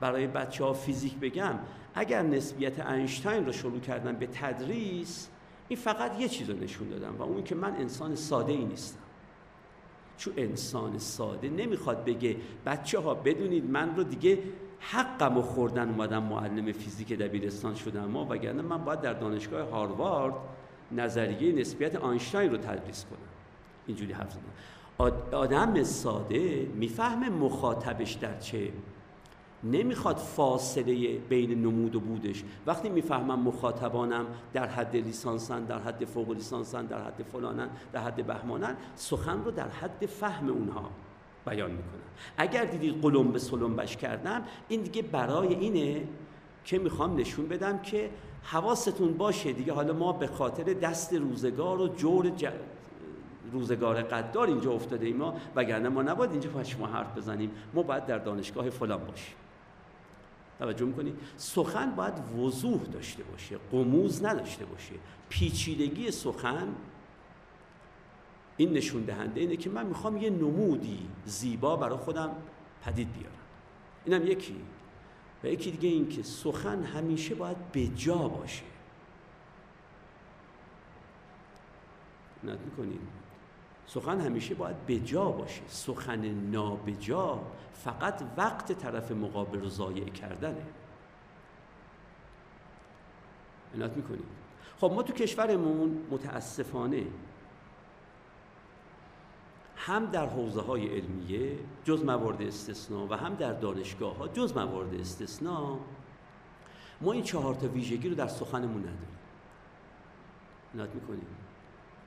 [0.00, 1.58] برای بچه ها فیزیک بگم
[1.94, 5.28] اگر نسبیت اینشتین رو شروع کردم به تدریس
[5.68, 9.00] این فقط یه چیز رو نشون دادم و اون که من انسان ساده ای نیستم.
[10.18, 12.36] چون انسان ساده نمی‌خواد بگه
[12.66, 14.38] بچه ها بدونید من رو دیگه
[14.80, 20.34] حقم و خوردن اومدم معلم فیزیک دبیرستان شدم ما وگرنه من باید در دانشگاه هاروارد
[20.92, 23.18] نظریه نسبیت آینشتاین رو تدریس کنم
[23.86, 24.42] اینجوری حرف زدم.
[25.32, 28.72] آدم ساده می‌فهمه مخاطبش در چه.
[29.64, 32.44] نمی‌خواد فاصله بین نمود و بودش.
[32.66, 38.26] وقتی می‌فهمم مخاطبانم در حد لیسانسن در حد فوق لیسانسن در حد فلانن در حد
[38.26, 40.90] بهمانن سخن رو در حد فهم اونها
[41.46, 46.02] بیان می‌کنم اگر دیدید قلم به سلمبش کردم این دیگه برای اینه
[46.64, 48.10] که می‌خوام نشون بدم که
[48.50, 49.72] حواستون باشه دیگه.
[49.72, 52.32] حالا ما به خاطر دست روزگار و جور
[53.52, 57.50] روزگار قدار اینجا افتاده ایم ما وگرنه ما نباید اینجا با شما حرف بزنیم.
[57.74, 59.34] ما باید در دانشگاه فلان باشیم.
[60.58, 64.94] توجه می‌کنید سخن باید وضوح داشته باشه قموز نداشته باشه.
[65.28, 66.68] پیچیدگی سخن
[68.56, 72.30] این نشون دهنده اینه که من می‌خوام یه نمودی زیبا برای خودم
[72.84, 73.32] پدید بیارم.
[74.04, 74.56] اینم یکی.
[75.44, 78.62] و یکی دیگه این که سخن همیشه باید به جا باشه.
[82.44, 83.00] نت می‌کنید
[83.86, 85.62] سخن همیشه باید به جا باشه.
[85.68, 87.40] سخن نابجا
[87.84, 90.62] فقط وقت طرف مقابل رو ضایع کردنه.
[93.74, 94.24] عنایت می‌کنید
[94.80, 97.06] خب ما تو کشورمون متاسفانه
[99.78, 104.94] هم در حوزه های علمیه جز موارد استثناء و هم در دانشگاه ها جز موارد
[104.94, 105.76] استثناء
[107.00, 109.18] ما این چهار تا ویژگی رو در سخنمون نداریم.
[110.74, 111.26] عنایت می‌کنیم؟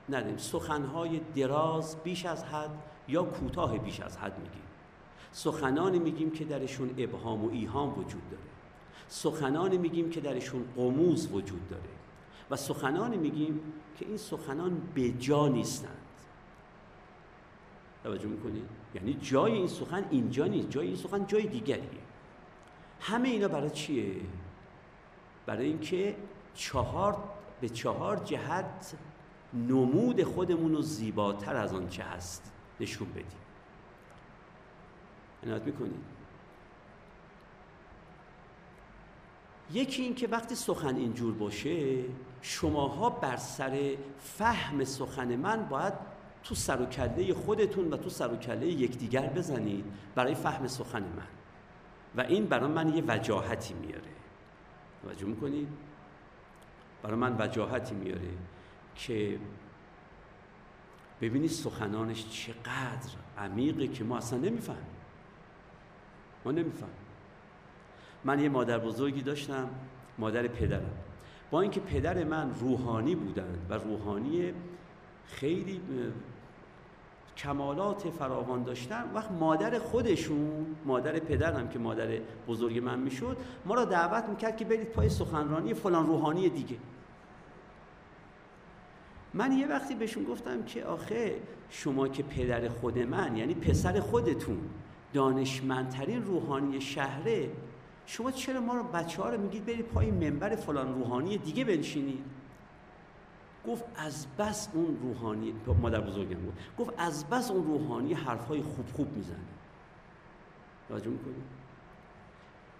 [0.08, 0.36] نداریم.
[0.36, 2.70] سخنهای دراز بیش از حد
[3.08, 4.62] یا کوتاه بیش از حد میگیم.
[5.32, 8.42] سخنانی میگیم که درشون ابهام و ایهام وجود داره.
[9.08, 11.82] سخنانی میگیم که درشون قموز وجود داره.
[12.50, 13.60] و سخنانی میگیم
[13.98, 16.01] که این سخنان به جا نیستند
[18.04, 20.70] توجه می‌کنید؟ یعنی جای این سخن اینجا نیست.
[20.70, 22.02] جای این سخن جای دیگریه.
[23.00, 24.14] همه اینا برای چیه؟
[25.46, 26.16] برای اینکه
[26.54, 27.16] چهار
[27.60, 28.94] به چهار جهت
[29.54, 33.26] نمود خودمون رو زیباتر از آنچه هست نشون بدیم.
[35.44, 36.04] عنایت می‌کنید؟
[39.72, 42.04] یکی این که وقتی سخن اینجور باشه
[42.42, 46.11] شماها بر سر فهم سخن من باید
[46.44, 51.02] تو سر و کله خودتون و تو سر و کله یکدیگر بزنید برای فهم سخن
[51.02, 51.28] من.
[52.16, 54.02] و این برای من یه وجاهتی میاره.
[55.02, 55.68] توجه می‌کنید
[57.02, 58.28] برای من وجاهتی میاره
[58.96, 59.38] که
[61.20, 64.96] ببینید سخنانش چقدر عمیقه که ما اصلا نمی‌فهمیم.
[66.44, 66.94] ما نمی‌فهمیم.
[68.24, 69.70] من یه مادر بزرگی داشتم
[70.18, 70.90] مادر پدرم.
[71.50, 74.52] با اینکه پدر من روحانی بودند و روحانی
[75.26, 75.80] خیلی
[77.36, 79.10] کمالات فراوان داشتن.
[79.14, 82.08] وقت مادر خودشون مادر پدرم که مادر
[82.48, 83.36] بزرگ من می‌شد
[83.66, 86.76] ما را دعوت می‌کرد که برید پای سخنرانی فلان روحانی دیگه.
[89.34, 91.36] من یه وقتی بهشون گفتم که آخه
[91.70, 94.58] شما که پدر خود من یعنی پسر خودتون
[95.12, 97.50] دانشمندترین روحانی شهره
[98.06, 102.24] شما چرا ما رو بچه ها رو میگید برید پای منبر فلان روحانی دیگه بنشینید؟
[103.68, 108.86] گفت از بس اون روحانی مادر بزرگم بود گفت از بس اون روحانی حرفهای خوب
[108.92, 109.36] خوب می‌زنه.
[110.88, 111.42] توجه می‌کنید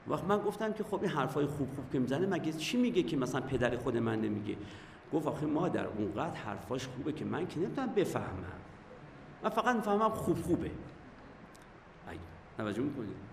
[0.08, 3.16] وقت من گفتم که خب این حرفای خوب خوب که می‌زنه مگه چی میگه که
[3.16, 4.56] مثلا پدر خود من نمیگه؟
[5.12, 8.44] گفت آخه مادر اونقدر حرفاش خوبه که من که نمی‌تونم بفهمم.
[9.42, 10.70] من فقط می‌فهمم خوب خوبه.
[12.58, 13.31] توجه می‌کنید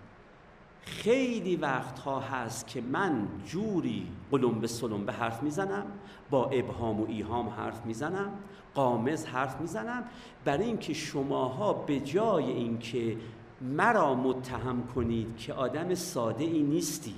[0.82, 5.86] خیلی وقتها هست که من جوری قلم به سلم به حرف می‌زنم
[6.30, 8.32] با ابهام و ایهام حرف می‌زنم
[8.74, 10.04] قامز حرف می‌زنم
[10.44, 13.16] برای اینکه شماها به جای اینکه
[13.60, 17.14] مرا متهم کنید که آدم ساده ای نیستی.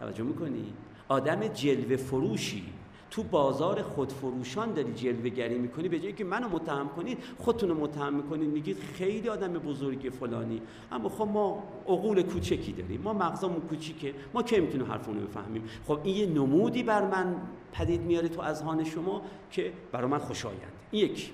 [0.00, 0.74] توجه می‌کنید
[1.08, 2.72] آدم جلوه فروشی.
[3.14, 7.74] تو بازار خودفروشان داری جلوه گری می‌کنی به جایی که منو متهم کنید خودتون رو
[7.74, 10.62] متهم می‌کنید میگید خیلی آدم بزرگی فلانی.
[10.92, 13.00] اما خب ما عقول کوچکی داریم.
[13.00, 14.14] ما مغزمون کوچیکه.
[14.34, 17.36] ما که می‌تونیم حرفونو بفهمیم؟ خب این یه نمودی بر من
[17.72, 20.72] پدید میاره تو اذهان شما که برای من خوشایند.
[20.90, 21.32] این یکی.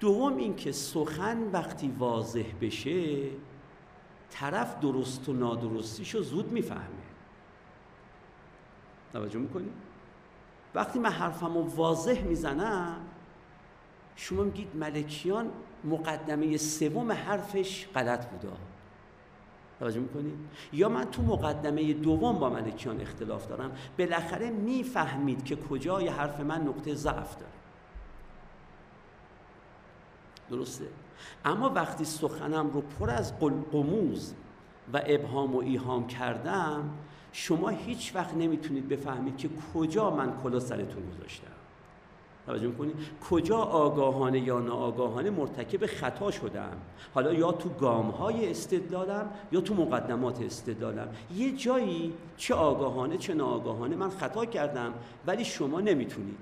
[0.00, 3.16] دوم اینکه سخن وقتی واضح بشه
[4.30, 7.06] طرف درست و نادرستیشو زود می‌فهمه.
[9.12, 9.85] توجه می‌کنید
[10.76, 12.96] وقتی من حرفم رو واضح می‌زنم
[14.16, 15.50] شما میگید ملکیان
[15.84, 18.48] مقدمه سوم حرفش غلط بوده.
[19.78, 20.34] توجه می‌کنید؟
[20.72, 26.62] یا من تو مقدمه دوم با ملکیان اختلاف دارم بالاخره می‌فهمید که کجای حرف من
[26.62, 27.52] نقطه ضعف داره.
[30.50, 30.84] درسته؟
[31.44, 33.38] اما وقتی سخنم رو پر از
[33.72, 34.34] قموز
[34.92, 36.90] و ابهام و ایهام کردم
[37.38, 41.46] شما هیچ وقت نمی‌تونید بفهمید که کجا من کلا سرتون گذاشتم.
[42.46, 42.96] توجه کنید
[43.30, 46.76] کجا آگاهانه یا ناآگاهانه مرتکب خطا شدم؟
[47.14, 51.08] حالا یا تو گام های استدلالم یا تو مقدمات استدلالم.
[51.34, 54.92] یه جایی چه آگاهانه چه ناآگاهانه من خطا کردم
[55.26, 56.38] ولی شما نمی‌تونید.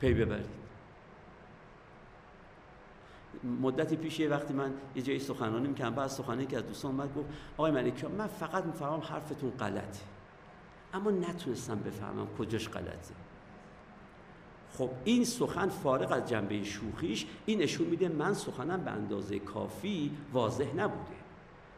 [0.00, 0.67] پی ببرید.
[3.44, 7.26] مدتی پیش وقتی من یه جایی سخنرانی می‌کردم بعد سخنرانی که از دوستان اومد گفت
[7.56, 10.00] آقای ملکی من فقط می‌فهمم حرفتون غلطه.
[10.94, 13.14] اما نتونستم بفهمم کجاش غلطه.
[14.78, 20.10] خب این سخن فارغ از جنبه شوخیش این نشون میده من سخنم به اندازه کافی
[20.32, 21.18] واضح نبوده.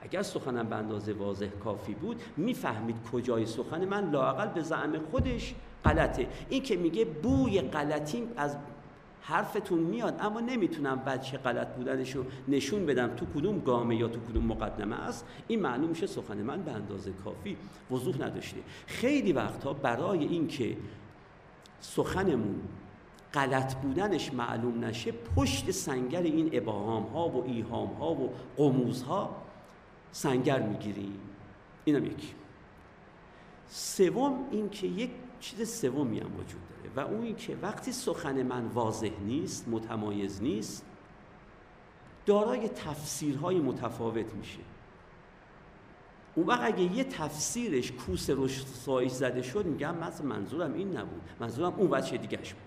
[0.02, 5.54] اگر سخنم به اندازه واضح کافی بود می‌فهمید کجای سخن من لاقل به زعم خودش
[5.84, 6.28] غلطه.
[6.48, 8.56] این که میگه بوی غلطی از
[9.20, 14.20] حرفتون میاد اما نمی‌تونم بچه غلط بودنش رو نشون بدم تو کدوم گامه یا تو
[14.20, 15.26] کدوم مقدمه است.
[15.48, 17.56] این معلوم میشه سخن من به اندازه کافی
[17.90, 18.60] وضوح نداشته.
[18.86, 20.76] خیلی وقتها برای اینکه
[21.80, 22.60] سخنمون
[23.34, 29.36] غلط بودنش معلوم نشه پشت سنگر این ابهام ها و ایهام ها و قموز ها
[30.12, 31.20] سنگر می‌گیریم.
[31.84, 32.34] اینم یکی.
[33.68, 35.10] سوم اینکه یک
[35.40, 40.84] چیز سومی هم وجود و اون که وقتی سخن من واضح نیست متمایز نیست
[42.26, 44.58] دارای تفسیرهای متفاوت میشه.
[46.34, 48.66] اون وقت اگه یه تفسیرش کوس رشد
[49.08, 51.22] زده شد میگم مثلا منظورم این نبود.
[51.40, 52.62] منظورم اون بچه دیگهش بود.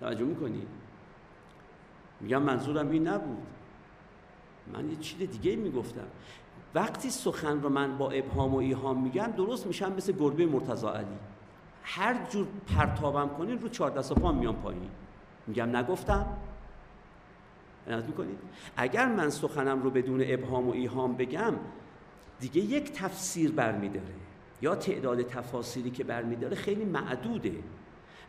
[0.00, 0.66] توجه می‌کنی؟
[2.20, 3.46] میگم منظورم این نبود.
[4.72, 6.06] من یه چیز دیگه می‌گفتم.
[6.74, 11.16] وقتی سخن رو من با ابهام و ایهام میگم درست میشم مثل گربه مرتضا علی.
[11.86, 12.46] هر جور
[12.76, 14.90] پرتابم کنین رو چهار دست و پام میان پایین.
[15.46, 16.26] میگم نگفتم.
[17.86, 18.38] عنایت می‌کنید؟
[18.76, 21.54] اگر من سخنم رو بدون ابهام و ایهام بگم
[22.40, 24.14] دیگه یک تفسیر برمیداره.
[24.62, 27.54] یا تعداد تفاسیری که برمیداره خیلی معدوده.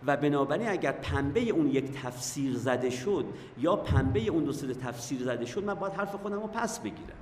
[0.05, 3.25] و بنابراین اگر پنبه اون یک تفسیر زده شد
[3.57, 7.17] یا پنبه اون دو تفسیر زده شد من باید حرف خودم رو پس بگیرم.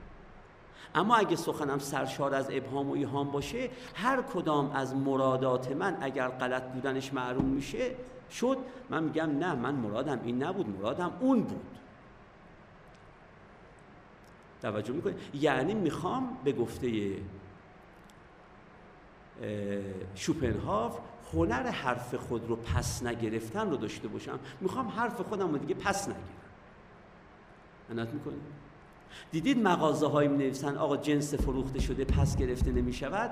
[0.95, 6.27] اما اگه سخنم سرشار از ابهام و ایهام باشه هر کدام از مرادات من اگر
[6.27, 7.95] غلط بودنش معلوم میشه
[8.31, 8.57] شد.
[8.89, 10.19] من میگم نه من مرادم.
[10.23, 11.65] این نبود مرادم اون بود.
[14.61, 17.17] توجه می‌کنید یعنی می‌خوام به گفته
[20.15, 20.99] شوپنهاف
[21.33, 24.39] هنر حرف خود رو پس نگرفتن رو داشته باشم.
[24.61, 26.23] می‌خوام حرف خودم رو دیگه پس نگیرم.
[27.89, 28.62] انت می‌کنید
[29.31, 33.31] دیدید مغازه های می نویسن آقا جنس فروخته شده پس گرفته نمی شود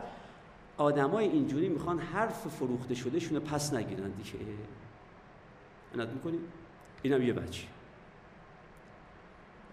[0.77, 4.45] آدمای اینجوری می‌خوان حرف فروخته شده شونه پس نگیرن دیگه.
[5.93, 6.39] عنایت می‌کنید؟
[7.01, 7.67] اینم یه بچه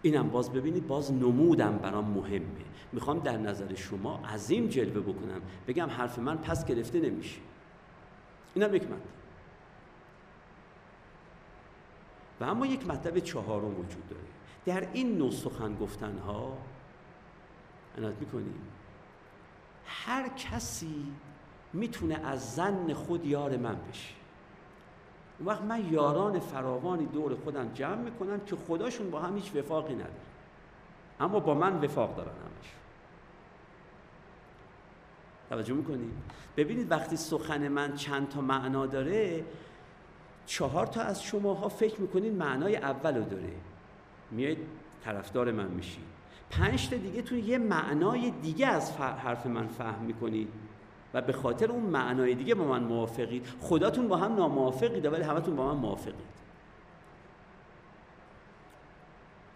[0.03, 2.43] اینم باز ببینید باز نمودم برام مهمه.
[2.93, 5.41] می‌خوام در نظر شما عظیم جلوه بکنم.
[5.69, 7.41] بگم حرف من پس گرفته نمیشه.
[8.55, 8.99] اینم یک مطلب.
[12.41, 14.38] و اما یک مطلب چهارم وجود داره.
[14.69, 16.59] در این نوع سخن گفتن ها
[17.99, 18.61] عنایت می‌کنیم.
[19.87, 21.07] هر کسی
[21.73, 24.15] می‌تونه از زن خود یار من بشه.
[25.39, 29.95] اون وقت من یاران فراوانی دور خودم جمع می‌کنم که خداشون با هم هیچ وفاقی
[29.95, 30.13] نداره
[31.21, 32.73] اما با من وفاق دارن همش.
[35.51, 36.13] توجه می‌کنید
[36.57, 39.45] ببینید وقتی سخن من چند تا معنا داره
[40.47, 43.53] چهار تا از شماها فکر می‌کنید معنای اول رو داره.
[44.31, 44.59] میایید
[45.05, 46.01] طرفدار من میشی.
[46.51, 50.49] پنج تا دیگه تو یه معنای دیگه از حرف من فهم می‌کنید
[51.15, 55.57] و به خاطر اون معنای دیگه با من موافقید خداتون با هم ناموافقید ولی همتون
[55.57, 56.39] با من موافقید.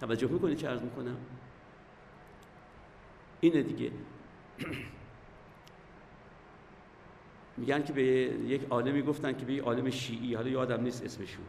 [0.01, 1.17] توجه می‌کنید چه عرض می‌کنم؟
[3.41, 3.91] اینه دیگه.
[7.57, 11.45] میگن که به یک عالمی گفتن که به یک عالم شیعی حالا یادم نیست اسمشون.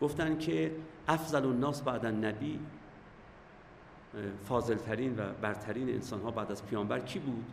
[0.00, 0.72] گفتن که
[1.08, 2.60] افضل الناس بعد نبی
[4.44, 7.44] فاضلترین و برترین انسان ها بعد از پیامبر کی بود؟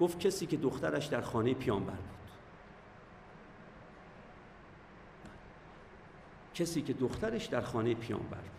[0.00, 2.30] گفت کسی که دخترش در خانه پیامبر بود.
[6.54, 8.50] کسی که دخترش در خانه پیامبر بود.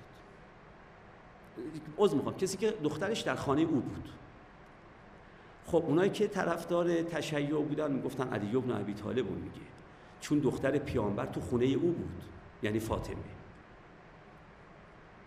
[1.97, 2.37] عذر می‌خوام.
[2.37, 4.09] کسی که دخترش در خانه او بود.
[5.65, 9.61] خب اونایی که طرفدار تشیع بودن می‌گفتن علی ابن ابی طالب میگه.
[10.21, 12.23] چون دختر پیامبر تو خونه او بود
[12.63, 13.40] یعنی فاطمه.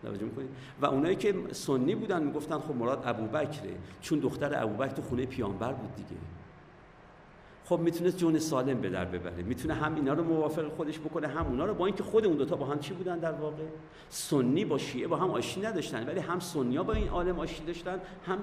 [0.05, 0.49] توجه می‌کنید
[0.81, 5.73] و اونایی که سنی بودن می‌گفتن خب مراد ابوبکره چون دختر ابوبکر تو خونه پیامبر
[5.73, 6.21] بود دیگه.
[7.65, 9.43] خب می‌تونست جون سالم به در ببره.
[9.43, 12.57] می‌تونه هم اینا رو موافق خودش بکنه هم اونا رو با اینکه خود اون دوتا
[12.57, 13.65] با هم چی بودن در واقع؟
[14.09, 18.01] سنی با شیعه با هم آشتی نداشتن ولی هم سنیا با این عالم آشتی داشتن
[18.27, 18.39] هم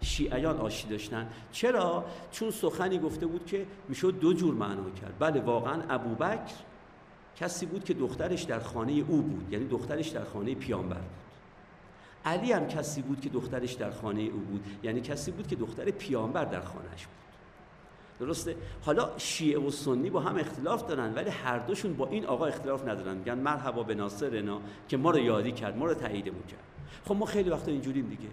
[0.00, 1.28] شیعیان آشتی داشتن.
[1.52, 5.14] چرا؟ چون سخنی گفته بود که می‌شد دو جور معنا کرد.
[5.18, 6.54] بله واقعا ابوبکر
[7.40, 11.18] کسی بود که دخترش در خانه او بود یعنی دخترش در خانه پیامبر بود.
[12.24, 15.84] علی هم کسی بود که دخترش در خانه او بود یعنی کسی بود که دختر
[15.84, 17.18] پیامبر در خانهش بود.
[18.26, 22.46] درسته؟ حالا شیعه و سنی با هم اختلاف دارن ولی هر دوشون با این آقا
[22.46, 23.16] اختلاف ندارن.
[23.16, 26.62] میگن مرحبا به ناصرنا که ما رو یادی کرد ما رو تاییدمون کرد.
[27.04, 28.28] خب ما خیلی وقتا اینجوریم دیگه.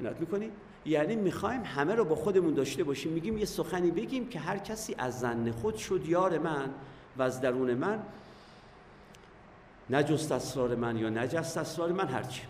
[0.00, 0.50] عنایت می‌کنی؟
[0.86, 3.12] یعنی می‌خوایم همه رو با خودمون داشته باشیم.
[3.12, 6.70] میگیم یه سخنی بگیم که هر کسی از زن خود شد یار من.
[7.18, 8.02] و از درون من
[9.90, 12.42] نجست اسرار من یا نجست اسرار من هرچی.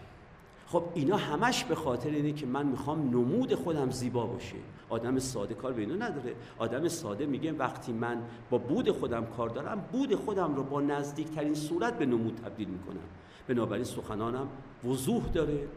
[0.67, 4.57] خب اینا همش به خاطر اینه که من می‌خوام نمود خودم زیبا باشه.
[4.89, 6.35] آدم ساده کار به اینو نداره.
[6.59, 11.55] آدم ساده میگه وقتی من با بود خودم کار دارم بود خودم رو با نزدیکترین
[11.55, 13.09] صورت به نمود تبدیل می‌کنم.
[13.49, 14.49] بنابراین سخنانم
[14.85, 15.69] وضوح داره.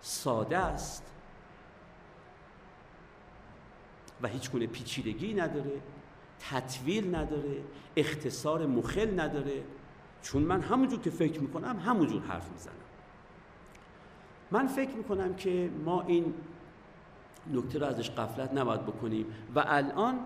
[0.00, 1.02] ساده است.
[4.22, 5.80] و هیچ گونه پیچیدگی نداره.
[6.50, 7.62] تطویل نداره
[7.96, 9.62] اختصار مخل نداره.
[10.22, 12.74] چون من همونجور که فکر می‌کنم همونجور حرف می‌زنم.
[14.50, 16.34] من فکر می‌کنم که ما این
[17.52, 19.26] نکته رو ازش قفلت نباید بکنیم.
[19.54, 20.18] و الان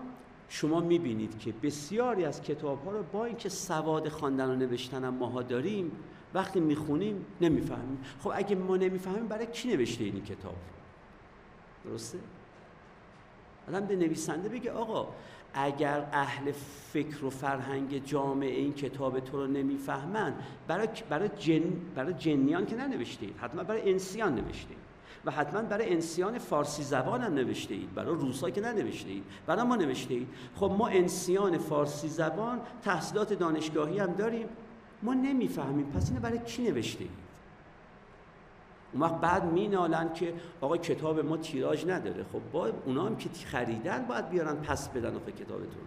[0.49, 5.13] شما می‌بینید که بسیاری از کتاب ها رو با اینکه سواد خواندن و نوشتن هم
[5.13, 5.91] ماها داریم
[6.33, 7.97] وقتی می‌خونیم نمی‌فهمیم.
[8.19, 10.55] خب اگه ما نمی‌فهمیم برای کی نوشته این کتاب؟
[11.85, 12.19] درسته؟
[13.67, 15.07] الان به نویسنده بگه آقا
[15.53, 16.51] اگر اهل
[16.93, 20.33] فکر و فرهنگ جامعه این کتاب تو رو نمی‌فهمن
[20.67, 21.63] برای برای جن
[21.95, 24.79] برای جنیان که ننوشته اید حتما برای انسیان نوشته اید
[25.25, 29.63] و حتما برای انسیان فارسی زبان هم نوشته اید برای روسا که ننوشته اید برای
[29.63, 34.47] ما نوشته اید خب ما انسیان فارسی زبان تحصیلات دانشگاهی هم داریم
[35.03, 35.85] ما نمی‌فهمیم.
[35.85, 37.28] پس اینو برای کی نوشته اید
[38.93, 42.25] اون وقت بعد مینالن که آقا کتاب ما تیراژ نداره.
[42.33, 45.81] خب با اونا هم که خریدن باید بیارن پس بدن آقا کتابتون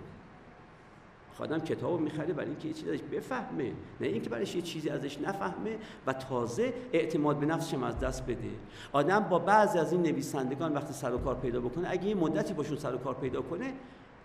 [1.39, 3.73] خادم کتابو می‌خره برای اینکه یه چیزی ازش بفهمه.
[4.01, 8.51] نه اینکه برایش یه چیزی ازش نفهمه و تازه اعتماد به نفسش از دست بده.
[8.93, 12.55] آدم با بعضی از این نویسندگان وقتی سر و کار پیدا بکنه اگه یه مدتی
[12.55, 13.73] باشون سر و کار پیدا کنه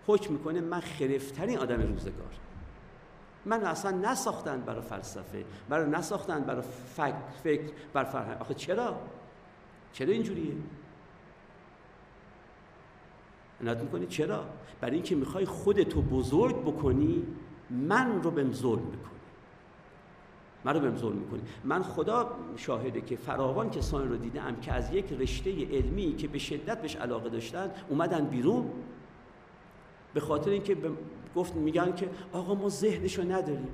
[0.06, 2.47] حکم می‌کنه من خرفترین آدم روزگار.
[3.44, 6.62] من اصلا نساختن برای فلسفه برای نساختن برای
[6.96, 8.40] فکر فکر بر فرهنگ.
[8.40, 8.96] آخه چرا؟
[9.92, 10.54] چرا اینجوریه؟
[13.60, 14.44] عنایت می‌کنی؟ چرا؟
[14.80, 17.26] برای اینکه می‌خوای خودتو بزرگ بکنی
[17.70, 19.18] من رو بهم ظلم می‌کنی.
[20.64, 21.42] من رو بهم ظلم می‌کنی.
[21.64, 26.38] من خدا شاهده که فراوان کسانی رو دیدم که از یک رشته علمی که به
[26.38, 28.70] شدت بهش علاقه داشتن اومدن بیرون.
[30.14, 30.76] به خاطر اینکه
[31.36, 33.68] گفت میگن که آقا ما ذهنشو نداریم.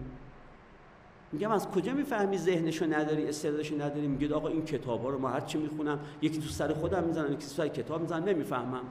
[1.32, 5.40] میگم از کجا می‌فهمی ذهنشو نداری استعدادشو نداری؟ میگه آقا این کتابا رو ما هر
[5.40, 8.84] چی می‌خونم یکی تو سر خودم می‌زنم یکی تو سر کتاب می‌زنم نمی‌فهمم.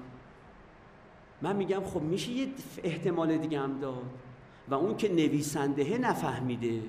[1.42, 2.48] من میگم خب میشه یه
[2.84, 4.04] احتمال دیگه هم داد.
[4.70, 6.82] و اون که نویسنده نفهمیده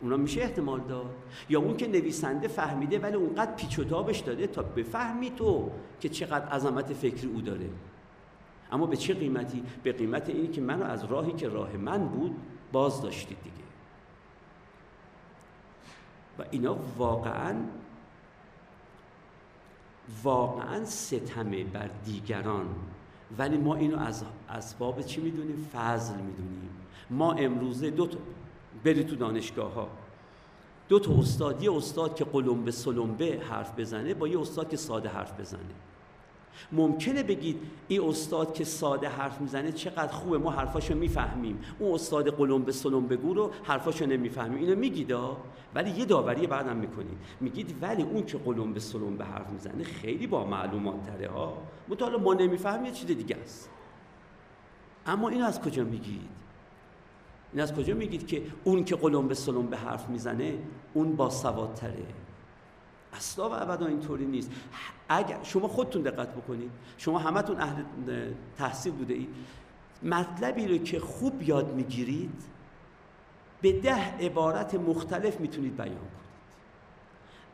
[0.00, 1.14] اونا میشه احتمال داد.
[1.48, 5.70] یا اون که نویسنده فهمیده ولی اونقدر پیچ و تابش داده تا بفهمی تو
[6.00, 7.68] که چقدر عظمت فکری او داره.
[8.72, 12.36] اما به چه قیمتی؟ به قیمت اینی که منو از راهی که راه من بود
[12.72, 13.56] باز داشتید دیگه.
[16.38, 17.56] و اینا واقعا
[20.22, 22.66] واقعا ستمه بر دیگران.
[23.38, 26.70] ولی ما اینو از اسباب چی می‌دونیم؟ فضل می‌دونیم.
[27.10, 28.18] ما امروزه دو تا
[28.84, 29.88] بری تو دانشگاه ها
[30.88, 35.08] دو تا استاد یه استاد که قلمبه سلمبه حرف بزنه با یه استاد که ساده
[35.08, 35.60] حرف بزنه.
[36.72, 41.60] ممکنه بگید این استاد که ساده حرف می‌زنه چقدر خوبه ما حرفاشو می‌فهمیم.
[41.78, 44.58] اون استاد قلم به سلم بگو رو حرفاشو نمی‌فهمیم.
[44.58, 45.14] اینو میگید
[45.74, 47.18] ولی یه داوری بعدم می‌کنید.
[47.40, 51.58] میگید ولی اون که قلم به سلم به حرف می‌زنه خیلی با معلومات تره ها
[51.88, 53.70] مطالعه ما نمی‌فهمیم یه چیز دیگه است.
[55.06, 56.28] اما اینو از کجا میگید؟
[57.52, 60.58] این از کجا میگید که اون که قلم به سلم به حرف می‌زنه
[60.94, 62.06] اون با سوادتره؟
[63.12, 64.50] اصلا و ابدا اینطوری نیست.
[65.08, 67.82] اگر شما خودتون دقت بکنید شما همتون اهل
[68.58, 69.28] تحصیل بوده اید.
[70.02, 72.42] مطلبی رو که خوب یاد می‌گیرید
[73.60, 76.22] به ده عبارت مختلف می‌تونید بیان کنید.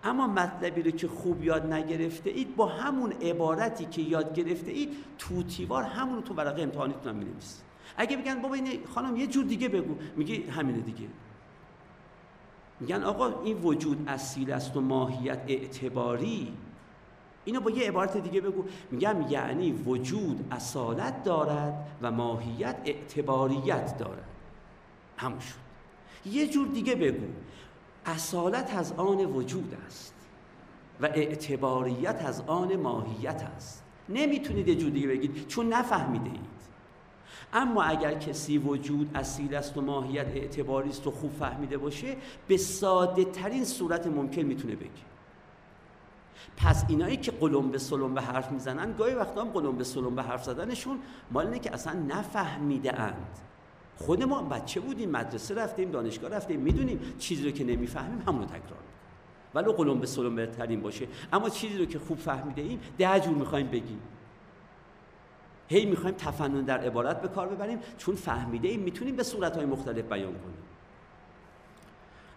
[0.04, 4.96] اما مطلبی رو که خوب یاد نگرفته اید با همون عبارتی که یاد گرفته اید
[5.18, 7.62] توتیوار همون تو ورقه امتحانیتون هم می‌نویسید.
[7.96, 11.08] اگه بگن بابا این خانم یه جور دیگه بگو میگه همینه دیگه.
[12.80, 16.52] میگن آقا این وجود اصیل است و ماهیت اعتباری.
[17.44, 18.64] اینو با یه عبارت دیگه بگو.
[18.90, 24.28] میگم یعنی وجود اصالت دارد و ماهیت اعتباریت دارد.
[25.16, 25.54] همون شد.
[26.26, 27.26] یه جور دیگه بگو.
[28.06, 30.14] اصالت از آن وجود است
[31.00, 33.84] و اعتباریت از آن ماهیت است.
[34.08, 36.57] نمی‌تونید یه جور دیگه بگید چون نفهمیده اید
[37.52, 42.16] اما اگر کسی وجود اصیل است و ماهیت اعتباری است و خوب فهمیده باشه
[42.48, 44.90] به ساده ترین صورت ممکن می‌تونه بگه.
[46.56, 50.14] پس اینایی که قلم به سلم به حرف می‌زنن گاهی وقتا هم قلم به سلم
[50.14, 50.98] به حرف زدنشون
[51.30, 53.38] مال اینه که اصلا نفهمیده اند
[53.96, 58.46] خود ما بچه بودیم مدرسه رفتیم دانشگاه رفتیم می‌دونیم چیزی رو که نمی‌فهمیم همون رو
[58.46, 58.78] تکرار
[59.54, 61.06] ولو قلم به سلم بهترین باشه.
[61.32, 64.00] اما چیزی رو که خوب فهمیده ایم ده جور می‌خوایم بگیم.
[65.68, 70.04] هی می‌خوایم تفنن در عبارت به کار ببریم چون فهمیده ایم می‌تونیم به صورتهای مختلف
[70.04, 70.58] بیان کنیم.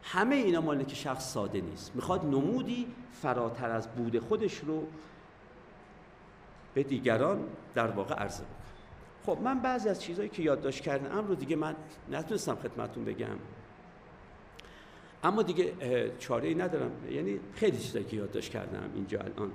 [0.03, 1.95] همه اینا مال که شخص ساده نیست.
[1.95, 2.87] می‌خواد نمودی
[3.21, 4.87] فراتر از بود خودش رو
[6.73, 7.43] به دیگران
[7.75, 8.55] در واقع عرضه بکنه.
[9.25, 11.75] خب من بعضی از چیزهایی که یادداشت کردم رو دیگه من
[12.11, 13.27] نتونستم خدمتون بگم.
[15.23, 15.73] اما دیگه
[16.19, 16.91] چاره ای ندارم.
[17.09, 19.51] یعنی خیلی چیزایی که یادداشت کردم اینجا الان.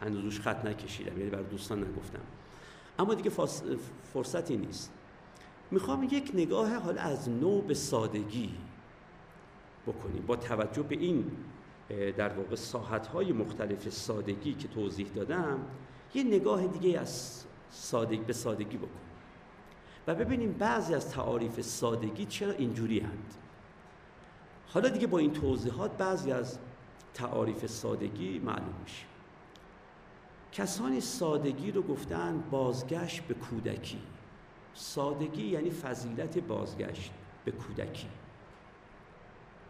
[0.00, 2.20] هنوز روش خط نکشیدم یعنی برای دوستان نگفتم.
[2.98, 3.30] اما دیگه
[4.12, 4.92] فرصتی نیست.
[5.70, 8.54] می‌خوام یک نگاه حال از نو به سادگی
[9.86, 10.24] بکنیم.
[10.26, 11.30] با توجه به این
[12.16, 15.58] در واقع ساحتهای مختلف سادگی که توضیح دادم
[16.14, 19.08] یه نگاه دیگه از سادگی به سادگی بکنیم.
[20.06, 23.34] و ببینیم بعضی از تعاریف سادگی چرا اینجوری هند
[24.68, 26.58] حالا دیگه با این توضیحات بعضی از
[27.14, 29.04] تعاریف سادگی معلوم میشه.
[30.52, 34.00] کسانی سادگی رو گفتن بازگشت به کودکی.
[34.74, 37.12] سادگی یعنی فضیلت بازگشت
[37.44, 38.08] به کودکی.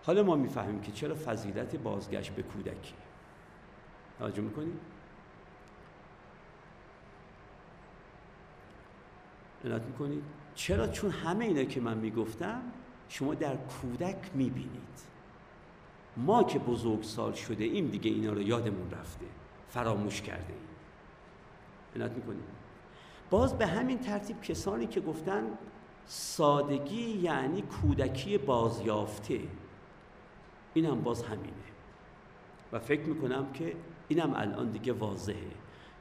[0.05, 2.95] حالا ما می‌فهمیم که چرا فضیلت بازگشت به کودکی.
[4.19, 4.81] توجه می‌کنیم
[9.65, 10.23] عنایت می‌کنید
[10.55, 12.63] چرا؟ چون همه اینا که من می‌گفتم
[13.09, 14.99] شما در کودک می‌بینید.
[16.17, 19.27] ما که بزرگ سال شده ایم دیگه اینا رو یادمون رفته
[19.69, 20.68] فراموش کرده ایم.
[21.97, 22.45] عنایت می‌کنید
[23.31, 25.43] باز به همین ترتیب کسانی که گفتن
[26.07, 29.41] سادگی یعنی کودکی بازیافته
[30.75, 31.53] این هم باز همینه.
[32.73, 33.77] و فکر می‌کنم که
[34.09, 35.51] اینم الان دیگه واضحه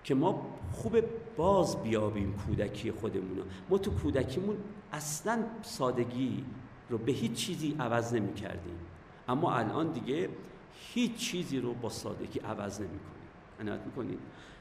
[0.04, 1.04] که ما خوب
[1.38, 4.58] باز بیابیم کودکی خودمون ما تو کودکیمون
[4.94, 6.46] اصلا سادگی
[6.90, 8.80] رو به هیچ چیزی عوض نمی کردیم
[9.28, 10.30] اما الان دیگه
[10.94, 13.00] هیچ چیزی رو با سادگی عوض نمی
[13.60, 14.20] کنیم می‌کنیم.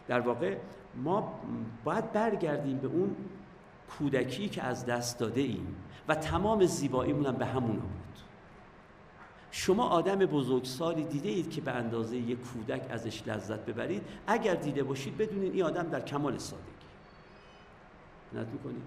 [0.09, 0.57] در واقع
[1.05, 1.41] ما
[1.85, 3.17] باید برگردیم به اون
[3.99, 5.77] کودکی که از دست داده ایم
[6.09, 7.91] و تمام زیباییمون هم به همون بود.
[9.51, 14.03] شما آدم بزرگسالی دیده اید که به اندازه یک کودک ازش لذت ببرید.
[14.27, 16.67] اگر دیده باشید بدونید این آدم در کمال سادگی.
[18.35, 18.83] نت می‌کنید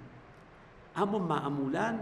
[0.96, 2.00] اما معمولا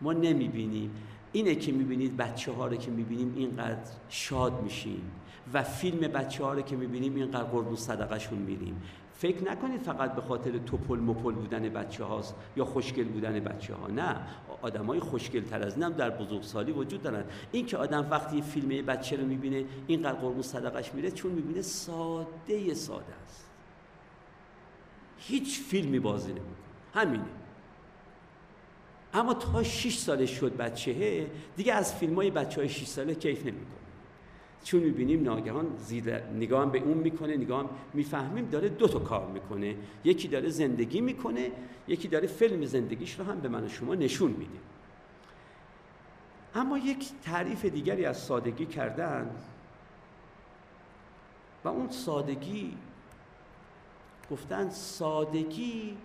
[0.00, 0.90] ما نمی‌بینیم.
[1.32, 5.10] اینه که می‌بینید بچه ها رو که می‌بینیم اینقدر شاد میشیم
[5.52, 8.82] و فیلم بچه ها رو که می‌بینیم اینقدر قربون صدقشون میریم.
[9.18, 13.86] فکر نکنید فقط به خاطر توپل مپل بودن بچه هاست یا خوشگل بودن بچه ها.
[13.86, 14.16] نه
[14.62, 17.24] آدم های خوشگل تر از اینم در بزرگسالی وجود دارن.
[17.52, 22.74] این که آدم وقتی فیلم بچه رو می‌بینه اینقدر قربون صدقش میره چون می‌بینه ساده
[22.74, 23.46] ساده است.
[25.18, 26.56] هیچ فیلمی بازی نمی‌کنه.
[26.94, 27.24] همینه.
[29.14, 33.46] اما تا 6 سالش شد بچهه دیگه از فیلم های بچه های 6 ساله کیف
[33.46, 33.85] نمی‌کنه.
[34.66, 39.76] چون می‌بینیم ناگهان زیر نگاه به اون می‌کنه نگاه می‌فهمیم داره دو تا کار می‌کنه.
[40.04, 41.52] یکی داره زندگی می‌کنه
[41.88, 44.58] یکی داره فیلم زندگیش رو هم به من و شما نشون میده.
[46.54, 49.30] اما یک تعریف دیگری از سادگی کردن.
[51.64, 52.76] و اون سادگی
[54.30, 55.96] گفتن سادگی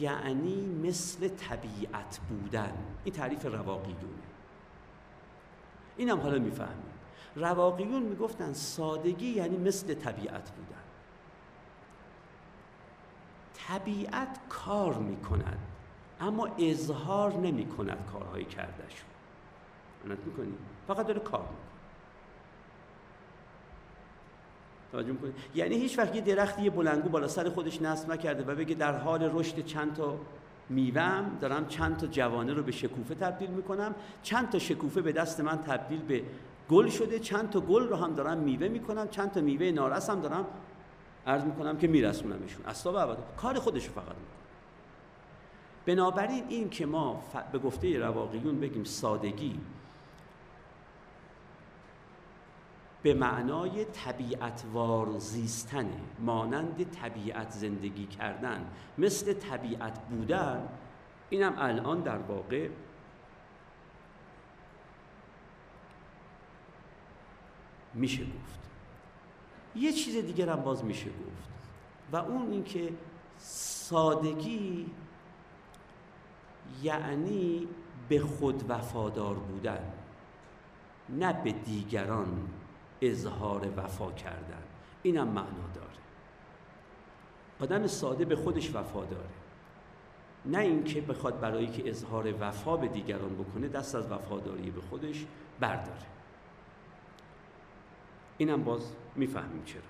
[0.00, 2.72] یعنی مثل طبیعت بودن.
[3.04, 4.24] این تعریف رواقیونه.
[5.96, 6.93] این هم حالا می‌فهمیم.
[7.36, 10.82] رواقیون می‌گفتن سادگی یعنی مثل طبیعت بودن.
[13.54, 15.58] طبیعت کار می‌کند
[16.20, 19.08] اما اظهار نمی کند کارهای کردشون
[20.04, 20.54] منت می‌کنی؟
[20.86, 21.64] فقط داره کار می‌کنه.
[24.92, 28.74] توجه یعنی هیچ وقت یه درختی یه بلنگو بالا سر خودش نصب نکرده و بگه
[28.74, 30.18] در حال رشد چند تا
[30.68, 33.94] میوم دارم چند تا جوانه رو به شکوفه تبدیل می‌کنم.
[34.22, 36.22] چند تا شکوفه به دست من تبدیل به
[36.70, 40.20] گل شده چند تا گل رو هم دارم میوه می‌کنم چند تا میوه نارس هم
[40.20, 40.46] دارم
[41.26, 42.64] عرض می‌کنم که میرسونمشون.
[42.66, 44.18] اصلا به کار خودش فقط می‌کنه.
[45.86, 47.22] بنابراین این که ما
[47.52, 49.60] به گفته رواقیون بگیم سادگی
[53.02, 58.66] به معنای طبیعتوار زیستن مانند طبیعت زندگی کردن
[58.98, 60.68] مثل طبیعت بودن
[61.30, 62.68] اینم الان در واقع
[67.94, 68.60] میشه گفت.
[69.76, 71.48] یه چیز دیگر هم باز میشه گفت
[72.12, 72.92] و اون اینکه
[73.38, 74.86] سادگی
[76.82, 77.68] یعنی
[78.08, 79.92] به خود وفادار بودن
[81.08, 82.48] نه به دیگران
[83.00, 84.62] اظهار وفا کردن.
[85.02, 85.88] اینم معنا داره.
[87.60, 89.28] آدم ساده به خودش وفا داره.
[90.44, 95.26] نه اینکه بخواد برای که اظهار وفا به دیگران بکنه دست از وفاداری به خودش
[95.60, 96.13] برداره.
[98.38, 99.82] اینم باز می‌فهمیم چرا.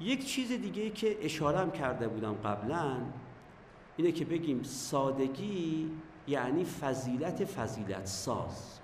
[0.00, 2.96] یک چیز دیگه که اشارم کرده بودم قبلا
[3.96, 5.90] اینه که بگیم سادگی
[6.28, 8.78] یعنی فضیلت فضیلت ساز.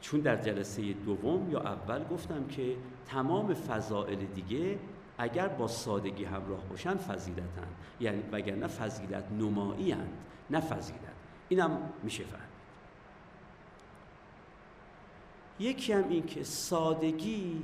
[0.00, 2.76] چون در جلسه دوم یا اول گفتم که
[3.06, 4.78] تمام فضائل دیگه
[5.18, 7.68] اگر با سادگی همراه باشن فضیلتن.
[8.00, 10.12] یعنی وگرنه فضیلت نمایی هند
[10.50, 10.98] نه فضیلت.
[11.48, 12.47] اینم میشه فهمید
[15.58, 17.62] یکی هم این که سادگی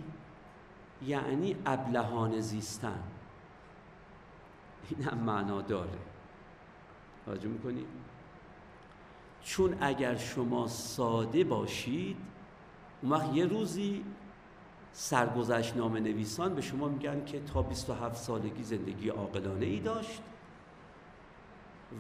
[1.07, 3.03] یعنی ابلهان زیستن.
[4.91, 5.99] این هم معنا داره.
[7.25, 7.87] توجه می‌کنید
[9.43, 12.17] چون اگر شما ساده باشید
[13.03, 14.05] اون وقت یه روزی
[14.93, 20.23] سرگذشت نام نویسان به شما میگن که تا 27 سالگی زندگی عاقلانه ای داشت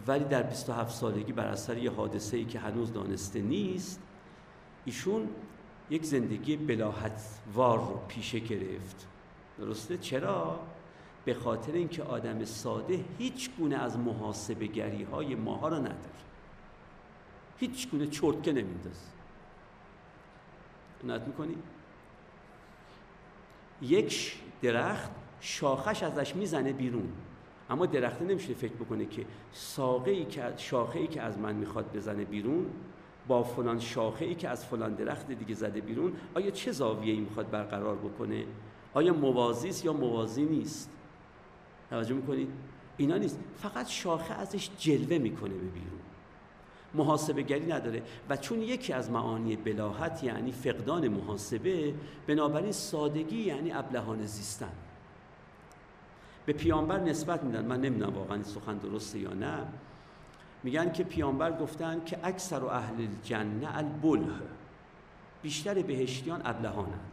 [0.07, 4.01] ولی در 27 سالگی بر اثر یه حادثه ای که هنوز دانسته نیست
[4.85, 5.29] ایشون
[5.91, 9.07] یک زندگی بلاحت وار رو پیشه گرفت.
[9.59, 10.61] درسته؟ چرا؟
[11.25, 15.99] به خاطر اینکه آدم ساده هیچ گونه از محاسبه گری های ماها رو نداره.
[17.59, 19.07] هیچ گونه چرتکه نمیندازه.
[21.05, 21.57] نت می‌کنی؟
[23.83, 27.13] یک درخت شاخش ازش می‌زنه بیرون.
[27.71, 31.97] اما درخت نمیشه فکر بکنه که ساقه ای که شاخه ای که از من می‌خواد
[31.97, 32.67] بزنه بیرون
[33.29, 37.21] با فلان شاخه ای که از فلان درخت دیگه زده بیرون آیا چه زاویه ای
[37.21, 38.45] می‌خواد برقرار بکنه؟
[38.95, 40.91] آیا موازی است یا موازی نیست؟
[41.91, 42.49] توجه می‌کنید؟
[42.97, 43.39] اینا نیست.
[43.57, 46.01] فقط شاخه ازش جلوه می‌کنه به بیرون.
[46.95, 48.03] محاسبه گری نداره.
[48.29, 51.95] و چون یکی از معانی بلاحت یعنی فقدان محاسبه
[52.27, 54.73] بنابراین سادگی یعنی ابلهان زیستن.
[56.47, 57.65] به پیامبر نسبت میدن.
[57.65, 59.59] من نمی‌دونم واقعا این سخن درسته یا نه.
[60.65, 64.33] میگن که پیامبر گفتن که اکثر و اهل الجنه البله
[65.43, 67.11] بیشتر بهشتیان ابلهانند.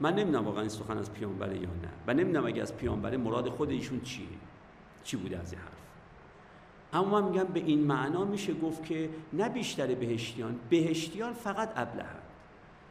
[0.00, 1.88] من نمی‌دونم واقعا این سخن از پیامبر یا نه.
[2.06, 4.26] و نمی‌دونم اگه از پیامبر مراد خود ایشون چیه.
[5.04, 5.70] چی بوده از این حرف؟
[6.92, 12.22] اما من میگم به این معنا میشه گفت که نه بیشتر بهشتیان بهشتیان فقط ابلهند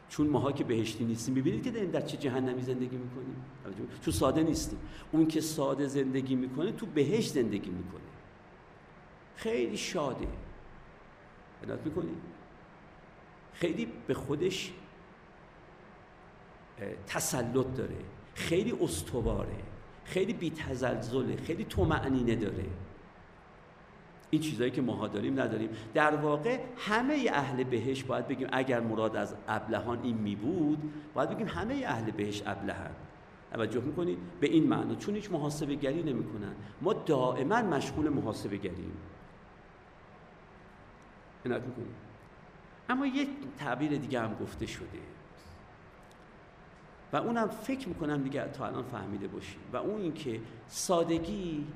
[0.08, 3.36] چون ماها که بهشتی نیستیم ببینید که داریم در چه جهنمی زندگی می‌کنیم؟
[4.02, 4.78] چون ساده نیستیم.
[5.12, 8.00] اون که ساده زندگی می‌کنه تو بهشت زندگی می‌کنه.
[9.36, 10.28] خیلی شاده.
[11.64, 12.14] عنایت می‌کنی؟
[13.52, 14.72] خیلی به خودش
[17.06, 17.96] تسلط داره.
[18.34, 19.56] خیلی استواره.
[20.04, 22.64] خیلی بی تزلزله خیلی تومعنینه داره.
[24.30, 25.68] این چیزایی که ماها داریم نداریم.
[25.94, 31.30] در واقع همه اهل بهش باید بگیم اگر مراد از ابلهان این می بود باید
[31.30, 32.90] بگیم همه اهل بهش ابلهن.
[33.52, 34.94] توجه می‌کنید به این معنا.
[34.94, 36.54] چون هیچ محاسبه گری نمی‌کنن.
[36.80, 38.92] ما دائما مشغول محاسبه گریم
[41.44, 41.94] می‌کنید
[42.88, 45.00] اما یک تعبیر دیگه هم گفته شده.
[47.12, 51.66] و اونم فکر می‌کنم دیگه تا الان فهمیده باشیم و اون اینکه سادگی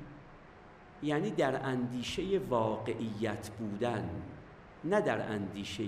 [1.03, 4.09] یعنی در اندیشه واقعیت بودن
[4.83, 5.83] نه در اندیشه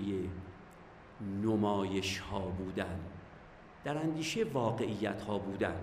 [1.42, 3.00] نمایش ها بودن.
[3.84, 5.76] در اندیشه واقعیت ها بودن.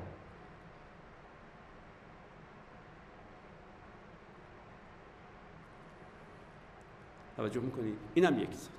[7.39, 8.73] توجه می‌کنید اینم یک سال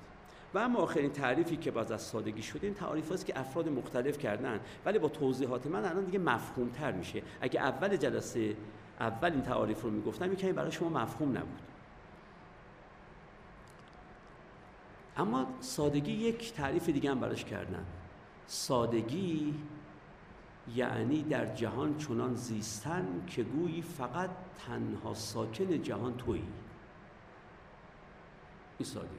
[0.53, 4.17] و اما آخرین تعریفی که باز از سادگی شده این تعریف است که افراد مختلف
[4.17, 7.21] کردن ولی با توضیحات من الان دیگه مفهوم تر میشه.
[7.41, 8.55] اگه اول جلسه
[8.99, 11.59] اول این تعریف رو می‌گفتم یکمی برای شما مفهوم نبود.
[15.17, 17.85] اما سادگی یک تعریف دیگه هم براش کردن.
[18.47, 19.53] سادگی
[20.75, 24.29] یعنی در جهان چنان زیستن که گویی فقط
[24.67, 26.43] تنها ساکن جهان تویی.
[28.81, 29.09] این سادگی.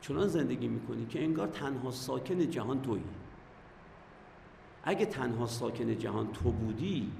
[0.00, 3.04] چنان زندگی می‌کنی که انگار تنها ساکن جهان تویی.
[4.84, 7.12] اگه تنها ساکن جهان تو بودی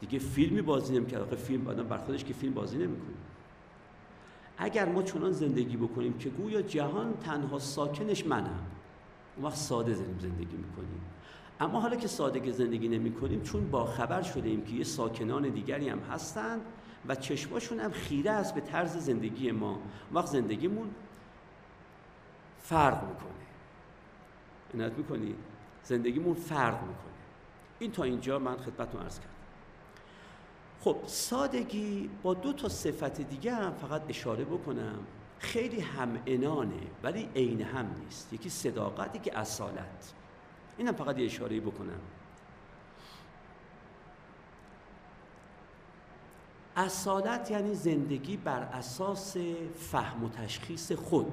[0.00, 3.14] دیگه فیلمی بازی نمی‌کرد آخه فیلم آدم بر خودش که فیلم بازی نمی‌کنه
[4.58, 8.66] اگر ما چنان زندگی بکنیم که گویا جهان تنها ساکنش منم
[9.36, 11.00] اون وقت ساده زندگی می‌کنیم.
[11.60, 15.48] اما حالا که سادگی زندگی نمی کنیم چون با خبر شده ایم که یه ساکنان
[15.48, 16.60] دیگری هم هستند
[17.06, 19.78] و چشماشون هم خیره است به طرز زندگی ما.
[20.12, 20.90] وقت زندگیمون
[22.62, 23.32] فرق می‌کنه.
[24.74, 25.34] عنایت می‌کنی؟
[25.82, 26.94] زندگیمون فرق می‌کنه.
[27.78, 29.32] این تا اینجا من خدمتتون عرض کردم.
[30.80, 34.98] خب سادگی با دو تا صفت دیگه هم فقط اشاره بکنم.
[35.38, 38.32] خیلی هم انانه ولی عین هم نیست.
[38.32, 40.12] یکی صداقت یکی اصالت.
[40.78, 42.00] اینم فقط یه اشاره بکنم.
[46.78, 49.36] اصالت یعنی زندگی بر اساس
[49.90, 51.32] فهم و تشخیص خود.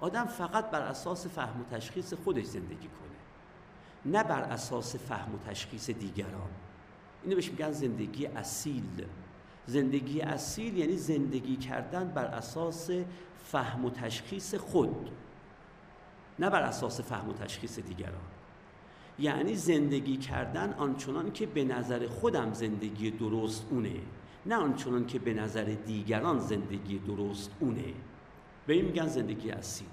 [0.00, 3.10] آدم فقط بر اساس فهم و تشخیص خودش زندگی کنه
[4.04, 6.50] نه بر اساس فهم و تشخیص دیگران.
[7.22, 9.06] اینو بهش میگن زندگی اصیل.
[9.66, 12.90] زندگی اصیل یعنی زندگی کردن بر اساس
[13.44, 15.10] فهم و تشخیص خود
[16.38, 18.39] نه بر اساس فهم و تشخیص دیگران.
[19.20, 24.00] یعنی زندگی کردن آنچنان که به نظر خودم زندگی درست اونه
[24.46, 27.94] نه آنچنان که به نظر دیگران زندگی درست اونه.
[28.66, 29.88] به این میگن زندگی اصیل.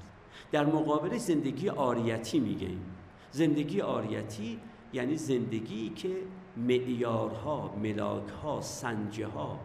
[0.51, 2.81] در مقابل زندگی آریتی میگیم.
[3.31, 4.59] زندگی آریتی
[4.93, 6.09] یعنی زندگی که
[6.57, 9.59] معیارها ملاکها سنجه ها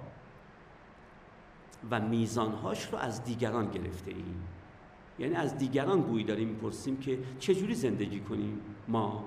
[1.91, 4.43] و میزانهاش رو از دیگران گرفته ایم.
[5.19, 9.25] یعنی از دیگران گویی داریم می‌پرسیم که چجوری زندگی کنیم؟ ما.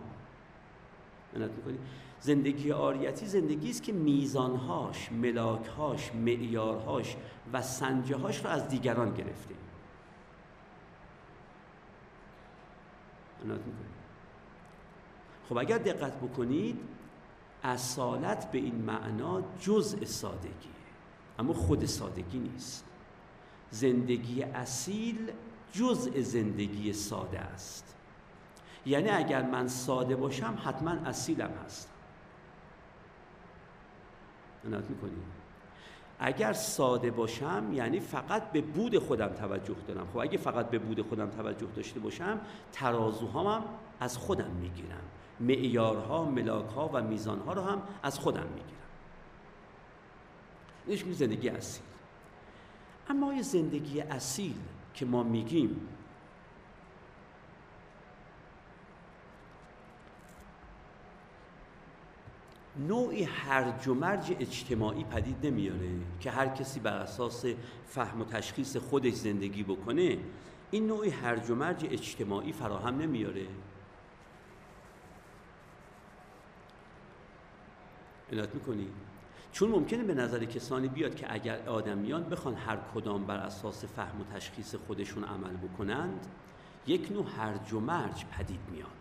[1.35, 1.79] می‌کنیم
[2.19, 7.15] زندگی آریتی زندگی است که میزانهاش ملاکهاش معیارهاش
[7.53, 9.55] و سنجه هاش رو از دیگران گرفته
[15.49, 16.79] خب اگر دقت بکنید
[17.63, 20.75] اصالت به این معنا جزء سادگیه.
[21.39, 22.85] اما خود سادگی نیست.
[23.71, 25.31] زندگی اصیل
[25.73, 27.94] جزء زندگی ساده است.
[28.85, 31.89] یعنی اگر من ساده باشم حتما اصیلم هستم
[34.63, 35.35] می‌کنید
[36.19, 40.07] اگر ساده باشم یعنی فقط به بود خودم توجه دارم.
[40.13, 42.41] خب اگه فقط به بود خودم توجه داشته باشم
[42.71, 43.63] ترازوهام هم
[43.99, 45.01] از خودم می‌گیرم.
[45.39, 48.75] معیارها ملاکها و میزانها رو هم از خودم می‌گیرم.
[50.87, 51.83] نشون زندگی اصیل.
[53.09, 54.55] اما یه زندگی اصیل
[54.93, 55.87] که ما میگیم
[62.79, 65.89] نوعی هرج و مرج اجتماعی پدید نمیاره
[66.19, 67.45] که هر کسی بر اساس
[67.87, 70.17] فهم و تشخیص خودش زندگی بکنه
[70.71, 73.47] این نوعی هرج و مرج اجتماعی فراهم نمیاره.
[78.31, 78.87] عنایت می‌کنی؟
[79.51, 84.21] چون ممکنه به نظر کسانی بیاد که اگر آدمیان بخوان هر کدام بر اساس فهم
[84.21, 86.27] و تشخیص خودشون عمل بکنند
[86.87, 88.94] یک نوع هرج و مرج پدید میاد.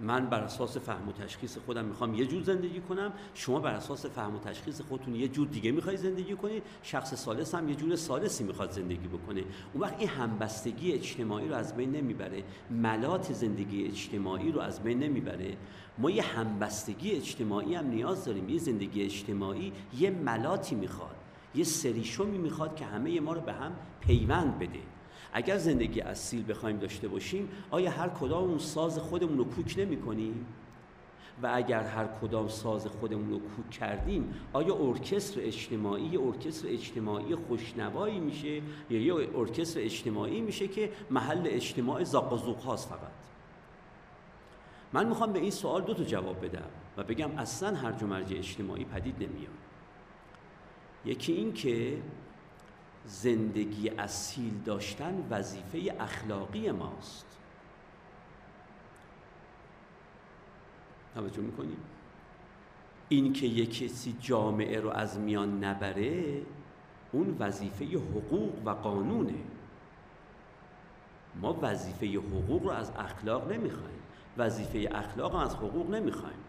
[0.00, 4.06] من بر اساس فهم و تشخیص خودم می‌خوام یه جور زندگی کنم شما بر اساس
[4.06, 7.96] فهم و تشخیص خودتون یه جور دیگه می‌خوای زندگی کنید شخص سالس هم یه جور
[7.96, 9.44] سالسی می‌خواد زندگی بکنه.
[9.72, 14.98] اون وقت این همبستگی اجتماعی رو از بین نمی‌بره ملات زندگی اجتماعی رو از بین
[14.98, 15.56] نمی‌بره.
[15.98, 21.16] ما یه همبستگی اجتماعی هم نیاز داریم یه زندگی اجتماعی یه ملاتی می‌خواد
[21.54, 24.91] یه سریشومی می‌خواد که همه ما رو به هم پیوند بده.
[25.32, 29.96] اگر زندگی اصیل بخوایم داشته باشیم آیا هر کدام اون ساز خودمون رو کوک نمی
[29.96, 30.46] کنیم؟
[31.42, 38.20] و اگر هر کدام ساز خودمون رو کوک کردیم آیا ارکستر اجتماعی ارکستر اجتماعی خوشنوایی
[38.20, 43.12] میشه؟ یا یه ارکستر اجتماعی میشه که محل اجتماع زاق و زوق هاست فقط؟
[44.92, 48.84] من می‌خوام به این سوال دو تا جواب بدم و بگم اصلا هر مرج اجتماعی
[48.84, 49.52] پدید نمیاد.
[51.04, 51.98] یکی این که
[53.06, 57.38] زندگی اصیل داشتن وظیفه اخلاقی ماست.
[61.14, 61.76] توجه می‌کنیم
[63.08, 66.42] این که یک کسی جامعه رو از میان نبره
[67.12, 69.38] اون وظیفه حقوق و قانونه.
[71.40, 74.02] ما وظیفه حقوق رو از اخلاق نمی‌خوایم.
[74.36, 76.41] وظیفه اخلاق رو از حقوق نمی‌خوایم.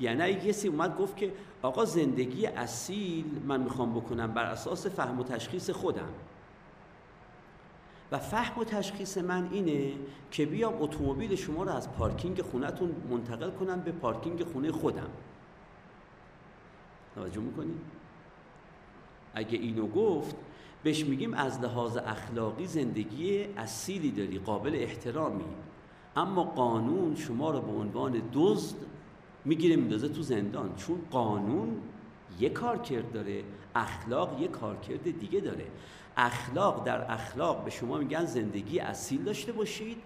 [0.00, 5.24] یعنی کسی اومد گفت که آقا زندگی اصیل من می‌خوام بکنم بر اساس فهم و
[5.24, 6.08] تشخیص خودم.
[8.12, 9.92] و فهم و تشخیص من اینه
[10.30, 15.10] که بیام اتومبیل شما رو از پارکینگ خونهتون منتقل کنم به پارکینگ خونه خودم.
[17.14, 17.80] توجه می‌کنید
[19.34, 20.36] اگه اینو گفت
[20.82, 25.44] بهش میگیم از لحاظ اخلاقی زندگی اصیلی داری قابل احترامی.
[26.16, 28.76] اما قانون شما رو به عنوان دزد
[29.48, 31.76] می‌گیره میندازه تو زندان چون قانون
[32.40, 33.42] یه کارکرد داره
[33.74, 35.66] اخلاق یه کارکرد دیگه داره.
[36.16, 39.96] اخلاق در اخلاق به شما میگن زندگی اصیل داشته باشید.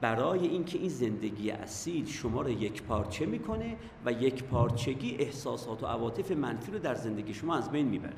[0.00, 5.86] برای اینکه این زندگی اصیل شما رو یک پارچه می‌کنه و یک پارچگی احساسات و
[5.86, 8.16] عواطف منفی رو در زندگی شما از بین می‌بره.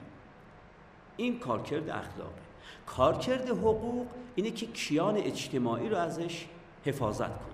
[1.16, 2.42] این کارکرد اخلاقه.
[2.86, 6.46] کارکرد حقوق اینه که کیان اجتماعی رو ازش
[6.84, 7.53] حفاظت کنه.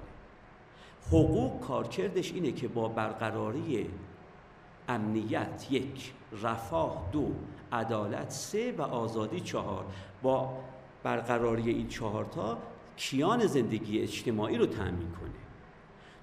[1.12, 3.86] حقوق کارکردش اینه که با برقراری
[4.88, 6.12] امنیت یک
[6.42, 7.32] رفاه دو
[7.72, 9.84] عدالت سه و آزادی چهار.
[10.22, 10.58] با
[11.02, 12.58] برقراری این چهارتا
[12.96, 15.30] کیان زندگی اجتماعی رو تأمین کنه.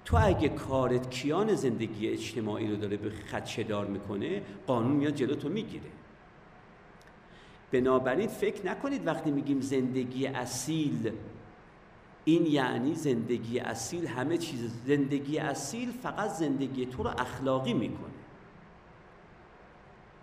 [0.04, 5.48] تو اگه کارت کیان زندگی اجتماعی رو داره به خدشدار می‌کنه قانون میاد جلو تو
[5.48, 5.90] می‌گیره.
[7.72, 11.12] بنابراین فکر نکنید وقتی میگیم زندگی اصیل
[12.28, 14.70] این یعنی زندگی اصیل همه چیز.
[14.86, 18.10] زندگی اصیل فقط زندگی تو رو اخلاقی می‌کنه.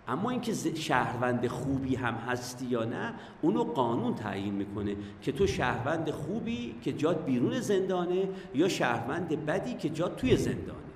[0.08, 6.10] اما اینکه شهروند خوبی هم هستی یا نه اونو قانون تعیین می‌کنه که تو شهروند
[6.10, 10.86] خوبی که جاد بیرون زندانه یا شهروند بدی که جاد توی زندانه.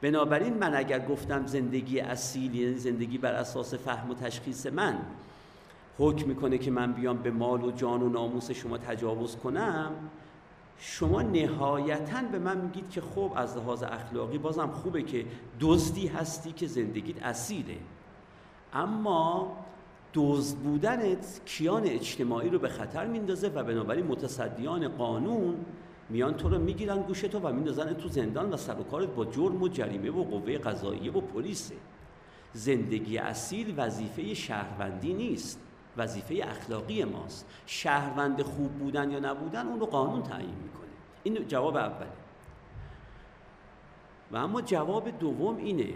[0.00, 4.98] بنابراین من اگر گفتم زندگی اصیل یعنی زندگی بر اساس فهم و تشخیص من
[5.98, 9.92] حکم می‌کنه که من بیام به مال و جان و ناموس شما تجاوز کنم
[10.78, 15.24] شما نهایتا به من میگید که خب از لحاظ اخلاقی بازم خوبه که
[15.60, 17.76] دزدی هستی که زندگیت اصیله.
[18.72, 19.56] اما
[20.14, 25.56] دزد بودنت کیان اجتماعی رو به خطر میندازه و بنابراین متصدیان قانون
[26.10, 29.24] میان تو رو می‌گیرن گوش تو و میندازن تو زندان و سر و کارت با
[29.24, 31.74] جرم و جریمه و قوه قضاییه و پلیسه.
[32.52, 35.60] زندگی اصیل وظیفه شهروندی نیست.
[35.96, 37.46] وظیفه اخلاقی ماست.
[37.66, 40.90] شهروند خوب بودن یا نبودن اون رو قانون تعیین می‌کنه.
[41.22, 42.06] این جواب اوله.
[44.32, 45.94] و اما جواب دوم اینه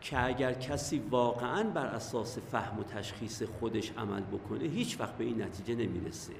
[0.00, 5.24] که اگر کسی واقعا بر اساس فهم و تشخیص خودش عمل بکنه هیچ وقت به
[5.24, 6.32] این نتیجه نمی‌رسه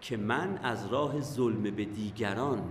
[0.00, 2.70] که من از راه ظلم به دیگران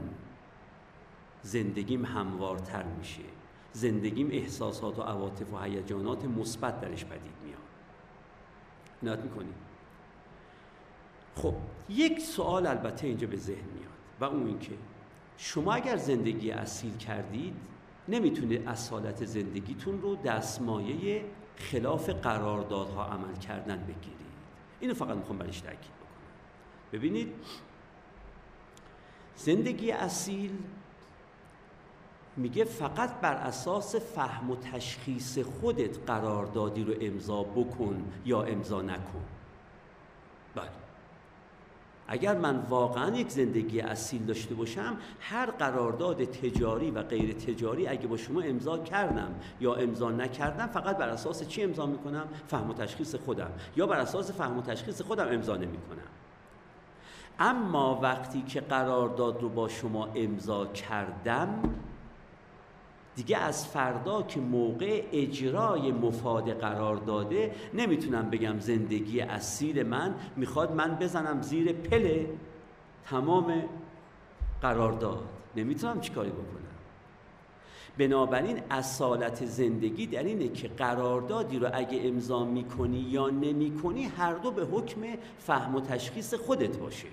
[1.41, 3.23] زندگیم هموارتر میشه.
[3.73, 7.59] زندگیم احساسات و عواطف و هیجانات مثبت درش پدید میاد.
[9.03, 9.55] نات می‌کنیم
[11.35, 11.53] خب
[11.89, 13.89] یک سوال البته اینجا به ذهن میاد
[14.19, 14.71] و اون اینکه
[15.37, 17.55] شما اگر زندگی اصیل کردید
[18.07, 21.25] نمی‌تونه اصالت زندگیتون رو دستمایه
[21.55, 24.29] خلاف قراردادها عمل کردن بگیرید.
[24.79, 26.29] اینو فقط می‌خوام برش تاکید بکنم.
[26.93, 27.33] ببینید
[29.35, 30.51] زندگی اصیل
[32.39, 39.21] میگه فقط بر اساس فهم و تشخیص خودت قراردادی رو امضا بکن یا امضا نکن.
[40.55, 40.69] بله.
[42.07, 48.07] اگر من واقعا یک زندگی اصیل داشته باشم هر قرارداد تجاری و غیر تجاری اگه
[48.07, 52.73] با شما امضا کردم یا امضا نکردم فقط بر اساس چی امضا می‌کنم؟ فهم و
[52.73, 53.51] تشخیص خودم.
[53.75, 56.09] یا بر اساس فهم و تشخیص خودم امضا نمی‌کنم.
[57.39, 61.61] اما وقتی که قرارداد رو با شما امضا کردم
[63.15, 70.71] دیگه از فردا که موقع اجرای مفاد قرار داده نمی‌تونم بگم زندگی اصیل من می‌خواد
[70.71, 72.29] من بزنم زیر پله
[73.05, 73.63] تمام
[74.61, 75.23] قرارداد.
[75.55, 76.59] نمی‌تونم چیکاری بکنم.
[77.97, 84.51] بنابراین اصالت زندگی در اینه که قراردادی رو اگه امضا می‌کنی یا نمی‌کنی هر دو
[84.51, 85.01] به حکم
[85.39, 87.07] فهم و تشخیص خودت باشه.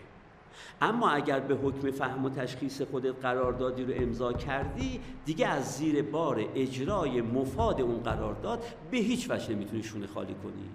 [0.80, 6.02] اما اگر به حکم فهم و تشخیص خودت قراردادی رو امضا کردی دیگه از زیر
[6.02, 10.68] بار اجرای مفاد اون قرارداد به هیچ وجه نمی‌تونی شونه خالی کنی.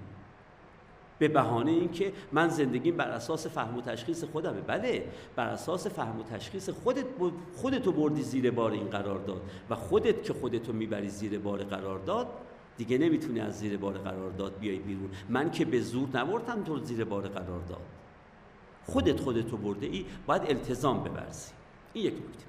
[1.20, 4.62] به بهانه اینکه من زندگیم بر اساس فهم و تشخیص خودمه.
[4.62, 5.04] بله
[5.36, 7.06] بر اساس فهم و تشخیص خودت
[7.56, 12.00] خودتو بردی زیر بار این قرار داد و خودت که خودتو می‌بری زیر بار قرار
[12.00, 12.28] داد
[12.78, 15.10] دیگه نمی‌تونی از زیر بار قرار داد بیای بیرون.
[15.30, 18.01] من که به زور نبردم تو زیر بار قرار داد.
[18.86, 21.52] خودت خودتو برده ای باید التزام ببرزی.
[21.94, 22.46] این یک نکته.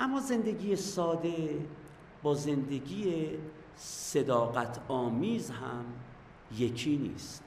[0.00, 1.58] اما زندگی ساده
[2.22, 3.28] با زندگی
[3.76, 5.84] صداقت آمیز هم
[6.56, 7.42] یکی نیست.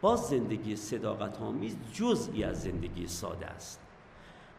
[0.00, 3.80] باز زندگی صداقت آمیز جزئی از زندگی ساده است.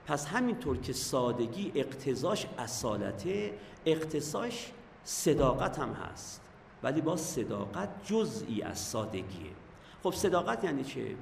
[0.05, 3.53] پس همینطور که سادگی اقتضاش اصالته
[3.85, 4.71] اقتضاش
[5.03, 6.41] صداقت هم هست.
[6.83, 9.51] ولی با صداقت جزئی از سادگیه.
[10.03, 11.15] خب صداقت یعنی چه؟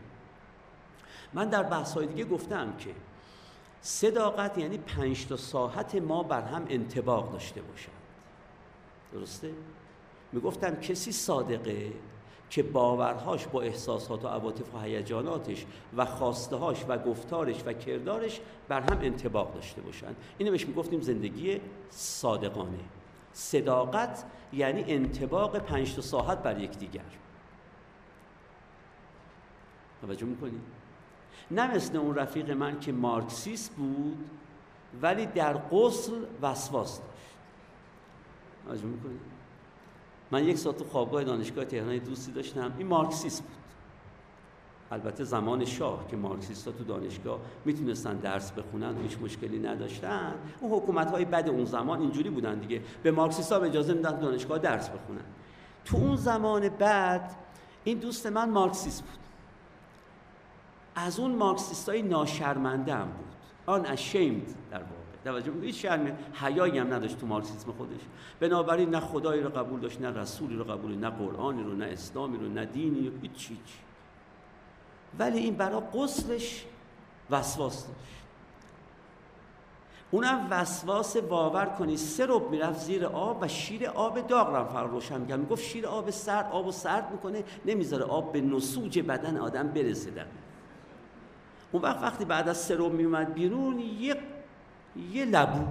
[1.33, 2.89] من در بحث های دیگه گفتم که
[3.81, 7.93] صداقت یعنی پنج تا ساحت ما بر هم انتباق داشته باشند.
[9.13, 9.53] درسته؟
[10.31, 11.91] می‌گفتم کسی صادقه
[12.49, 15.65] که باورهاش با احساسات و عواطف و هیجاناتش
[15.97, 20.15] و خواستهاش و گفتارش و کردارش بر هم انتباق داشته باشند.
[20.37, 22.79] اینو بهش می‌گفتیم زندگی صادقانه.
[23.33, 27.01] صداقت یعنی انتباق پنج تا ساحت بر یکدیگر.
[30.01, 30.78] توجه می‌کنید
[31.51, 34.29] نه مثل اون رفیق من که مارکسیست بود
[35.01, 36.11] ولی در قسل
[36.41, 37.35] وسواس داشت.
[38.65, 39.19] توجه می‌کنید
[40.31, 43.51] من یک ساعت تو خوابگاه دانشگاه تهران دوستی داشتم این مارکسیست بود.
[44.91, 50.33] البته زمان شاه که مارکسیست ها تو دانشگاه می‌تونستن درس بخونن و هیچ مشکلی نداشتن.
[50.59, 52.81] اون حکومت های بد اون زمان اینجوری بودن دیگه.
[53.03, 55.25] به مارکسیست ها اجازه میدن دانشگاه درس بخونن.
[55.85, 57.35] تو اون زمان بعد
[57.83, 59.28] این دوست من مارکسیست بود.
[61.05, 63.25] از اون مارکسیست های ناشرمنده هم بود.
[63.65, 64.93] آن اشیمد در واقع.
[65.25, 67.99] توجه هیچ شرم حیایی هم نداشت تو مارکسیسم خودش.
[68.39, 72.37] بنابراین نه خدایی رو قبول داشت نه رسولی رو قبول نه قرآنی رو نه اسلامی
[72.37, 73.57] رو نه دینی رو هیچ چیز
[75.19, 76.65] ولی این برای قسلش
[77.29, 78.19] وسواس داشت.
[80.11, 84.91] اونم وسواس باور کنی سه رب می‌رفت زیر آب و شیر آب داغ رو فرق
[84.91, 89.67] روشن می‌گفت شیر آب سرد آب و سرد می‌کنه نمی‌ذاره آب به نسوج بدن آدم
[89.67, 90.25] برسه در
[91.71, 94.15] اون وقت وقتی بعد از سه رب میومد بیرون یه
[95.13, 95.65] یه لبو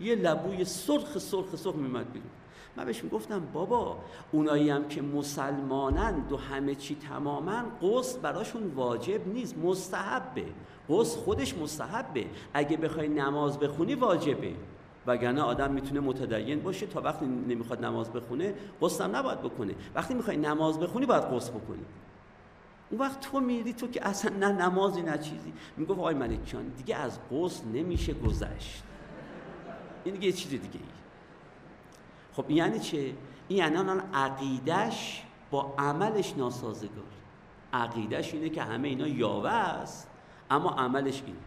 [0.00, 2.28] یه لبوی سرخ سرخ سرخ میومد بیرون.
[2.76, 3.98] من بهش می‌گفتم بابا
[4.32, 10.44] اونایی هم که مسلمانند و همه چی تماما قصد براشون واجب نیست مستحبه.
[10.88, 12.26] قصد خودش مستحبه.
[12.54, 14.52] اگه بخوای نماز بخونی واجبه.
[15.06, 19.74] وگرنه آدم می‌تونه متدین باشه تا وقتی نمی‌خواد نماز بخونه قصد هم نباید بکنه.
[19.94, 21.84] وقتی می‌خوای نماز بخونی باید قصد بکنی.
[22.90, 25.52] اون وقت تو میری تو که اصلا نه نمازی نه چیزی.
[25.76, 28.82] می‌گفت آقای ملک دیگه از قصد نمیشه گذشت.
[30.04, 30.80] این دیگه چیز دیگه ای
[32.32, 32.98] خب یعنی چه؟
[33.48, 37.04] این یعنی الان عقیدش با عملش ناسازگار.
[37.72, 40.10] عقیدش اینه که همه اینا یاوه است
[40.50, 41.38] اما عملش اینه.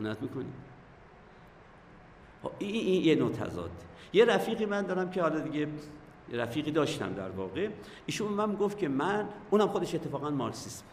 [0.00, 0.52] نت می‌کنی؟
[2.42, 3.70] خب این, این یه نوع تضاد.
[4.12, 5.68] یه رفیقی من دارم که حالا دیگه یه
[6.32, 7.68] رفیقی داشتم در واقع.
[8.06, 10.92] ایشون من گفت که من اونم خودش اتفاقا مارکسیست بود.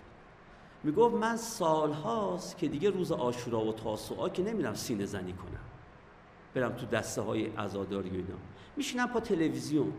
[0.84, 5.64] می‌گفت من سالهاست که دیگه روز آشورا و تاسوعا که نمیرم سینه زنی کنم.
[6.54, 8.36] برم تو دسته های عزاداری و اینا.
[8.78, 9.94] میشینم پا تلویزیون.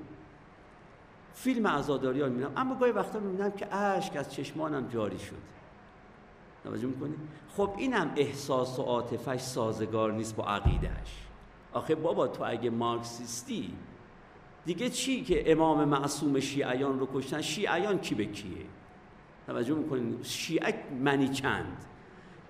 [1.35, 2.53] فیلم عزاداری ها می‌بینم.
[2.57, 5.55] اما گاهی وقتا می‌بینم که اشک از چشمانم جاری شد.
[6.65, 7.15] توجه می‌کنی؟
[7.57, 11.27] خب اینم احساس و عاطفش سازگار نیست با عقیدهش
[11.73, 13.75] آخه بابا تو اگه مارکسیستی
[14.65, 18.67] دیگه چی که امام معصوم شیعیان رو کشتن؟ شیعیان کی به کیه؟
[19.47, 21.85] توجه می‌کنین؟ شیعه منی چند؟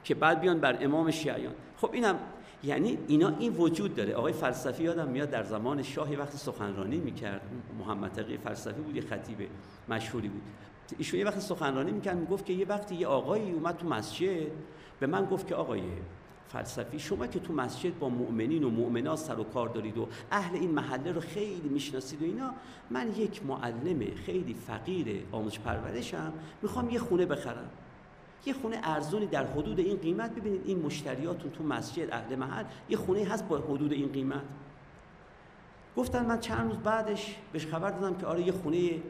[0.05, 1.55] که بعد بیان بر امام شیعیان.
[1.77, 2.19] خب اینم
[2.65, 4.15] یعنی اینا این وجود داره.
[4.15, 7.41] آقای فلسفی یادم میاد در زمان شاهی وقتی سخنرانی می‌کرد.
[7.79, 9.39] محمد تقی فلسفی بود یه خطیب
[9.89, 10.43] مشهوری بود.
[10.99, 14.47] ایشون یه وقتی سخنرانی می‌کرد می‌گفت که یه وقتی یه آقایی اومد تو مسجد
[15.01, 15.83] به من گفت که آقای
[16.55, 20.57] فلسفی شما که تو مسجد با مؤمنین و مؤمنات سر و کار دارید و اهل
[20.57, 22.51] این محله رو خیلی می‌شناسید و اینا
[22.91, 26.33] من یک معلم خیلی فقیر آموزش پرورشم
[26.63, 27.71] می‌خوام یه خونه بخرم.
[28.47, 30.35] یه خونه ارزونی در حدود این قیمت.
[30.35, 34.43] ببینید این مشتریاتون تو مسجد اهل محل یه خونه هست با حدود این قیمت.
[35.97, 39.03] گفتن من چند روز بعدش بهش خبر دادم که آره یه خونه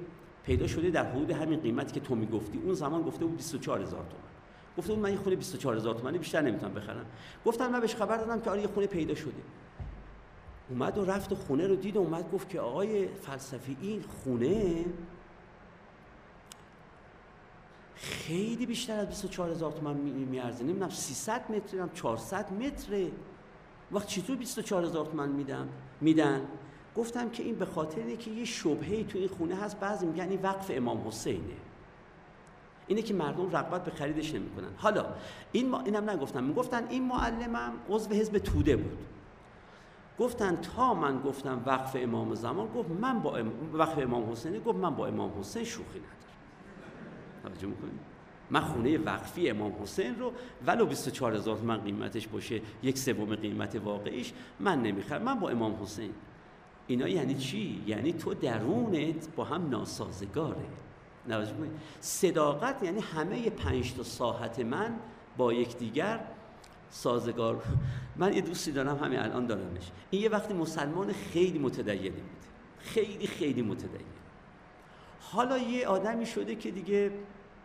[0.45, 2.59] پیدا شده در حدود همین قیمتی که تو می‌گفتی.
[2.59, 4.34] اون زمان گفته بود 24000 تومان
[4.77, 7.07] بود من یه خونه 24000 تومانی بیشتر نمی‌تونم بخرم.
[7.47, 9.43] گفتم من بهش خبر دادم که آره یه خونه پیدا شده.
[10.71, 14.85] اومد و رفت و خونه رو دید و اومد گفت که آقای فلسفی این خونه
[17.95, 20.65] خیلی بیشتر از 24 هزار تومن میارزه.
[20.65, 23.11] نمی‌دونم 300 متر هم 400 متره.
[23.93, 25.69] وقت چطور 24 هزار تومن میدم؟
[26.01, 26.41] میدن.
[26.97, 29.81] گفتم که این به خاطر که یه شبهه تو این خونه هست.
[29.81, 31.64] بعضی میگن این وقف امام حسینه.
[32.87, 34.69] اینه که مردم رغبت به خریدش نمی‌کنن.
[34.77, 35.07] حالا
[35.53, 36.45] این ما اینم نگفتم.
[36.45, 38.99] می‌گفتن این معلمم عضو حزب توده بود.
[40.19, 43.53] گفتن تا من گفتم وقف امام زمان گفت من با ام...
[43.73, 46.15] وقف امام حسینی گفت من با امام حسین شوخی ندارم.
[47.43, 48.01] توجه می‌کنید
[48.51, 50.33] من خونه وقفی امام حسین رو
[50.67, 55.23] ولو 24 هزار من قیمتش باشه یک سوم قیمت واقعیش من نمی‌خرم.
[55.23, 56.11] من با امام حسین.
[56.87, 60.67] اینا یعنی چی؟ یعنی تو درونت با هم ناسازگاره.
[62.01, 64.99] صداقت یعنی همه پنج تا ساحت من
[65.37, 66.21] با یکدیگر
[66.91, 67.63] سازگار.
[68.17, 69.91] من یه دوستی دارم همین الان دارمش.
[70.11, 72.45] این یه وقتی مسلمان خیلی متدینی بود.
[72.79, 74.07] خیلی خیلی متدین
[75.21, 77.11] حالا یه آدمی شده که دیگه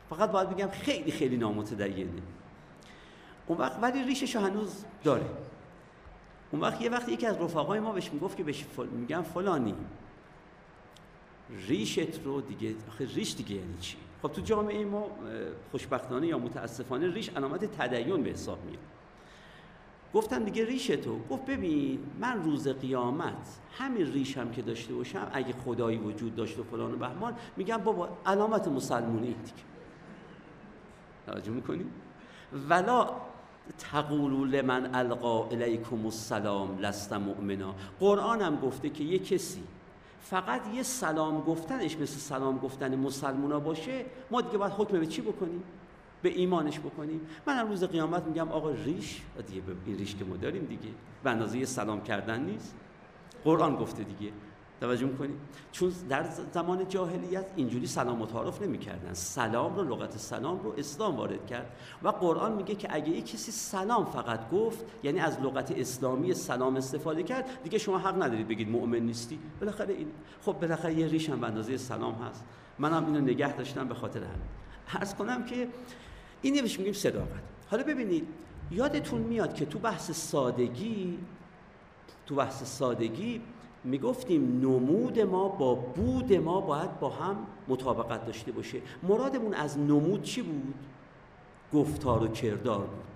[0.10, 2.10] فقط باید بگم خیلی خیلی نامتدینه.
[3.48, 5.26] اون وقت ولی ریشش هنوز داره.
[6.52, 8.88] اون وقت یه وقت یکی از رفقای ما بهش می‌گفت که بهش فل...
[8.88, 9.76] میگم فلانی.
[11.68, 15.08] ریشت رو دیگه آخه ریش دیگه یعنی چی؟ خب تو جامعه ما
[15.72, 18.80] خوشبختانه یا متاسفانه ریش علامت تدین به حساب میاد.
[20.14, 21.20] گفتم دیگه ریش تو.
[21.30, 26.64] گفت ببین من روز قیامت همین ریشم که داشته باشم اگه خدایی وجود داشت و
[26.64, 29.64] فلان و بهمان میگم بابا علامت مسلمونی دیگه.
[31.26, 31.86] توجه می‌کنی؟
[32.70, 33.10] ولا
[33.78, 37.76] تقولوا لمن القا الیکم السلام لست مؤمنا.
[38.00, 39.64] قرآن هم گفته که یه کسی
[40.22, 45.22] فقط یه سلام گفتنش مثل سلام گفتن مسلمونا باشه ما دیگه باید حکم به چی
[45.22, 45.64] بکنیم؟
[46.22, 47.22] به ایمانش بکنیم.
[47.46, 50.90] من روز قیامت میگم آقا ریش دیگه این ریش که ما داریم دیگه
[51.24, 52.76] به اندازه سلام کردن نیست.
[53.44, 54.32] قرآن گفته دیگه.
[54.82, 55.36] توجه می‌کنید
[55.72, 59.14] چون در زمان جاهلیت اینجوری سلام و تعارف نمی‌کردن.
[59.14, 61.72] سلام رو لغت سلام رو اسلام وارد کرد
[62.04, 66.76] و قرآن میگه که اگه یک کسی سلام فقط گفت یعنی از لغت اسلامی سلام
[66.76, 69.40] استفاده کرد دیگه شما حق ندارید بگید مؤمن نیستی.
[69.60, 70.08] بالاخره این
[70.42, 72.44] خب بالاخره یه ریش هم به اندازه سلام هست.
[72.80, 74.50] منم اینو نگه داشتم به خاطر همین.
[74.94, 75.68] عرض کنم که
[76.42, 77.44] این بهش میگیم صداقت.
[77.72, 78.28] حالا ببینید
[78.72, 81.20] یادتون میاد که تو بحث سادگی
[82.26, 83.42] تو بحث سادگی
[83.84, 87.38] می‌گفتیم نمود ما با بود ما باید با هم
[87.68, 90.74] مطابقت داشته باشه مرادمون از نمود چی بود؟
[91.74, 93.10] گفتار و کردار بود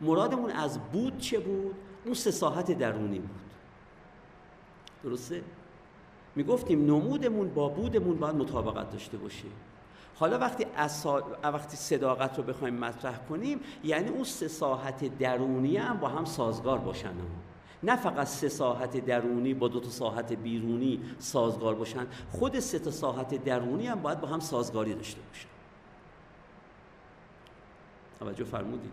[0.00, 3.40] مرادمون از بود چه بود؟ اون سه ساحت درونی بود
[5.02, 5.42] درسته؟
[6.36, 9.48] می‌گفتیم نمودمون با بودمون باید مطابقت داشته باشه
[10.14, 11.22] حالا وقتی اصا...
[11.42, 16.78] وقتی صداقت رو بخوایم مطرح کنیم یعنی اون سه ساحت درونی هم با هم سازگار
[16.78, 17.12] باشن
[17.82, 22.90] نه فقط سه ساحت درونی با دو تا ساحت بیرونی سازگار باشن خود سه تا
[22.90, 25.48] ساحت درونی هم باید با هم سازگاری داشته باشن.
[28.18, 28.90] توجه فرمودید؟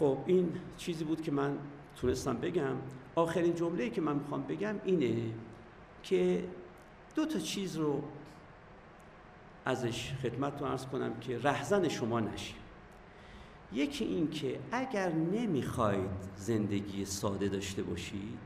[0.00, 1.58] خب این چیزی بود که من
[1.96, 2.76] تونستم بگم.
[3.14, 5.22] آخرین جمله که من می‌خوام بگم اینه
[6.02, 6.44] که
[7.14, 8.02] دو تا چیز رو
[9.64, 12.56] ازش خدمت رو ارز کنم که رهزن شما نشیم
[13.72, 18.38] یکی این که اگر نمی‌خواید زندگی ساده داشته باشید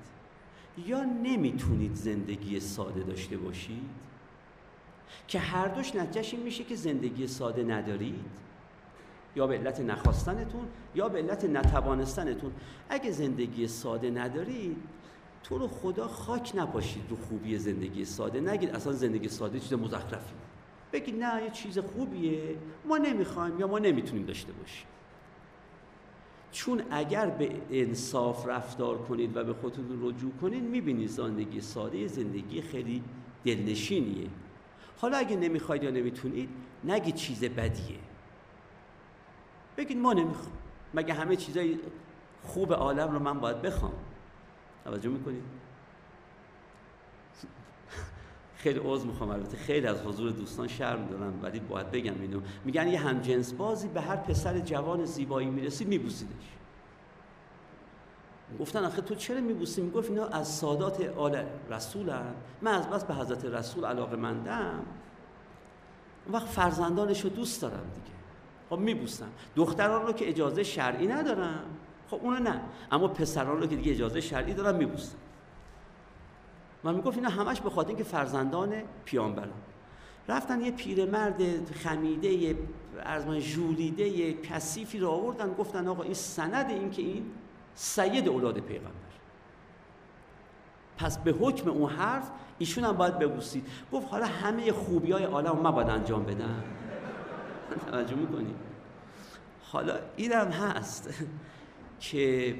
[0.86, 3.90] یا نمی‌تونید زندگی ساده داشته باشید
[5.28, 8.42] که هر دوش نتیجهش این میشه که زندگی ساده ندارید
[9.36, 12.52] یا به علت نخواستنتون یا به علت نتوانستنتون.
[12.88, 14.76] اگه زندگی ساده ندارید
[15.44, 18.40] تو رو خدا خاک نپاشید رو خوبی زندگی ساده.
[18.40, 20.34] نگید اصلا زندگی ساده چیز مزخرفی.
[20.92, 22.56] بگید نه یه چیز خوبیه.
[22.84, 24.86] ما نمی‌خوایم یا ما نمی‌تونیم داشته باشیم.
[26.52, 32.62] چون اگر به انصاف رفتار کنید و به خودتون رجوع کنید می‌بینید زندگی ساده زندگی
[32.62, 33.02] خیلی
[33.44, 34.28] دلنشینیه.
[34.98, 36.48] حالا اگه نمی‌خواید یا نمی‌تونید
[36.84, 37.98] نگید چیز بدیه.
[39.76, 40.52] بگید ما نمی‌خوام.
[40.94, 41.78] مگه همه چیزای
[42.42, 43.92] خوب عالم رو من باید بخوام؟
[44.84, 45.42] توجه می‌کنید؟
[48.62, 49.30] خیلی عوض می‌خوام.
[49.30, 52.40] البته خیلی از حضور دوستان شرم دارم ولی باید بگم اینو.
[52.64, 56.32] میگن یه همجنس بازی به هر پسر جوان زیبایی می‌رسی میبوسیدش.
[58.60, 62.34] گفتن آخه تو چرا میبوسی؟ می‌گفت اینا از سادات آل رسولن.
[62.62, 64.82] من از بس به حضرت رسول علاقه مندم.
[66.26, 68.16] اون وقت فرزندانش رو دوست دارم دیگه.
[68.70, 69.28] خب میبوسم.
[69.56, 71.64] دختران رو که اجازه شرعی ندارم.
[72.10, 72.60] خب اونو نه.
[72.90, 75.16] اما پسران رو که دیگه اجازه شرعی دارم میبوسم.
[76.84, 78.72] من می‌گفت اینا همش به خاطر اینکه فرزندان
[79.04, 79.62] پیامبران
[80.28, 82.56] رفتن یه پیرمرد خمیده یه
[83.00, 87.30] ارزمان ژولیده کثیفی رو آوردن گفتن آقا این سند این که این
[87.74, 88.92] سید اولاد پیغمبر.
[90.98, 93.66] پس به حکم اون حرف ایشون هم باید ببوسید.
[93.92, 96.62] گفت حالا همه خوبی های عالم من باید انجام بدم.
[97.90, 98.54] توجه می‌کنی؟
[99.62, 101.08] حالا اینم هست
[102.00, 102.54] که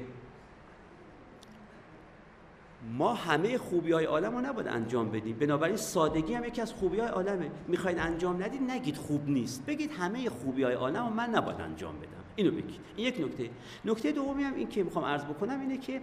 [2.91, 5.37] ما همه خوبی های عالم رو نباید انجام بدیم.
[5.37, 7.51] بنابراین سادگی هم یکی از خوبی های عالمه.
[7.67, 9.65] می‌خواید انجام ندید نگید خوب نیست.
[9.65, 12.23] بگید همه خوبی های عالم رو من نباید انجام بدم.
[12.35, 12.79] اینو بگید.
[12.95, 13.49] این یک نکته.
[13.85, 16.01] نکته دومی هم این که می‌خوام عرض بکنم اینه که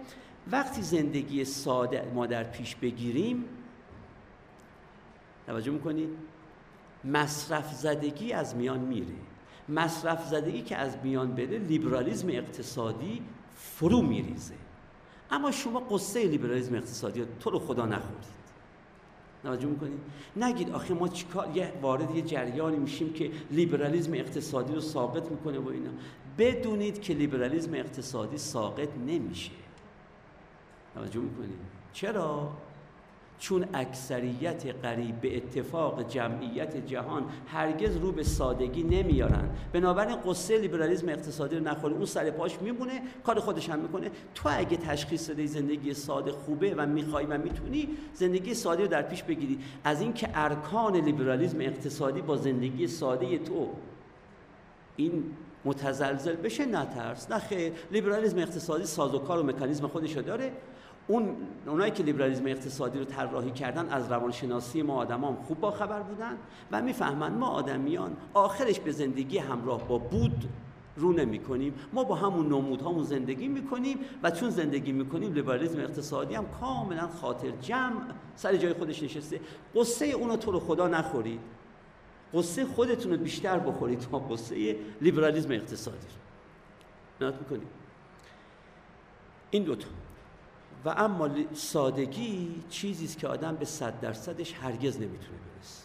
[0.51, 3.45] وقتی زندگی ساده ما در پیش بگیریم
[5.47, 6.09] توجه می‌کنید؟
[7.05, 9.15] مصرف زدگی از میان میره.
[9.69, 13.21] مصرف زدگی که از میان بره لیبرالیزم اقتصادی
[13.55, 14.55] فرو میریزه.
[15.31, 18.41] اما شما قصه لیبرالیسم اقتصادی تو رو خدا نخورید
[19.43, 19.99] توجه می‌کنید
[20.35, 25.59] نگید آخه ما چیکار یه وارد یه جریانی میشیم که لیبرالیسم اقتصادی رو ساقط می‌کنه
[25.59, 25.89] و اینا.
[26.37, 29.51] بدونید که لیبرالیسم اقتصادی ساقط نمیشه.
[30.95, 31.59] توجه می‌کنید
[31.93, 32.51] چرا؟
[33.41, 39.49] چون اکثریت قریب به اتفاق جمعیت جهان هرگز رو به سادگی نمیارن.
[39.73, 41.93] بنابراین قصه لیبرالیسم اقتصادی رو نخوره.
[41.93, 44.11] اون سر پاش میمونه کار خودش هم می‌کنه.
[44.35, 49.01] تو اگه تشخیص دادی زندگی ساده خوبه و می‌خوای و می‌تونی زندگی ساده رو در
[49.01, 49.59] پیش بگیری.
[49.83, 53.69] از اینکه ارکان لیبرالیسم اقتصادی با زندگی ساده تو
[54.95, 55.23] این
[55.65, 57.31] متزلزل بشه نترس.
[57.31, 57.73] نه خیر.
[57.91, 60.51] لیبرالیسم اقتصادی سازوکار و مکانیزم خودش داره.
[61.07, 61.35] اون
[61.67, 66.37] اونایی که لیبرالیسم اقتصادی رو طراحی کردن از روانشناسی ما آدمان خوب با خبر بودن
[66.71, 70.49] و می‌فهمند ما آدمیان آخرش به زندگی همراه با بود
[70.95, 75.79] رو نمی کنیم ما با همون نمود همون زندگی می‌کنیم و چون زندگی می‌کنیم لیبرالیسم
[75.79, 78.01] اقتصادی هم کاملا خاطر جمع
[78.35, 79.39] سر جای خودش نشسته.
[79.75, 81.39] قصه اونو تو رو خدا نخورید.
[82.33, 86.07] قصه خودتون رو بیشتر بخورید تا قصه لیبرالیسم اقتصادی
[87.19, 87.33] رو.
[87.39, 87.67] می‌کنیم.
[89.51, 89.87] این دوتا
[90.85, 95.83] و اما سادگی چیزی است که آدم به صد درصدش هرگز نمی‌تونه برسه.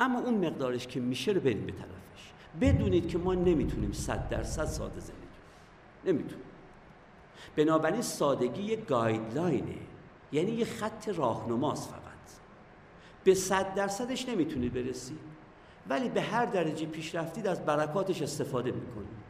[0.00, 2.32] اما اون مقدارش که میشه رو بریم به طرفش.
[2.60, 5.16] بدونید که ما نمی‌تونیم صد درصد ساده زندگی
[6.04, 6.44] نمی‌تونیم.
[7.56, 9.78] بنابراین سادگی یه گایدلاینه
[10.32, 12.02] یعنی یه خط راهنماست فقط.
[13.24, 15.18] به صد درصدش نمی‌تونید برسید
[15.88, 19.21] ولی به هر درجه پیش رفتید از برکاتش استفاده می‌کنید.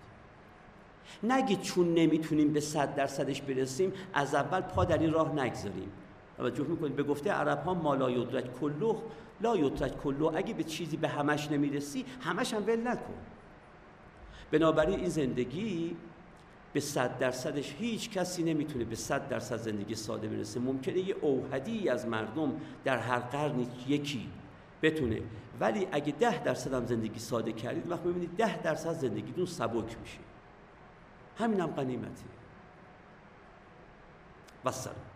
[1.22, 5.92] نگید چون نمی‌تونیم به صد درصدش برسیم از اول پا در این راه نگذاریم.
[6.36, 8.96] توجه می‌کنید؟ به گفته عرب ها ما لا یدرک کلو
[9.40, 13.14] لا یدرک کلو اگه به چیزی به همش نمی‌رسی همش هم ول نکن.
[14.50, 15.96] بنابراین این زندگی
[16.72, 20.60] به صد درصدش هیچ کسی نمی‌تونه به صد درصد زندگی ساده برسه.
[20.60, 22.52] ممکنه یه اوهدی از مردم
[22.84, 24.28] در هر قرن یکی
[24.82, 25.20] بتونه.
[25.60, 30.18] ولی اگه ده درصد هم زندگی ساده کردید وقت می‌بینید ده درصد زندگیتون سبک میشه.
[31.38, 32.24] همینم قنیمته
[34.64, 35.11] بسلام